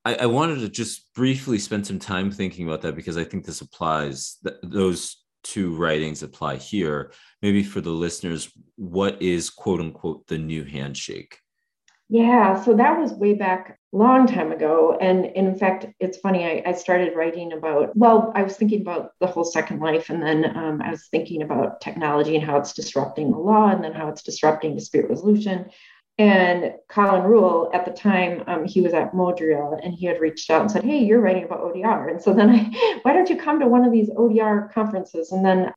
I, 0.03 0.15
I 0.15 0.25
wanted 0.25 0.59
to 0.59 0.69
just 0.69 1.13
briefly 1.13 1.59
spend 1.59 1.87
some 1.87 1.99
time 1.99 2.29
thinking 2.29 2.67
about 2.67 2.81
that 2.81 2.95
because 2.95 3.17
I 3.17 3.23
think 3.23 3.45
this 3.45 3.61
applies, 3.61 4.37
th- 4.45 4.57
those 4.63 5.23
two 5.43 5.75
writings 5.75 6.23
apply 6.23 6.57
here. 6.57 7.13
Maybe 7.41 7.63
for 7.63 7.79
the 7.79 7.89
listeners, 7.89 8.51
what 8.75 9.21
is 9.21 9.49
quote 9.49 9.79
unquote 9.79 10.27
the 10.27 10.37
new 10.37 10.65
handshake? 10.65 11.39
Yeah, 12.13 12.61
so 12.61 12.73
that 12.73 12.99
was 12.99 13.13
way 13.13 13.35
back 13.35 13.79
long 13.93 14.27
time 14.27 14.51
ago. 14.51 14.97
And 14.99 15.27
in 15.27 15.55
fact, 15.55 15.85
it's 16.01 16.17
funny, 16.17 16.43
I, 16.43 16.61
I, 16.69 16.73
started 16.73 17.15
writing 17.15 17.53
about, 17.53 17.95
well, 17.95 18.33
I 18.35 18.43
was 18.43 18.57
thinking 18.57 18.81
about 18.81 19.11
the 19.21 19.27
whole 19.27 19.45
second 19.45 19.79
life, 19.79 20.09
and 20.09 20.21
then 20.21 20.57
um, 20.57 20.81
I 20.81 20.91
was 20.91 21.07
thinking 21.07 21.41
about 21.41 21.79
technology 21.79 22.35
and 22.35 22.43
how 22.43 22.57
it's 22.57 22.73
disrupting 22.73 23.31
the 23.31 23.37
law, 23.37 23.69
and 23.69 23.81
then 23.81 23.93
how 23.93 24.09
it's 24.09 24.23
disrupting 24.23 24.75
dispute 24.75 25.09
resolution. 25.09 25.69
And 26.17 26.73
Colin 26.89 27.23
Rule, 27.23 27.71
at 27.73 27.85
the 27.85 27.91
time, 27.91 28.43
um, 28.45 28.65
he 28.65 28.81
was 28.81 28.93
at 28.93 29.13
Modria 29.13 29.79
and 29.81 29.93
he 29.93 30.05
had 30.05 30.19
reached 30.19 30.49
out 30.49 30.63
and 30.63 30.69
said, 30.69 30.83
Hey, 30.83 30.99
you're 30.99 31.21
writing 31.21 31.45
about 31.45 31.61
ODR. 31.61 32.11
And 32.11 32.21
so 32.21 32.33
then 32.33 32.49
I, 32.49 32.99
why 33.03 33.13
don't 33.13 33.29
you 33.29 33.37
come 33.37 33.61
to 33.61 33.69
one 33.69 33.85
of 33.85 33.93
these 33.93 34.09
ODR 34.09 34.69
conferences? 34.73 35.31
And 35.31 35.45
then, 35.45 35.71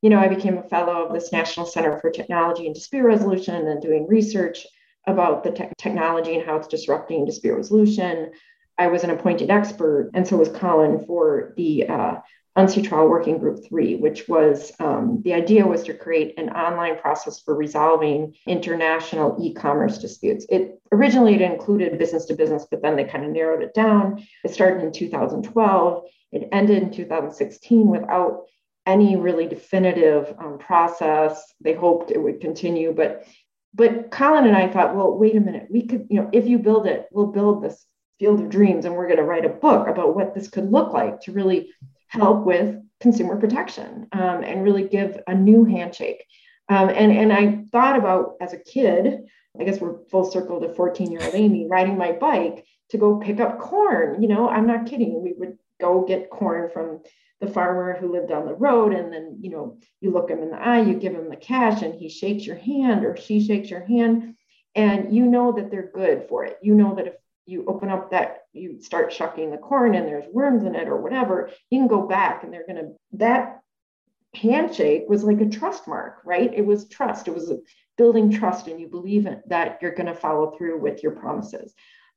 you 0.00 0.08
know, 0.08 0.18
I 0.18 0.28
became 0.28 0.56
a 0.56 0.62
fellow 0.62 1.04
of 1.04 1.12
this 1.12 1.30
National 1.30 1.66
Center 1.66 2.00
for 2.00 2.10
Technology 2.10 2.64
and 2.64 2.74
Dispute 2.74 3.02
Resolution 3.02 3.68
and 3.68 3.82
doing 3.82 4.06
research 4.08 4.66
about 5.06 5.44
the 5.44 5.50
te- 5.50 5.72
technology 5.78 6.36
and 6.36 6.46
how 6.46 6.56
it's 6.56 6.68
disrupting 6.68 7.24
dispute 7.24 7.54
resolution. 7.54 8.32
I 8.78 8.88
was 8.88 9.04
an 9.04 9.10
appointed 9.10 9.50
expert, 9.50 10.10
and 10.14 10.26
so 10.26 10.36
was 10.36 10.48
Colin 10.48 11.04
for 11.06 11.54
the 11.56 11.88
uh, 11.88 12.14
UNCITRAL 12.56 13.08
Working 13.08 13.38
Group 13.38 13.64
3, 13.68 13.96
which 13.96 14.28
was 14.28 14.72
um, 14.78 15.20
the 15.24 15.34
idea 15.34 15.66
was 15.66 15.82
to 15.84 15.94
create 15.94 16.38
an 16.38 16.50
online 16.50 16.98
process 16.98 17.40
for 17.40 17.56
resolving 17.56 18.34
international 18.46 19.36
e 19.40 19.52
commerce 19.52 19.98
disputes. 19.98 20.46
It 20.48 20.80
originally 20.92 21.34
it 21.34 21.40
included 21.40 21.98
business 21.98 22.26
to 22.26 22.34
business, 22.34 22.66
but 22.70 22.80
then 22.80 22.94
they 22.94 23.04
kind 23.04 23.24
of 23.24 23.32
narrowed 23.32 23.62
it 23.62 23.74
down. 23.74 24.24
It 24.44 24.54
started 24.54 24.84
in 24.84 24.92
2012, 24.92 26.04
it 26.32 26.48
ended 26.52 26.82
in 26.82 26.92
2016 26.92 27.86
without 27.88 28.44
any 28.86 29.16
really 29.16 29.46
definitive 29.46 30.34
um, 30.38 30.58
process. 30.58 31.54
They 31.60 31.74
hoped 31.74 32.10
it 32.10 32.22
would 32.22 32.40
continue, 32.40 32.92
but 32.92 33.26
but 33.74 34.10
Colin 34.10 34.46
and 34.46 34.56
I 34.56 34.68
thought, 34.68 34.94
well, 34.94 35.16
wait 35.16 35.36
a 35.36 35.40
minute, 35.40 35.66
we 35.70 35.86
could, 35.86 36.06
you 36.08 36.20
know, 36.20 36.30
if 36.32 36.46
you 36.46 36.58
build 36.58 36.86
it, 36.86 37.08
we'll 37.10 37.26
build 37.26 37.62
this 37.62 37.84
field 38.18 38.40
of 38.40 38.48
dreams 38.48 38.84
and 38.84 38.94
we're 38.94 39.08
going 39.08 39.18
to 39.18 39.24
write 39.24 39.44
a 39.44 39.48
book 39.48 39.88
about 39.88 40.14
what 40.14 40.34
this 40.34 40.48
could 40.48 40.70
look 40.70 40.92
like 40.92 41.20
to 41.22 41.32
really 41.32 41.70
help 42.06 42.46
with 42.46 42.76
consumer 43.00 43.36
protection 43.36 44.06
um, 44.12 44.44
and 44.44 44.62
really 44.62 44.86
give 44.86 45.20
a 45.26 45.34
new 45.34 45.64
handshake. 45.64 46.24
Um, 46.68 46.88
and, 46.88 47.12
and 47.12 47.32
I 47.32 47.64
thought 47.72 47.98
about 47.98 48.34
as 48.40 48.52
a 48.52 48.58
kid, 48.58 49.24
I 49.60 49.64
guess 49.64 49.80
we're 49.80 50.04
full 50.10 50.24
circle 50.24 50.60
to 50.60 50.72
14 50.72 51.10
year 51.10 51.22
old 51.22 51.34
Amy 51.34 51.66
riding 51.68 51.98
my 51.98 52.12
bike 52.12 52.64
to 52.90 52.98
go 52.98 53.18
pick 53.18 53.40
up 53.40 53.58
corn. 53.58 54.22
You 54.22 54.28
know, 54.28 54.48
I'm 54.48 54.66
not 54.66 54.86
kidding. 54.86 55.22
We 55.22 55.34
would 55.36 55.58
go 55.80 56.04
get 56.04 56.30
corn 56.30 56.70
from 56.70 57.02
the 57.40 57.46
farmer 57.46 57.96
who 57.98 58.12
lived 58.12 58.28
down 58.28 58.46
the 58.46 58.54
road 58.54 58.92
and 58.92 59.12
then 59.12 59.38
you 59.40 59.50
know 59.50 59.78
you 60.00 60.10
look 60.10 60.30
him 60.30 60.42
in 60.42 60.50
the 60.50 60.56
eye 60.56 60.80
you 60.80 60.94
give 60.94 61.14
him 61.14 61.28
the 61.28 61.36
cash 61.36 61.82
and 61.82 61.94
he 61.94 62.08
shakes 62.08 62.46
your 62.46 62.56
hand 62.56 63.04
or 63.04 63.16
she 63.16 63.44
shakes 63.44 63.68
your 63.68 63.84
hand 63.84 64.34
and 64.74 65.14
you 65.14 65.26
know 65.26 65.52
that 65.52 65.70
they're 65.70 65.90
good 65.94 66.26
for 66.28 66.44
it. 66.44 66.58
You 66.62 66.74
know 66.74 66.94
that 66.96 67.06
if 67.06 67.14
you 67.46 67.64
open 67.66 67.90
up 67.90 68.10
that 68.10 68.44
you 68.52 68.80
start 68.80 69.12
shucking 69.12 69.50
the 69.50 69.58
corn 69.58 69.94
and 69.94 70.08
there's 70.08 70.32
worms 70.32 70.64
in 70.64 70.74
it 70.74 70.88
or 70.88 70.96
whatever 70.96 71.50
you 71.70 71.78
can 71.78 71.88
go 71.88 72.06
back 72.06 72.42
and 72.42 72.52
they're 72.52 72.66
going 72.66 72.76
to 72.76 72.92
that 73.12 73.60
handshake 74.34 75.04
was 75.08 75.22
like 75.22 75.40
a 75.40 75.48
trust 75.48 75.86
mark 75.86 76.20
right? 76.24 76.52
It 76.54 76.64
was 76.64 76.88
trust. 76.88 77.28
It 77.28 77.34
was 77.34 77.52
building 77.96 78.30
trust 78.30 78.66
and 78.66 78.80
you 78.80 78.88
believe 78.88 79.26
in, 79.26 79.42
that 79.46 79.78
you're 79.80 79.94
going 79.94 80.06
to 80.06 80.14
follow 80.14 80.56
through 80.56 80.80
with 80.80 81.02
your 81.02 81.12
promises. 81.12 81.72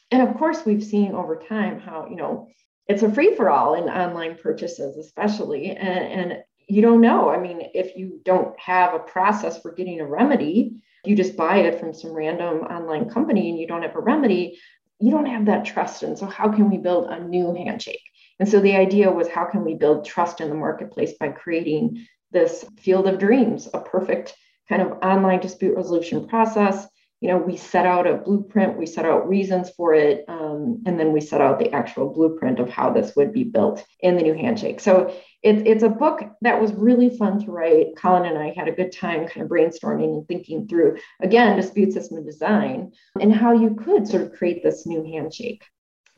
And 0.09 0.27
of 0.27 0.35
course 0.37 0.65
we've 0.65 0.83
seen 0.83 1.11
over 1.11 1.35
time 1.35 1.79
how 1.79 2.07
you 2.09 2.15
know 2.15 2.47
it's 2.87 3.03
a 3.03 3.11
free 3.11 3.35
for 3.35 3.49
all 3.49 3.73
in 3.73 3.85
online 3.85 4.35
purchases, 4.35 4.97
especially. 4.97 5.71
And, 5.71 6.31
and 6.31 6.43
you 6.67 6.81
don't 6.81 7.01
know. 7.01 7.29
I 7.29 7.39
mean, 7.39 7.61
if 7.73 7.97
you 7.97 8.19
don't 8.23 8.57
have 8.59 8.93
a 8.93 8.99
process 8.99 9.61
for 9.61 9.71
getting 9.71 9.99
a 9.99 10.07
remedy, 10.07 10.75
you 11.05 11.15
just 11.15 11.37
buy 11.37 11.57
it 11.57 11.79
from 11.79 11.93
some 11.93 12.11
random 12.11 12.59
online 12.59 13.09
company 13.09 13.49
and 13.49 13.59
you 13.59 13.67
don't 13.67 13.83
have 13.83 13.95
a 13.95 13.99
remedy, 13.99 14.59
you 14.99 15.11
don't 15.11 15.25
have 15.25 15.45
that 15.45 15.65
trust. 15.65 16.03
And 16.03 16.17
so, 16.17 16.25
how 16.25 16.49
can 16.49 16.69
we 16.69 16.77
build 16.77 17.07
a 17.09 17.23
new 17.23 17.53
handshake? 17.53 18.01
And 18.39 18.49
so, 18.49 18.59
the 18.59 18.75
idea 18.75 19.11
was 19.11 19.27
how 19.27 19.45
can 19.45 19.63
we 19.63 19.75
build 19.75 20.05
trust 20.05 20.41
in 20.41 20.49
the 20.49 20.55
marketplace 20.55 21.13
by 21.19 21.29
creating 21.29 22.05
this 22.31 22.65
field 22.79 23.07
of 23.07 23.19
dreams, 23.19 23.69
a 23.73 23.79
perfect 23.79 24.35
kind 24.67 24.81
of 24.81 24.97
online 25.03 25.39
dispute 25.39 25.75
resolution 25.75 26.27
process 26.27 26.87
you 27.19 27.27
know, 27.29 27.37
we 27.37 27.57
set 27.57 27.85
out 27.85 28.05
a 28.05 28.15
blueprint, 28.15 28.77
we 28.77 28.85
set 28.85 29.05
out 29.05 29.27
reasons 29.27 29.71
for 29.71 29.93
it, 29.93 30.23
um, 30.27 30.83
and 30.85 30.99
then 30.99 31.11
we 31.11 31.21
set 31.21 31.41
out 31.41 31.57
the 31.57 31.71
actual 31.73 32.13
blueprint 32.13 32.59
of 32.59 32.69
how 32.69 32.91
this 32.91 33.15
would 33.15 33.33
be 33.33 33.43
built 33.43 33.83
in 34.01 34.15
the 34.15 34.21
new 34.21 34.35
handshake. 34.35 34.79
So 34.79 35.13
it, 35.41 35.65
it's 35.65 35.83
a 35.83 35.89
book 35.89 36.21
that 36.41 36.61
was 36.61 36.73
really 36.73 37.09
fun 37.09 37.43
to 37.43 37.51
write. 37.51 37.95
Colin 37.97 38.25
and 38.25 38.37
I 38.37 38.53
had 38.55 38.67
a 38.67 38.71
good 38.71 38.91
time 38.91 39.27
kind 39.27 39.43
of 39.43 39.49
brainstorming 39.49 40.17
and 40.17 40.27
thinking 40.27 40.67
through, 40.67 40.97
again, 41.19 41.55
dispute 41.55 41.91
system 41.93 42.23
design 42.23 42.91
and 43.19 43.33
how 43.33 43.51
you 43.53 43.73
could 43.75 44.07
sort 44.07 44.21
of 44.21 44.33
create 44.33 44.61
this 44.61 44.85
new 44.85 45.03
handshake. 45.03 45.63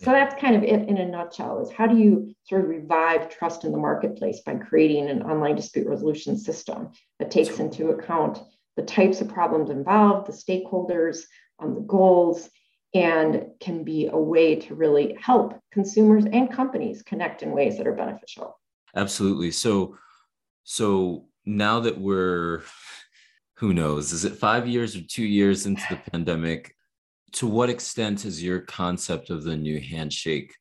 So 0.02 0.12
that's 0.12 0.40
kind 0.40 0.56
of 0.56 0.64
it 0.64 0.88
in 0.88 0.98
a 0.98 1.06
nutshell 1.06 1.62
is 1.62 1.72
how 1.72 1.86
do 1.86 1.98
you 1.98 2.34
sort 2.44 2.62
of 2.62 2.70
revive 2.70 3.30
trust 3.30 3.66
in 3.66 3.74
the 3.74 3.78
marketplace 3.78 4.40
by 4.46 4.56
creating 4.56 5.10
an 5.10 5.24
online 5.24 5.56
dispute 5.56 5.88
resolution 5.88 6.38
system 6.38 6.92
that 7.20 7.32
takes 7.32 7.60
into 7.60 7.90
account 7.90 8.40
the 8.80 8.86
types 8.86 9.20
of 9.20 9.28
problems 9.28 9.70
involved, 9.70 10.26
the 10.26 10.32
stakeholders, 10.32 11.24
um, 11.60 11.76
the 11.76 11.82
goals, 11.82 12.50
and 12.94 13.48
can 13.60 13.84
be 13.84 14.08
a 14.08 14.18
way 14.18 14.56
to 14.56 14.74
really 14.74 15.18
help 15.20 15.60
consumers 15.70 16.24
and 16.26 16.50
companies 16.50 17.02
connect 17.04 17.44
in 17.44 17.52
ways 17.52 17.78
that 17.78 17.88
are 17.88 17.94
beneficial. 17.94 18.58
Absolutely. 18.96 19.52
So, 19.52 19.98
so 20.64 21.26
now 21.46 21.82
that 21.82 22.00
we're, 22.00 22.62
who 23.58 23.74
knows, 23.74 24.14
is 24.14 24.24
it 24.24 24.38
five 24.38 24.66
years 24.66 24.96
or 24.96 25.02
two 25.02 25.26
years 25.26 25.66
into 25.66 25.84
the 25.90 25.98
pandemic? 26.12 26.74
To 27.34 27.48
what 27.48 27.70
extent 27.70 28.22
has 28.22 28.42
your 28.42 28.62
concept 28.62 29.30
of 29.30 29.44
the 29.44 29.58
new 29.58 29.82
handshake 29.82 30.56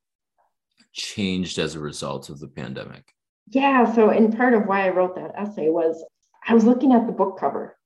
changed 0.92 1.60
as 1.60 1.76
a 1.76 1.80
result 1.80 2.30
of 2.30 2.40
the 2.40 2.48
pandemic? 2.48 3.14
Yeah. 3.46 3.94
So, 3.94 4.10
and 4.10 4.36
part 4.36 4.54
of 4.54 4.66
why 4.66 4.86
I 4.86 4.88
wrote 4.88 5.14
that 5.14 5.34
essay 5.36 5.68
was 5.68 6.04
I 6.46 6.54
was 6.54 6.64
looking 6.64 6.92
at 6.92 7.06
the 7.06 7.12
book 7.12 7.38
cover 7.38 7.77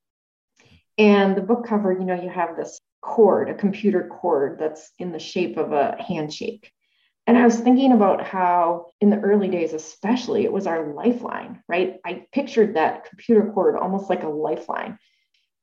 and 0.97 1.35
the 1.35 1.41
book 1.41 1.65
cover, 1.65 1.91
you 1.91 2.05
know, 2.05 2.21
you 2.21 2.29
have 2.29 2.55
this 2.55 2.79
cord, 3.01 3.49
a 3.49 3.53
computer 3.53 4.07
cord 4.07 4.57
that's 4.59 4.91
in 4.99 5.11
the 5.11 5.19
shape 5.19 5.57
of 5.57 5.71
a 5.71 5.97
handshake. 6.01 6.71
And 7.25 7.37
I 7.37 7.45
was 7.45 7.59
thinking 7.59 7.93
about 7.93 8.25
how, 8.25 8.87
in 8.99 9.09
the 9.09 9.19
early 9.19 9.47
days, 9.47 9.73
especially, 9.73 10.43
it 10.43 10.51
was 10.51 10.67
our 10.67 10.93
lifeline, 10.93 11.63
right? 11.69 11.97
I 12.05 12.25
pictured 12.33 12.75
that 12.75 13.05
computer 13.05 13.51
cord 13.53 13.77
almost 13.77 14.09
like 14.09 14.23
a 14.23 14.29
lifeline, 14.29 14.97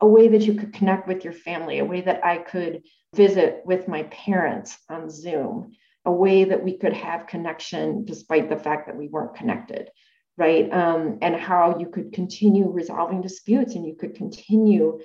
a 0.01 0.07
way 0.07 0.29
that 0.29 0.43
you 0.43 0.55
could 0.55 0.73
connect 0.73 1.07
with 1.07 1.23
your 1.23 1.35
family, 1.35 1.79
a 1.79 1.85
way 1.85 2.01
that 2.01 2.25
I 2.25 2.39
could 2.39 2.83
visit 3.15 3.61
with 3.67 3.89
my 3.89 4.05
parents 4.05 4.79
on 4.89 5.11
Zoom, 5.11 5.73
a 6.07 6.13
way 6.13 6.45
that 6.45 6.65
we 6.65 6.79
could 6.79 6.95
have 6.95 7.27
connection 7.27 8.07
despite 8.07 8.49
the 8.49 8.57
fact 8.57 8.87
that 8.87 8.97
we 8.97 9.09
weren't 9.09 9.35
connected, 9.35 9.91
right? 10.39 10.73
Um, 10.73 11.19
and 11.21 11.37
how 11.37 11.79
you 11.79 11.87
could 11.91 12.15
continue 12.15 12.71
resolving 12.71 13.21
disputes 13.21 13.75
and 13.75 13.87
you 13.87 13.95
could 13.95 14.15
continue 14.15 15.01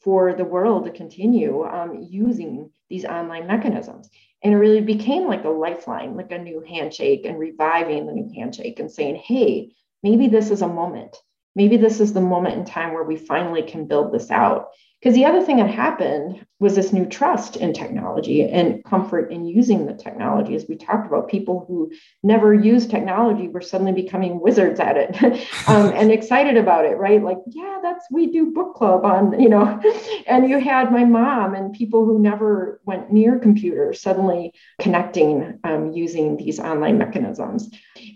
for 0.00 0.34
the 0.34 0.44
world 0.44 0.84
to 0.84 0.90
continue 0.90 1.64
um, 1.64 2.06
using 2.08 2.70
these 2.88 3.04
online 3.04 3.46
mechanisms. 3.46 4.08
And 4.42 4.54
it 4.54 4.56
really 4.56 4.80
became 4.80 5.26
like 5.26 5.44
a 5.44 5.50
lifeline, 5.50 6.16
like 6.16 6.32
a 6.32 6.38
new 6.38 6.64
handshake 6.66 7.26
and 7.26 7.38
reviving 7.38 8.06
the 8.06 8.12
new 8.12 8.30
handshake 8.34 8.80
and 8.80 8.90
saying, 8.90 9.16
hey, 9.16 9.72
maybe 10.02 10.28
this 10.28 10.50
is 10.50 10.62
a 10.62 10.68
moment. 10.68 11.16
Maybe 11.54 11.76
this 11.76 12.00
is 12.00 12.12
the 12.12 12.20
moment 12.20 12.56
in 12.56 12.64
time 12.64 12.94
where 12.94 13.04
we 13.04 13.16
finally 13.16 13.62
can 13.62 13.86
build 13.86 14.12
this 14.12 14.30
out. 14.30 14.68
Because 15.00 15.14
the 15.14 15.24
other 15.24 15.42
thing 15.42 15.56
that 15.56 15.70
happened 15.70 16.44
was 16.58 16.74
this 16.74 16.92
new 16.92 17.06
trust 17.06 17.56
in 17.56 17.72
technology 17.72 18.42
and 18.42 18.84
comfort 18.84 19.32
in 19.32 19.46
using 19.46 19.86
the 19.86 19.94
technology. 19.94 20.54
As 20.54 20.66
we 20.68 20.76
talked 20.76 21.06
about, 21.06 21.30
people 21.30 21.64
who 21.66 21.90
never 22.22 22.52
used 22.52 22.90
technology 22.90 23.48
were 23.48 23.62
suddenly 23.62 23.92
becoming 23.92 24.40
wizards 24.40 24.78
at 24.78 24.98
it 24.98 25.22
um, 25.68 25.90
and 25.94 26.12
excited 26.12 26.58
about 26.58 26.84
it, 26.84 26.98
right? 26.98 27.22
Like, 27.22 27.38
yeah, 27.46 27.78
that's 27.82 28.04
we 28.10 28.26
do 28.26 28.52
book 28.52 28.74
club 28.74 29.06
on, 29.06 29.40
you 29.40 29.48
know. 29.48 29.80
and 30.26 30.50
you 30.50 30.60
had 30.60 30.92
my 30.92 31.06
mom 31.06 31.54
and 31.54 31.72
people 31.72 32.04
who 32.04 32.18
never 32.18 32.82
went 32.84 33.10
near 33.10 33.38
computers 33.38 34.02
suddenly 34.02 34.52
connecting 34.78 35.58
um, 35.64 35.92
using 35.92 36.36
these 36.36 36.60
online 36.60 36.98
mechanisms. 36.98 37.70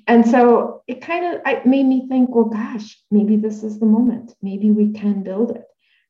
And 0.06 0.28
so 0.28 0.82
it 0.86 1.00
kind 1.00 1.34
of 1.34 1.64
made 1.64 1.86
me 1.86 2.06
think, 2.08 2.34
well, 2.34 2.44
gosh, 2.44 3.00
maybe 3.10 3.36
this 3.36 3.62
is 3.62 3.80
the 3.80 3.86
moment. 3.86 4.34
Maybe 4.42 4.70
we 4.70 4.92
can 4.92 5.22
build 5.22 5.52
it 5.52 5.64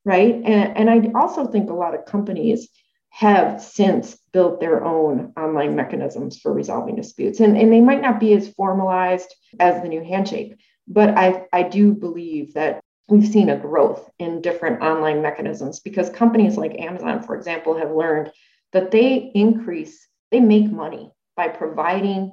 right? 0.05 0.35
And, 0.35 0.77
and 0.77 0.91
I 0.91 1.19
also 1.19 1.47
think 1.47 1.71
a 1.71 1.75
lot 1.75 1.95
of 1.95 2.05
companies 2.05 2.69
have 3.11 3.63
since 3.63 4.19
built 4.33 4.61
their 4.61 4.85
own 4.85 5.33
online 5.37 5.77
mechanisms 5.77 6.39
for 6.39 6.53
resolving 6.53 6.97
disputes. 6.97 7.41
And, 7.41 7.57
and 7.57 7.73
they 7.73 7.81
might 7.81 8.03
not 8.03 8.19
be 8.19 8.33
as 8.33 8.49
formalized 8.49 9.33
as 9.61 9.81
the 9.83 9.89
new 9.89 10.03
handshake, 10.03 10.57
but 10.89 11.11
I, 11.11 11.47
I 11.53 11.63
do 11.63 11.93
believe 11.95 12.55
that 12.55 12.81
we've 13.09 13.27
seen 13.27 13.51
a 13.51 13.57
growth 13.57 14.11
in 14.19 14.41
different 14.41 14.83
online 14.83 15.23
mechanisms 15.23 15.81
because 15.81 16.11
companies 16.11 16.57
like 16.57 16.81
Amazon, 16.81 17.23
for 17.23 17.37
example, 17.37 17.77
have 17.77 17.93
learned 17.93 18.33
that 18.73 18.91
they 18.91 19.31
increase, 19.35 20.09
they 20.31 20.41
make 20.41 20.71
money 20.71 21.13
by 21.37 21.49
providing 21.49 22.33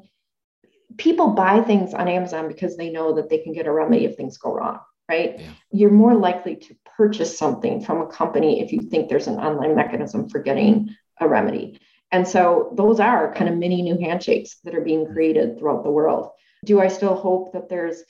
people 0.97 1.29
buy 1.29 1.61
things 1.61 1.93
on 1.93 2.07
Amazon 2.07 2.47
because 2.47 2.75
they 2.75 2.89
know 2.89 3.13
that 3.13 3.29
they 3.29 3.37
can 3.37 3.53
get 3.53 3.67
a 3.67 3.71
remedy 3.71 4.05
if 4.05 4.15
things 4.15 4.37
go 4.37 4.53
wrong, 4.53 4.79
right? 5.11 5.39
Yeah. 5.39 5.51
You're 5.71 5.91
more 5.91 6.15
likely 6.15 6.55
to 6.55 6.75
purchase 6.97 7.37
something 7.37 7.81
from 7.81 8.01
a 8.01 8.07
company 8.07 8.61
if 8.61 8.71
you 8.71 8.81
think 8.81 9.09
there's 9.09 9.27
an 9.27 9.39
online 9.47 9.75
mechanism 9.75 10.29
for 10.29 10.39
getting 10.39 10.95
a 11.19 11.27
remedy. 11.27 11.79
And 12.11 12.25
so 12.27 12.73
those 12.75 12.99
are 12.99 13.33
kind 13.33 13.49
of 13.49 13.57
mini 13.57 13.81
new 13.81 13.97
handshakes 13.97 14.57
that 14.63 14.75
are 14.75 14.81
being 14.81 15.03
mm-hmm. 15.03 15.13
created 15.13 15.59
throughout 15.59 15.83
the 15.83 15.91
world. 15.91 16.29
Do 16.65 16.79
I 16.79 16.87
still 16.87 17.15
hope 17.15 17.53
that 17.53 17.67
there's 17.67 18.03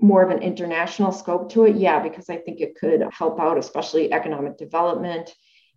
more 0.00 0.22
of 0.24 0.30
an 0.30 0.42
international 0.42 1.12
scope 1.12 1.52
to 1.52 1.66
it? 1.66 1.76
Yeah, 1.76 2.02
because 2.02 2.28
I 2.28 2.38
think 2.38 2.60
it 2.60 2.78
could 2.80 3.00
help 3.12 3.38
out, 3.38 3.58
especially 3.58 4.12
economic 4.12 4.56
development 4.56 5.32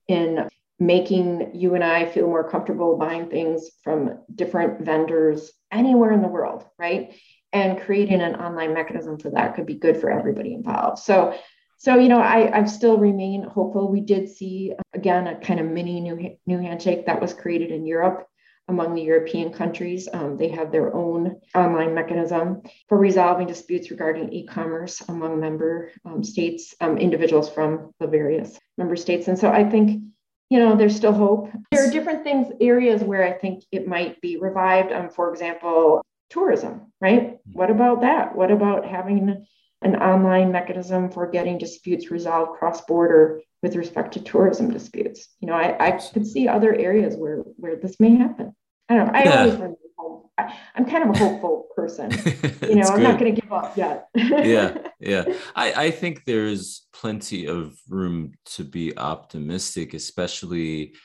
in 0.07 0.47
making 0.79 1.51
you 1.53 1.75
and 1.75 1.83
I 1.83 2.05
feel 2.05 2.27
more 2.27 2.49
comfortable 2.49 2.97
buying 2.97 3.29
things 3.29 3.69
from 3.83 4.19
different 4.33 4.85
vendors 4.85 5.51
anywhere 5.71 6.11
in 6.11 6.21
the 6.21 6.27
world, 6.27 6.65
right? 6.79 7.13
And 7.53 7.79
creating 7.79 8.21
an 8.21 8.35
online 8.35 8.73
mechanism 8.73 9.19
for 9.19 9.29
that 9.31 9.55
could 9.55 9.67
be 9.67 9.75
good 9.75 9.97
for 9.97 10.09
everybody 10.09 10.53
involved. 10.53 10.99
So, 10.99 11.37
so 11.77 11.95
you 11.95 12.09
know, 12.09 12.19
I 12.19 12.61
I 12.61 12.63
still 12.65 12.97
remain 12.97 13.43
hopeful. 13.43 13.91
We 13.91 14.01
did 14.01 14.27
see 14.29 14.73
again 14.93 15.27
a 15.27 15.39
kind 15.39 15.59
of 15.59 15.67
mini 15.67 16.01
new 16.01 16.37
new 16.45 16.59
handshake 16.59 17.05
that 17.05 17.21
was 17.21 17.33
created 17.33 17.71
in 17.71 17.85
Europe 17.85 18.27
among 18.69 18.95
the 18.95 19.01
European 19.01 19.51
countries. 19.51 20.07
Um, 20.11 20.37
they 20.37 20.47
have 20.49 20.71
their 20.71 20.95
own 20.95 21.41
online 21.53 21.93
mechanism 21.93 22.63
for 22.87 22.97
resolving 22.97 23.45
disputes 23.45 23.91
regarding 23.91 24.31
e 24.31 24.45
commerce 24.47 25.01
among 25.07 25.39
member 25.39 25.91
um, 26.05 26.23
states, 26.23 26.73
um, 26.81 26.97
individuals 26.97 27.49
from 27.49 27.91
the 27.99 28.07
various 28.07 28.57
member 28.77 28.95
states. 28.95 29.27
And 29.27 29.37
so 29.37 29.51
I 29.51 29.69
think 29.69 30.01
you 30.49 30.59
know, 30.59 30.75
there's 30.75 30.95
still 30.95 31.13
hope. 31.13 31.49
There 31.71 31.87
are 31.87 31.89
different 31.89 32.23
things, 32.23 32.47
areas 32.61 33.01
where 33.03 33.23
I 33.23 33.31
think 33.31 33.63
it 33.71 33.87
might 33.87 34.21
be 34.21 34.37
revived. 34.37 34.91
Um, 34.91 35.09
for 35.09 35.31
example, 35.31 36.05
tourism, 36.29 36.91
right? 37.01 37.33
Mm. 37.33 37.39
What 37.53 37.69
about 37.69 38.01
that? 38.01 38.35
What 38.35 38.51
about 38.51 38.85
having 38.85 39.45
an 39.81 39.95
online 39.97 40.51
mechanism 40.51 41.09
for 41.09 41.29
getting 41.29 41.57
disputes 41.57 42.11
resolved 42.11 42.57
cross 42.57 42.81
border 42.81 43.41
with 43.61 43.75
respect 43.75 44.13
to 44.13 44.19
tourism 44.21 44.71
disputes? 44.71 45.27
You 45.39 45.47
know, 45.47 45.55
I, 45.55 45.87
I 45.87 45.91
could 45.91 46.27
see 46.27 46.47
other 46.47 46.73
areas 46.73 47.15
where 47.15 47.37
where 47.57 47.75
this 47.75 47.99
may 47.99 48.15
happen. 48.15 48.55
I 48.89 48.95
don't 48.95 49.07
know. 49.07 49.19
I 49.19 49.23
yeah. 49.23 49.39
always 49.39 49.55
hope. 49.97 50.31
I, 50.37 50.53
am 50.75 50.85
kind 50.85 51.03
of 51.03 51.15
a 51.15 51.17
hopeful 51.17 51.67
person. 51.75 52.11
You 52.63 52.75
know, 52.75 52.87
I'm 52.87 52.95
good. 52.95 53.03
not 53.03 53.19
going 53.19 53.35
to 53.35 53.41
give 53.41 53.51
up 53.51 53.77
yet. 53.77 54.07
yeah, 54.15 54.77
yeah. 54.99 55.25
I, 55.53 55.73
I 55.73 55.91
think 55.91 56.23
there's 56.25 56.87
plenty 56.93 57.45
of 57.45 57.77
room 57.89 58.31
to 58.55 58.63
be 58.63 58.97
optimistic, 58.97 59.93
especially 59.93 60.95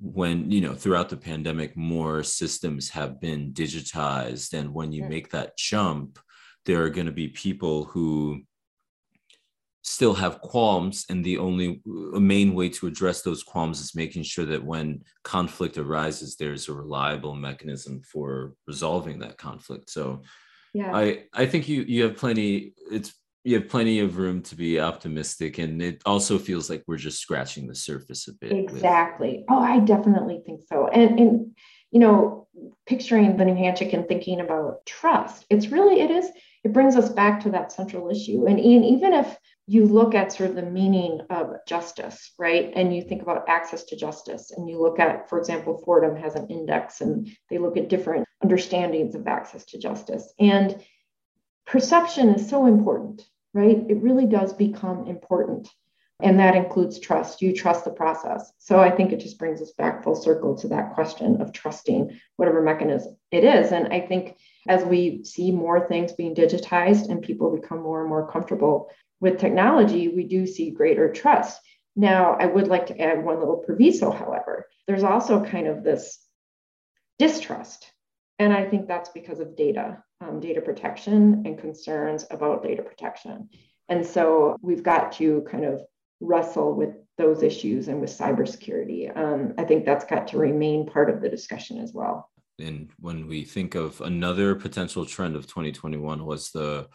when 0.00 0.50
you 0.50 0.60
know 0.60 0.74
throughout 0.74 1.08
the 1.08 1.16
pandemic 1.16 1.76
more 1.76 2.22
systems 2.22 2.90
have 2.90 3.20
been 3.20 3.52
digitized. 3.52 4.52
And 4.52 4.72
when 4.72 4.92
you 4.92 5.04
mm. 5.04 5.08
make 5.08 5.30
that 5.30 5.56
jump 5.56 6.18
there 6.66 6.82
are 6.82 6.90
going 6.90 7.06
to 7.06 7.12
be 7.12 7.28
people 7.28 7.84
who 7.84 8.42
still 9.82 10.14
have 10.14 10.40
qualms. 10.40 11.06
And 11.08 11.24
the 11.24 11.38
only 11.38 11.80
a 12.14 12.20
main 12.20 12.54
way 12.54 12.68
to 12.70 12.86
address 12.86 13.22
those 13.22 13.42
qualms 13.42 13.80
is 13.80 13.94
making 13.94 14.24
sure 14.24 14.44
that 14.44 14.62
when 14.62 15.02
conflict 15.24 15.78
arises 15.78 16.36
there's 16.36 16.68
a 16.68 16.74
reliable 16.74 17.34
mechanism 17.34 18.02
for 18.02 18.52
resolving 18.66 19.18
that 19.20 19.38
conflict. 19.38 19.90
So 19.90 20.22
yeah. 20.74 20.94
I 20.94 21.24
i 21.32 21.46
think 21.46 21.66
you 21.66 21.82
you 21.82 22.02
have 22.02 22.18
plenty 22.18 22.74
it's 22.90 23.14
you 23.48 23.58
have 23.58 23.68
plenty 23.68 24.00
of 24.00 24.18
room 24.18 24.42
to 24.42 24.54
be 24.54 24.78
optimistic 24.78 25.58
and 25.58 25.80
it 25.80 26.02
also 26.04 26.38
feels 26.38 26.68
like 26.68 26.84
we're 26.86 26.96
just 26.96 27.20
scratching 27.20 27.66
the 27.66 27.74
surface 27.74 28.28
a 28.28 28.34
bit 28.34 28.52
exactly 28.52 29.38
with... 29.38 29.44
oh 29.48 29.58
i 29.58 29.80
definitely 29.80 30.42
think 30.44 30.60
so 30.70 30.86
and 30.88 31.18
and 31.18 31.56
you 31.90 31.98
know 31.98 32.46
picturing 32.86 33.36
the 33.36 33.44
new 33.44 33.54
handshake 33.54 33.92
and 33.94 34.06
thinking 34.06 34.40
about 34.40 34.84
trust 34.84 35.46
it's 35.48 35.68
really 35.68 36.00
it 36.00 36.10
is 36.10 36.28
it 36.62 36.72
brings 36.74 36.96
us 36.96 37.08
back 37.08 37.40
to 37.40 37.50
that 37.50 37.72
central 37.72 38.10
issue 38.10 38.46
and, 38.46 38.58
and 38.58 38.84
even 38.84 39.14
if 39.14 39.38
you 39.70 39.84
look 39.84 40.14
at 40.14 40.32
sort 40.32 40.48
of 40.48 40.56
the 40.56 40.62
meaning 40.62 41.20
of 41.28 41.56
justice, 41.66 42.32
right? 42.38 42.72
And 42.74 42.96
you 42.96 43.02
think 43.02 43.20
about 43.20 43.50
access 43.50 43.84
to 43.84 43.96
justice. 43.96 44.50
And 44.50 44.66
you 44.66 44.80
look 44.80 44.98
at, 44.98 45.28
for 45.28 45.38
example, 45.38 45.82
Fordham 45.84 46.16
has 46.16 46.36
an 46.36 46.46
index 46.46 47.02
and 47.02 47.28
they 47.50 47.58
look 47.58 47.76
at 47.76 47.90
different 47.90 48.26
understandings 48.42 49.14
of 49.14 49.26
access 49.26 49.66
to 49.66 49.78
justice. 49.78 50.32
And 50.40 50.82
perception 51.66 52.30
is 52.30 52.48
so 52.48 52.64
important, 52.64 53.28
right? 53.54 53.84
It 53.88 54.02
really 54.02 54.26
does 54.26 54.52
become 54.52 55.06
important. 55.06 55.68
And 56.20 56.40
that 56.40 56.56
includes 56.56 56.98
trust. 56.98 57.42
You 57.42 57.52
trust 57.52 57.84
the 57.84 57.92
process. 57.92 58.52
So 58.58 58.80
I 58.80 58.90
think 58.90 59.12
it 59.12 59.20
just 59.20 59.38
brings 59.38 59.62
us 59.62 59.70
back 59.72 60.02
full 60.02 60.16
circle 60.16 60.56
to 60.58 60.68
that 60.68 60.94
question 60.94 61.40
of 61.40 61.52
trusting 61.52 62.18
whatever 62.36 62.60
mechanism 62.60 63.16
it 63.30 63.44
is. 63.44 63.70
And 63.70 63.92
I 63.92 64.00
think 64.00 64.36
as 64.66 64.84
we 64.84 65.22
see 65.24 65.52
more 65.52 65.86
things 65.86 66.12
being 66.12 66.34
digitized 66.34 67.08
and 67.08 67.22
people 67.22 67.56
become 67.56 67.82
more 67.82 68.00
and 68.00 68.08
more 68.08 68.28
comfortable 68.30 68.90
with 69.20 69.38
technology, 69.38 70.08
we 70.08 70.24
do 70.24 70.46
see 70.46 70.70
greater 70.70 71.12
trust. 71.12 71.60
Now, 71.94 72.36
I 72.38 72.46
would 72.46 72.66
like 72.66 72.86
to 72.86 73.00
add 73.00 73.24
one 73.24 73.38
little 73.38 73.58
proviso, 73.58 74.10
however. 74.10 74.66
There's 74.86 75.04
also 75.04 75.44
kind 75.44 75.68
of 75.68 75.84
this 75.84 76.18
distrust. 77.18 77.92
And 78.40 78.52
I 78.52 78.68
think 78.68 78.86
that's 78.86 79.10
because 79.10 79.40
of 79.40 79.56
data, 79.56 80.02
um, 80.20 80.40
data 80.40 80.60
protection 80.60 81.42
and 81.46 81.58
concerns 81.58 82.26
about 82.30 82.62
data 82.62 82.82
protection. 82.82 83.48
And 83.88 84.04
so 84.04 84.56
we've 84.60 84.82
got 84.82 85.12
to 85.12 85.46
kind 85.50 85.64
of 85.64 85.80
wrestle 86.20 86.74
with 86.74 86.96
those 87.16 87.42
issues 87.42 87.88
and 87.88 88.00
with 88.00 88.10
cybersecurity. 88.10 89.16
Um, 89.16 89.54
I 89.58 89.64
think 89.64 89.84
that's 89.84 90.04
got 90.04 90.28
to 90.28 90.38
remain 90.38 90.86
part 90.86 91.10
of 91.10 91.20
the 91.20 91.28
discussion 91.28 91.78
as 91.78 91.92
well. 91.92 92.30
And 92.58 92.90
when 92.98 93.28
we 93.28 93.44
think 93.44 93.74
of 93.74 94.00
another 94.00 94.54
potential 94.54 95.06
trend 95.06 95.36
of 95.36 95.46
2021 95.46 96.24
was 96.24 96.50
the 96.50 96.88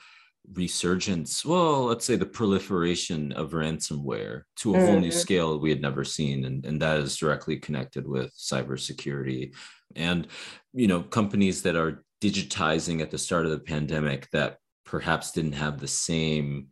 resurgence, 0.51 1.45
well, 1.45 1.85
let's 1.85 2.05
say 2.05 2.17
the 2.17 2.25
proliferation 2.25 3.31
of 3.31 3.51
ransomware 3.51 4.41
to 4.57 4.73
a 4.73 4.77
mm-hmm. 4.77 4.85
whole 4.85 4.99
new 4.99 5.07
mm-hmm. 5.07 5.17
scale 5.17 5.57
we 5.57 5.69
had 5.69 5.81
never 5.81 6.03
seen. 6.03 6.45
And, 6.45 6.65
and 6.65 6.81
that 6.81 6.99
is 6.99 7.15
directly 7.15 7.57
connected 7.57 8.07
with 8.07 8.33
cybersecurity. 8.37 9.55
And, 9.95 10.27
you 10.73 10.87
know, 10.87 11.01
companies 11.01 11.61
that 11.61 11.77
are 11.77 12.02
digitizing 12.23 13.01
at 13.01 13.11
the 13.11 13.17
start 13.17 13.45
of 13.45 13.51
the 13.51 13.59
pandemic 13.59 14.29
that 14.31 14.57
perhaps 14.85 15.31
didn't 15.31 15.53
have 15.53 15.79
the 15.79 15.87
same 15.87 16.67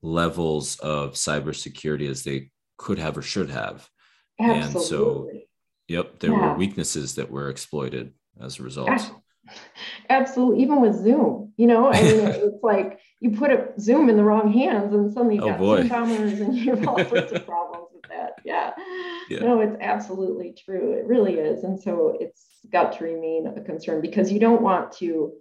levels 0.00 0.78
of 0.78 1.14
cybersecurity 1.14 2.08
as 2.08 2.22
they 2.22 2.50
could 2.78 2.98
have 2.98 3.18
or 3.18 3.22
should 3.22 3.50
have. 3.50 3.88
Absolutely. 4.40 4.62
And 4.62 4.82
so, 4.82 5.30
yep, 5.88 6.20
there 6.20 6.30
yeah. 6.30 6.52
were 6.52 6.58
weaknesses 6.58 7.16
that 7.16 7.30
were 7.30 7.50
exploited 7.50 8.12
as 8.40 8.60
a 8.60 8.62
result. 8.62 8.90
Absolutely. 10.08 10.62
Even 10.62 10.80
with 10.80 10.94
Zoom, 10.94 11.52
you 11.56 11.66
know, 11.66 11.92
I 11.92 12.00
mean, 12.00 12.20
it's 12.20 12.58
like 12.62 13.00
you 13.18 13.30
put 13.30 13.50
a 13.50 13.72
Zoom 13.80 14.08
in 14.08 14.16
the 14.16 14.24
wrong 14.24 14.52
hands 14.52 14.94
and 14.94 15.12
suddenly 15.12 15.36
you've 15.36 15.44
oh, 15.44 15.48
got 15.48 15.58
boy. 15.58 15.78
Zoom 15.80 15.88
bombers 15.88 16.40
and 16.40 16.54
you 16.54 16.76
have 16.76 16.86
all 16.86 17.04
sorts 17.04 17.32
of 17.32 17.44
problems 17.44 17.91
that. 18.08 18.40
Yeah. 18.44 18.72
yeah. 19.28 19.40
No, 19.40 19.60
it's 19.60 19.76
absolutely 19.80 20.54
true. 20.64 20.92
It 20.92 21.06
really 21.06 21.34
is. 21.34 21.64
And 21.64 21.80
so 21.80 22.16
it's 22.20 22.46
got 22.70 22.98
to 22.98 23.04
remain 23.04 23.46
a 23.46 23.60
concern 23.62 24.00
because 24.00 24.32
you 24.32 24.40
don't 24.40 24.62
want 24.62 24.92
to 24.98 25.32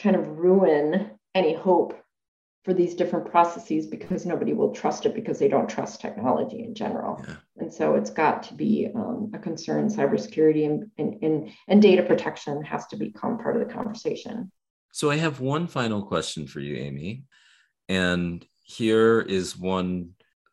kind 0.00 0.16
of 0.16 0.38
ruin 0.38 1.10
any 1.34 1.54
hope 1.54 1.98
for 2.64 2.72
these 2.72 2.94
different 2.94 3.28
processes 3.28 3.86
because 3.86 4.24
nobody 4.24 4.52
will 4.52 4.72
trust 4.72 5.04
it 5.04 5.14
because 5.14 5.38
they 5.38 5.48
don't 5.48 5.68
trust 5.68 6.00
technology 6.00 6.62
in 6.62 6.74
general. 6.74 7.22
Yeah. 7.26 7.34
And 7.56 7.72
so 7.72 7.96
it's 7.96 8.10
got 8.10 8.44
to 8.44 8.54
be 8.54 8.88
um, 8.94 9.32
a 9.34 9.38
concern. 9.38 9.88
Cybersecurity 9.88 10.66
and, 10.66 10.90
and, 10.96 11.22
and, 11.22 11.50
and 11.66 11.82
data 11.82 12.04
protection 12.04 12.62
has 12.62 12.86
to 12.88 12.96
become 12.96 13.38
part 13.38 13.60
of 13.60 13.66
the 13.66 13.72
conversation. 13.72 14.52
So 14.92 15.10
I 15.10 15.16
have 15.16 15.40
one 15.40 15.66
final 15.66 16.02
question 16.02 16.46
for 16.46 16.60
you, 16.60 16.76
Amy. 16.76 17.24
And 17.88 18.46
here 18.62 19.20
is 19.20 19.58
one 19.58 20.10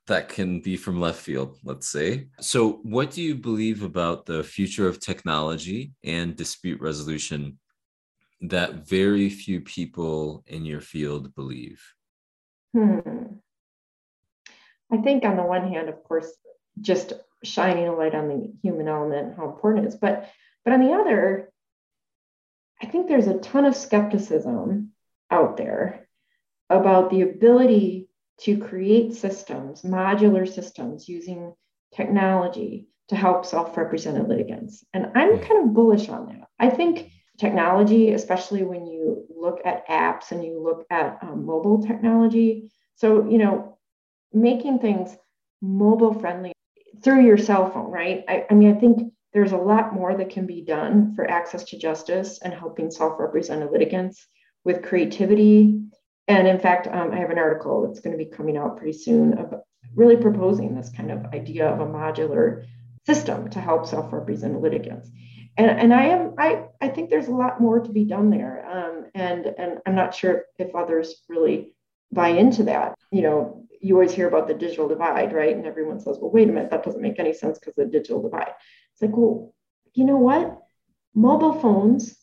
that 0.09 0.27
can 0.29 0.59
be 0.59 0.75
from 0.75 0.99
left 0.99 1.19
field, 1.19 1.57
let's 1.63 1.87
say. 1.87 2.27
So, 2.39 2.81
what 2.83 3.11
do 3.11 3.21
you 3.21 3.35
believe 3.35 3.83
about 3.83 4.25
the 4.25 4.43
future 4.43 4.87
of 4.87 4.99
technology 4.99 5.93
and 6.03 6.35
dispute 6.35 6.81
resolution 6.81 7.57
that 8.41 8.87
very 8.87 9.29
few 9.29 9.61
people 9.61 10.43
in 10.47 10.65
your 10.65 10.81
field 10.81 11.33
believe? 11.35 11.81
Hmm. 12.73 12.99
I 14.91 14.97
think 14.97 15.23
on 15.23 15.37
the 15.37 15.43
one 15.43 15.71
hand, 15.71 15.89
of 15.89 16.03
course, 16.03 16.31
just 16.81 17.13
shining 17.43 17.87
a 17.87 17.95
light 17.95 18.15
on 18.15 18.27
the 18.27 18.53
human 18.63 18.87
element, 18.87 19.37
how 19.37 19.45
important 19.45 19.85
it 19.85 19.89
is. 19.89 19.95
But 19.95 20.29
but 20.65 20.73
on 20.73 20.81
the 20.81 20.93
other, 20.93 21.51
I 22.81 22.87
think 22.87 23.07
there's 23.07 23.27
a 23.27 23.39
ton 23.39 23.65
of 23.65 23.75
skepticism 23.75 24.91
out 25.29 25.57
there 25.57 26.07
about 26.69 27.09
the 27.09 27.21
ability 27.21 27.98
to 28.41 28.57
create 28.57 29.13
systems, 29.13 29.81
modular 29.81 30.47
systems 30.47 31.07
using 31.07 31.53
technology 31.93 32.87
to 33.09 33.15
help 33.15 33.45
self 33.45 33.75
represented 33.75 34.27
litigants. 34.27 34.85
And 34.93 35.11
I'm 35.15 35.37
hmm. 35.37 35.43
kind 35.43 35.67
of 35.67 35.73
bullish 35.73 36.09
on 36.09 36.27
that. 36.27 36.47
I 36.59 36.69
think 36.69 37.11
technology, 37.37 38.11
especially 38.11 38.63
when 38.63 38.85
you 38.85 39.25
look 39.29 39.61
at 39.65 39.87
apps 39.87 40.31
and 40.31 40.43
you 40.43 40.61
look 40.61 40.85
at 40.89 41.19
um, 41.21 41.45
mobile 41.45 41.81
technology, 41.81 42.71
so, 42.95 43.27
you 43.29 43.37
know, 43.37 43.77
making 44.33 44.79
things 44.79 45.15
mobile 45.61 46.13
friendly 46.13 46.51
through 47.01 47.25
your 47.25 47.37
cell 47.37 47.71
phone, 47.71 47.89
right? 47.89 48.23
I, 48.27 48.45
I 48.49 48.53
mean, 48.53 48.75
I 48.75 48.79
think 48.79 49.13
there's 49.33 49.51
a 49.51 49.57
lot 49.57 49.93
more 49.93 50.15
that 50.17 50.29
can 50.29 50.45
be 50.45 50.61
done 50.61 51.13
for 51.15 51.29
access 51.29 51.63
to 51.65 51.79
justice 51.79 52.39
and 52.43 52.53
helping 52.53 52.91
self 52.91 53.19
represented 53.19 53.71
litigants 53.71 54.27
with 54.65 54.83
creativity. 54.83 55.81
And 56.29 56.47
in 56.47 56.59
fact, 56.59 56.87
um, 56.87 57.11
I 57.11 57.17
have 57.17 57.31
an 57.31 57.39
article 57.39 57.85
that's 57.85 57.99
going 57.99 58.17
to 58.17 58.23
be 58.23 58.29
coming 58.29 58.55
out 58.55 58.77
pretty 58.77 58.97
soon 58.97 59.37
of 59.39 59.53
really 59.95 60.15
proposing 60.15 60.75
this 60.75 60.91
kind 60.95 61.11
of 61.11 61.25
idea 61.33 61.67
of 61.67 61.81
a 61.81 61.85
modular 61.85 62.65
system 63.05 63.49
to 63.49 63.59
help 63.59 63.87
self 63.87 64.13
represented 64.13 64.61
litigants. 64.61 65.09
And, 65.57 65.71
and 65.71 65.93
I 65.93 66.05
am 66.05 66.35
I, 66.37 66.65
I 66.79 66.89
think 66.89 67.09
there's 67.09 67.27
a 67.27 67.31
lot 67.31 67.59
more 67.59 67.79
to 67.79 67.91
be 67.91 68.05
done 68.05 68.29
there. 68.29 68.63
Um, 68.69 69.07
and 69.15 69.47
and 69.57 69.79
I'm 69.85 69.95
not 69.95 70.13
sure 70.13 70.45
if 70.59 70.75
others 70.75 71.15
really 71.27 71.73
buy 72.11 72.29
into 72.29 72.63
that. 72.63 72.95
You 73.11 73.23
know, 73.23 73.65
you 73.81 73.95
always 73.95 74.11
hear 74.11 74.27
about 74.27 74.47
the 74.47 74.53
digital 74.53 74.87
divide, 74.87 75.33
right? 75.33 75.55
And 75.55 75.65
everyone 75.65 75.99
says, 75.99 76.17
well, 76.21 76.31
wait 76.31 76.47
a 76.47 76.51
minute, 76.51 76.69
that 76.69 76.83
doesn't 76.83 77.01
make 77.01 77.19
any 77.19 77.33
sense 77.33 77.57
because 77.57 77.77
of 77.77 77.91
the 77.91 77.97
digital 77.97 78.21
divide. 78.21 78.53
It's 78.93 79.01
like, 79.01 79.17
well, 79.17 79.53
you 79.95 80.05
know 80.05 80.17
what? 80.17 80.59
Mobile 81.15 81.53
phones, 81.53 82.15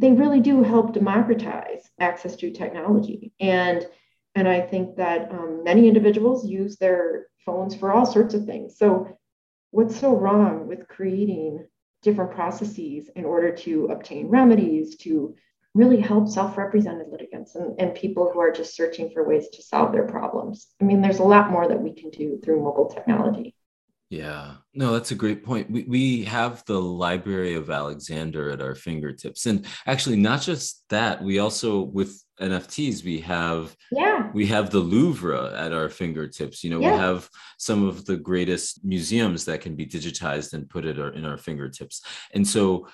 they 0.00 0.12
really 0.12 0.40
do 0.40 0.62
help 0.62 0.94
democratize 0.94 1.90
access 2.00 2.34
to 2.36 2.50
technology. 2.50 3.32
And 3.38 3.86
and 4.34 4.48
I 4.48 4.60
think 4.60 4.96
that 4.96 5.30
um, 5.32 5.64
many 5.64 5.88
individuals 5.88 6.46
use 6.48 6.76
their 6.76 7.26
phones 7.44 7.74
for 7.74 7.92
all 7.92 8.06
sorts 8.06 8.32
of 8.32 8.46
things. 8.46 8.78
So, 8.78 9.18
what's 9.72 9.98
so 9.98 10.16
wrong 10.16 10.68
with 10.68 10.88
creating 10.88 11.66
different 12.02 12.30
processes 12.30 13.10
in 13.14 13.24
order 13.24 13.52
to 13.54 13.86
obtain 13.86 14.28
remedies, 14.28 14.96
to 14.98 15.34
really 15.74 16.00
help 16.00 16.28
self 16.28 16.56
represented 16.56 17.08
litigants 17.08 17.54
and, 17.54 17.78
and 17.78 17.94
people 17.94 18.30
who 18.32 18.40
are 18.40 18.52
just 18.52 18.74
searching 18.74 19.10
for 19.10 19.28
ways 19.28 19.48
to 19.52 19.62
solve 19.62 19.92
their 19.92 20.06
problems. 20.06 20.68
I 20.80 20.84
mean, 20.84 21.02
there's 21.02 21.18
a 21.18 21.24
lot 21.24 21.50
more 21.50 21.68
that 21.68 21.82
we 21.82 21.92
can 21.92 22.10
do 22.10 22.40
through 22.42 22.62
mobile 22.62 22.88
technology. 22.88 23.54
Yeah, 24.10 24.54
no, 24.74 24.92
that's 24.92 25.12
a 25.12 25.14
great 25.14 25.44
point. 25.44 25.70
We, 25.70 25.84
we 25.84 26.24
have 26.24 26.64
the 26.66 26.80
Library 26.80 27.54
of 27.54 27.70
Alexander 27.70 28.50
at 28.50 28.60
our 28.60 28.74
fingertips. 28.74 29.46
And 29.46 29.64
actually, 29.86 30.16
not 30.16 30.42
just 30.42 30.84
that, 30.88 31.22
we 31.22 31.38
also, 31.38 31.82
with 31.82 32.20
NFTs, 32.40 33.04
we 33.04 33.20
have 33.20 33.76
yeah. 33.92 34.28
we 34.34 34.46
have 34.46 34.70
the 34.70 34.80
Louvre 34.80 35.54
at 35.56 35.72
our 35.72 35.88
fingertips. 35.88 36.64
You 36.64 36.70
know, 36.70 36.80
yeah. 36.80 36.92
we 36.92 36.98
have 36.98 37.28
some 37.58 37.86
of 37.86 38.04
the 38.04 38.16
greatest 38.16 38.84
museums 38.84 39.44
that 39.44 39.60
can 39.60 39.76
be 39.76 39.86
digitized 39.86 40.54
and 40.54 40.68
put 40.68 40.86
it 40.86 40.98
in 40.98 41.24
our 41.24 41.38
fingertips. 41.38 42.02
And 42.34 42.46
so, 42.46 42.88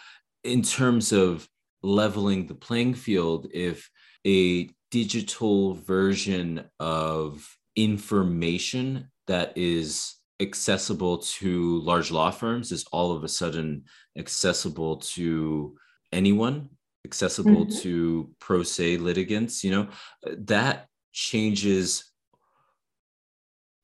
in 0.44 0.60
terms 0.60 1.12
of 1.12 1.48
leveling 1.82 2.46
the 2.46 2.54
playing 2.54 2.94
field 2.94 3.46
if 3.54 3.88
a 4.26 4.68
digital 4.90 5.74
version 5.74 6.64
of 6.80 7.56
information 7.76 9.10
that 9.26 9.52
is 9.56 10.15
accessible 10.40 11.18
to 11.18 11.80
large 11.80 12.10
law 12.10 12.30
firms 12.30 12.70
is 12.72 12.84
all 12.92 13.12
of 13.12 13.24
a 13.24 13.28
sudden 13.28 13.84
accessible 14.18 14.98
to 14.98 15.76
anyone 16.12 16.68
accessible 17.06 17.66
mm-hmm. 17.66 17.78
to 17.78 18.30
pro 18.38 18.62
se 18.62 18.96
litigants 18.98 19.64
you 19.64 19.70
know 19.70 19.88
that 20.38 20.88
changes 21.12 22.12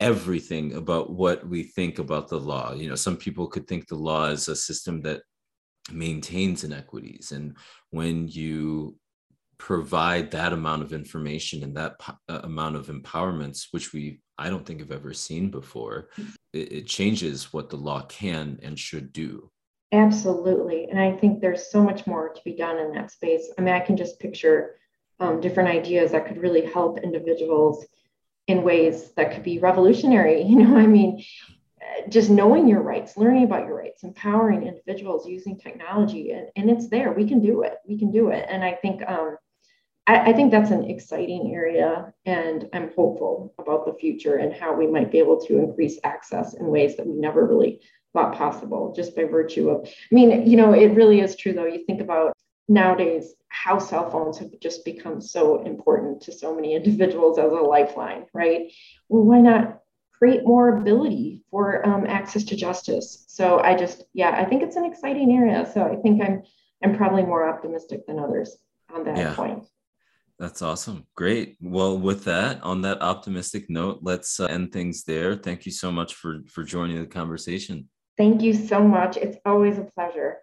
everything 0.00 0.74
about 0.74 1.11
what 1.11 1.46
we 1.46 1.62
think 1.62 1.98
about 1.98 2.28
the 2.28 2.38
law 2.38 2.74
you 2.74 2.88
know 2.88 2.96
some 2.96 3.16
people 3.16 3.46
could 3.46 3.66
think 3.66 3.86
the 3.86 3.94
law 3.94 4.26
is 4.26 4.48
a 4.48 4.57
system 4.57 5.00
that 5.00 5.22
maintains 5.92 6.64
inequities 6.64 7.32
and 7.32 7.57
when 7.90 8.28
you 8.28 8.96
provide 9.59 10.32
that 10.32 10.53
amount 10.53 10.82
of 10.82 10.92
information 10.92 11.62
and 11.62 11.76
that 11.76 11.98
po- 12.00 12.18
uh, 12.28 12.40
amount 12.42 12.74
of 12.74 12.88
empowerments 12.88 13.68
which 13.70 13.92
we 13.92 14.20
i 14.39 14.49
don't 14.49 14.64
think 14.66 14.80
I've 14.80 14.93
ever 14.93 15.12
seen 15.12 15.51
before 15.51 16.09
it, 16.53 16.72
it 16.72 16.87
changes 16.87 17.53
what 17.53 17.70
the 17.70 17.76
law 17.76 18.03
can 18.03 18.59
and 18.62 18.78
should 18.78 19.12
do 19.12 19.51
absolutely 19.93 20.89
and 20.91 21.01
i 21.01 21.12
think 21.12 21.41
there's 21.41 21.70
so 21.70 21.83
much 21.83 22.07
more 22.07 22.33
to 22.33 22.41
be 22.45 22.55
done 22.55 22.78
in 22.78 22.93
that 22.93 23.11
space 23.11 23.51
i 23.59 23.62
mean 23.62 23.74
i 23.74 23.80
can 23.80 23.97
just 23.97 24.20
picture 24.20 24.76
um, 25.20 25.41
different 25.41 25.68
ideas 25.68 26.12
that 26.12 26.26
could 26.26 26.39
really 26.39 26.66
help 26.66 26.99
individuals 26.99 27.87
in 28.49 28.64
ways 28.64 29.12
that 29.12 29.33
could 29.33 29.43
be 29.43 29.59
revolutionary 29.59 30.43
you 30.51 30.57
know 30.57 30.76
i 30.76 30.87
mean 30.87 31.22
just 32.09 32.30
knowing 32.30 32.68
your 32.68 32.83
rights, 32.83 33.16
learning 33.16 33.45
about 33.45 33.66
your 33.66 33.76
rights, 33.76 34.03
empowering 34.03 34.66
individuals 34.66 35.26
using 35.26 35.59
technology, 35.59 36.30
and, 36.30 36.49
and 36.57 36.70
it's 36.70 36.89
there. 36.89 37.12
We 37.12 37.28
can 37.28 37.41
do 37.41 37.62
it. 37.62 37.78
We 37.87 37.99
can 37.99 38.11
do 38.11 38.28
it. 38.28 38.47
And 38.49 38.64
I 38.64 38.72
think 38.72 39.03
um, 39.09 39.37
I, 40.07 40.30
I, 40.30 40.32
think 40.32 40.50
that's 40.50 40.70
an 40.70 40.90
exciting 40.90 41.53
area, 41.55 42.12
and 42.26 42.68
I'm 42.72 42.92
hopeful 42.94 43.55
about 43.59 43.86
the 43.86 43.94
future 43.94 44.36
and 44.36 44.53
how 44.53 44.74
we 44.74 44.86
might 44.86 45.12
be 45.12 45.18
able 45.18 45.40
to 45.42 45.59
increase 45.59 45.98
access 46.03 46.55
in 46.55 46.66
ways 46.66 46.96
that 46.96 47.07
we 47.07 47.14
never 47.14 47.46
really 47.46 47.80
thought 48.12 48.34
possible, 48.34 48.92
just 48.94 49.14
by 49.14 49.24
virtue 49.24 49.70
of. 49.70 49.86
I 49.86 50.14
mean, 50.14 50.46
you 50.46 50.57
know, 50.57 50.72
it 50.72 50.94
really 50.94 51.20
is 51.20 51.36
true 51.36 51.53
though. 51.53 51.66
You 51.66 51.84
think 51.84 52.00
about 52.00 52.36
nowadays 52.68 53.34
how 53.48 53.78
cell 53.78 54.11
phones 54.11 54.38
have 54.38 54.50
just 54.61 54.84
become 54.84 55.20
so 55.20 55.62
important 55.64 56.22
to 56.22 56.32
so 56.32 56.55
many 56.55 56.74
individuals 56.76 57.38
as 57.38 57.53
a 57.53 57.57
lifeline, 57.57 58.26
right? 58.32 58.72
Well, 59.09 59.22
why 59.22 59.40
not 59.40 59.82
create 60.22 60.46
more 60.46 60.76
ability 60.76 61.42
for 61.50 61.84
um, 61.84 62.07
access 62.07 62.44
to 62.44 62.55
justice. 62.55 63.24
So 63.26 63.59
I 63.59 63.74
just, 63.74 64.05
yeah, 64.14 64.30
I 64.30 64.44
think 64.44 64.62
it's 64.62 64.76
an 64.76 64.84
exciting 64.84 65.32
area. 65.32 65.68
So 65.74 65.82
I 65.82 65.96
think 65.96 66.22
I'm, 66.22 66.44
I'm 66.80 66.96
probably 66.96 67.24
more 67.24 67.48
optimistic 67.48 68.07
than 68.07 68.20
others 68.20 68.57
on 68.94 69.03
that 69.03 69.16
yeah. 69.16 69.34
point. 69.34 69.64
That's 70.39 70.62
awesome. 70.62 71.07
Great. 71.14 71.57
Well, 71.61 71.99
with 71.99 72.24
that, 72.24 72.62
on 72.62 72.83
that 72.83 73.01
optimistic 73.01 73.70
note, 73.70 74.01
let's 74.03 74.41
uh, 74.41 74.47
end 74.47 74.72
things 74.72 75.05
there. 75.05 75.37
Thank 75.37 75.66
you 75.66 75.72
so 75.72 75.93
much 75.93 76.14
for 76.14 76.41
for 76.49 76.64
joining 76.64 76.99
the 77.01 77.07
conversation. 77.07 77.89
Thank 78.18 78.43
you 78.43 78.53
so 78.53 78.87
much. 78.87 79.16
It's 79.16 79.39
always 79.45 79.78
a 79.78 79.85
pleasure. 79.85 80.39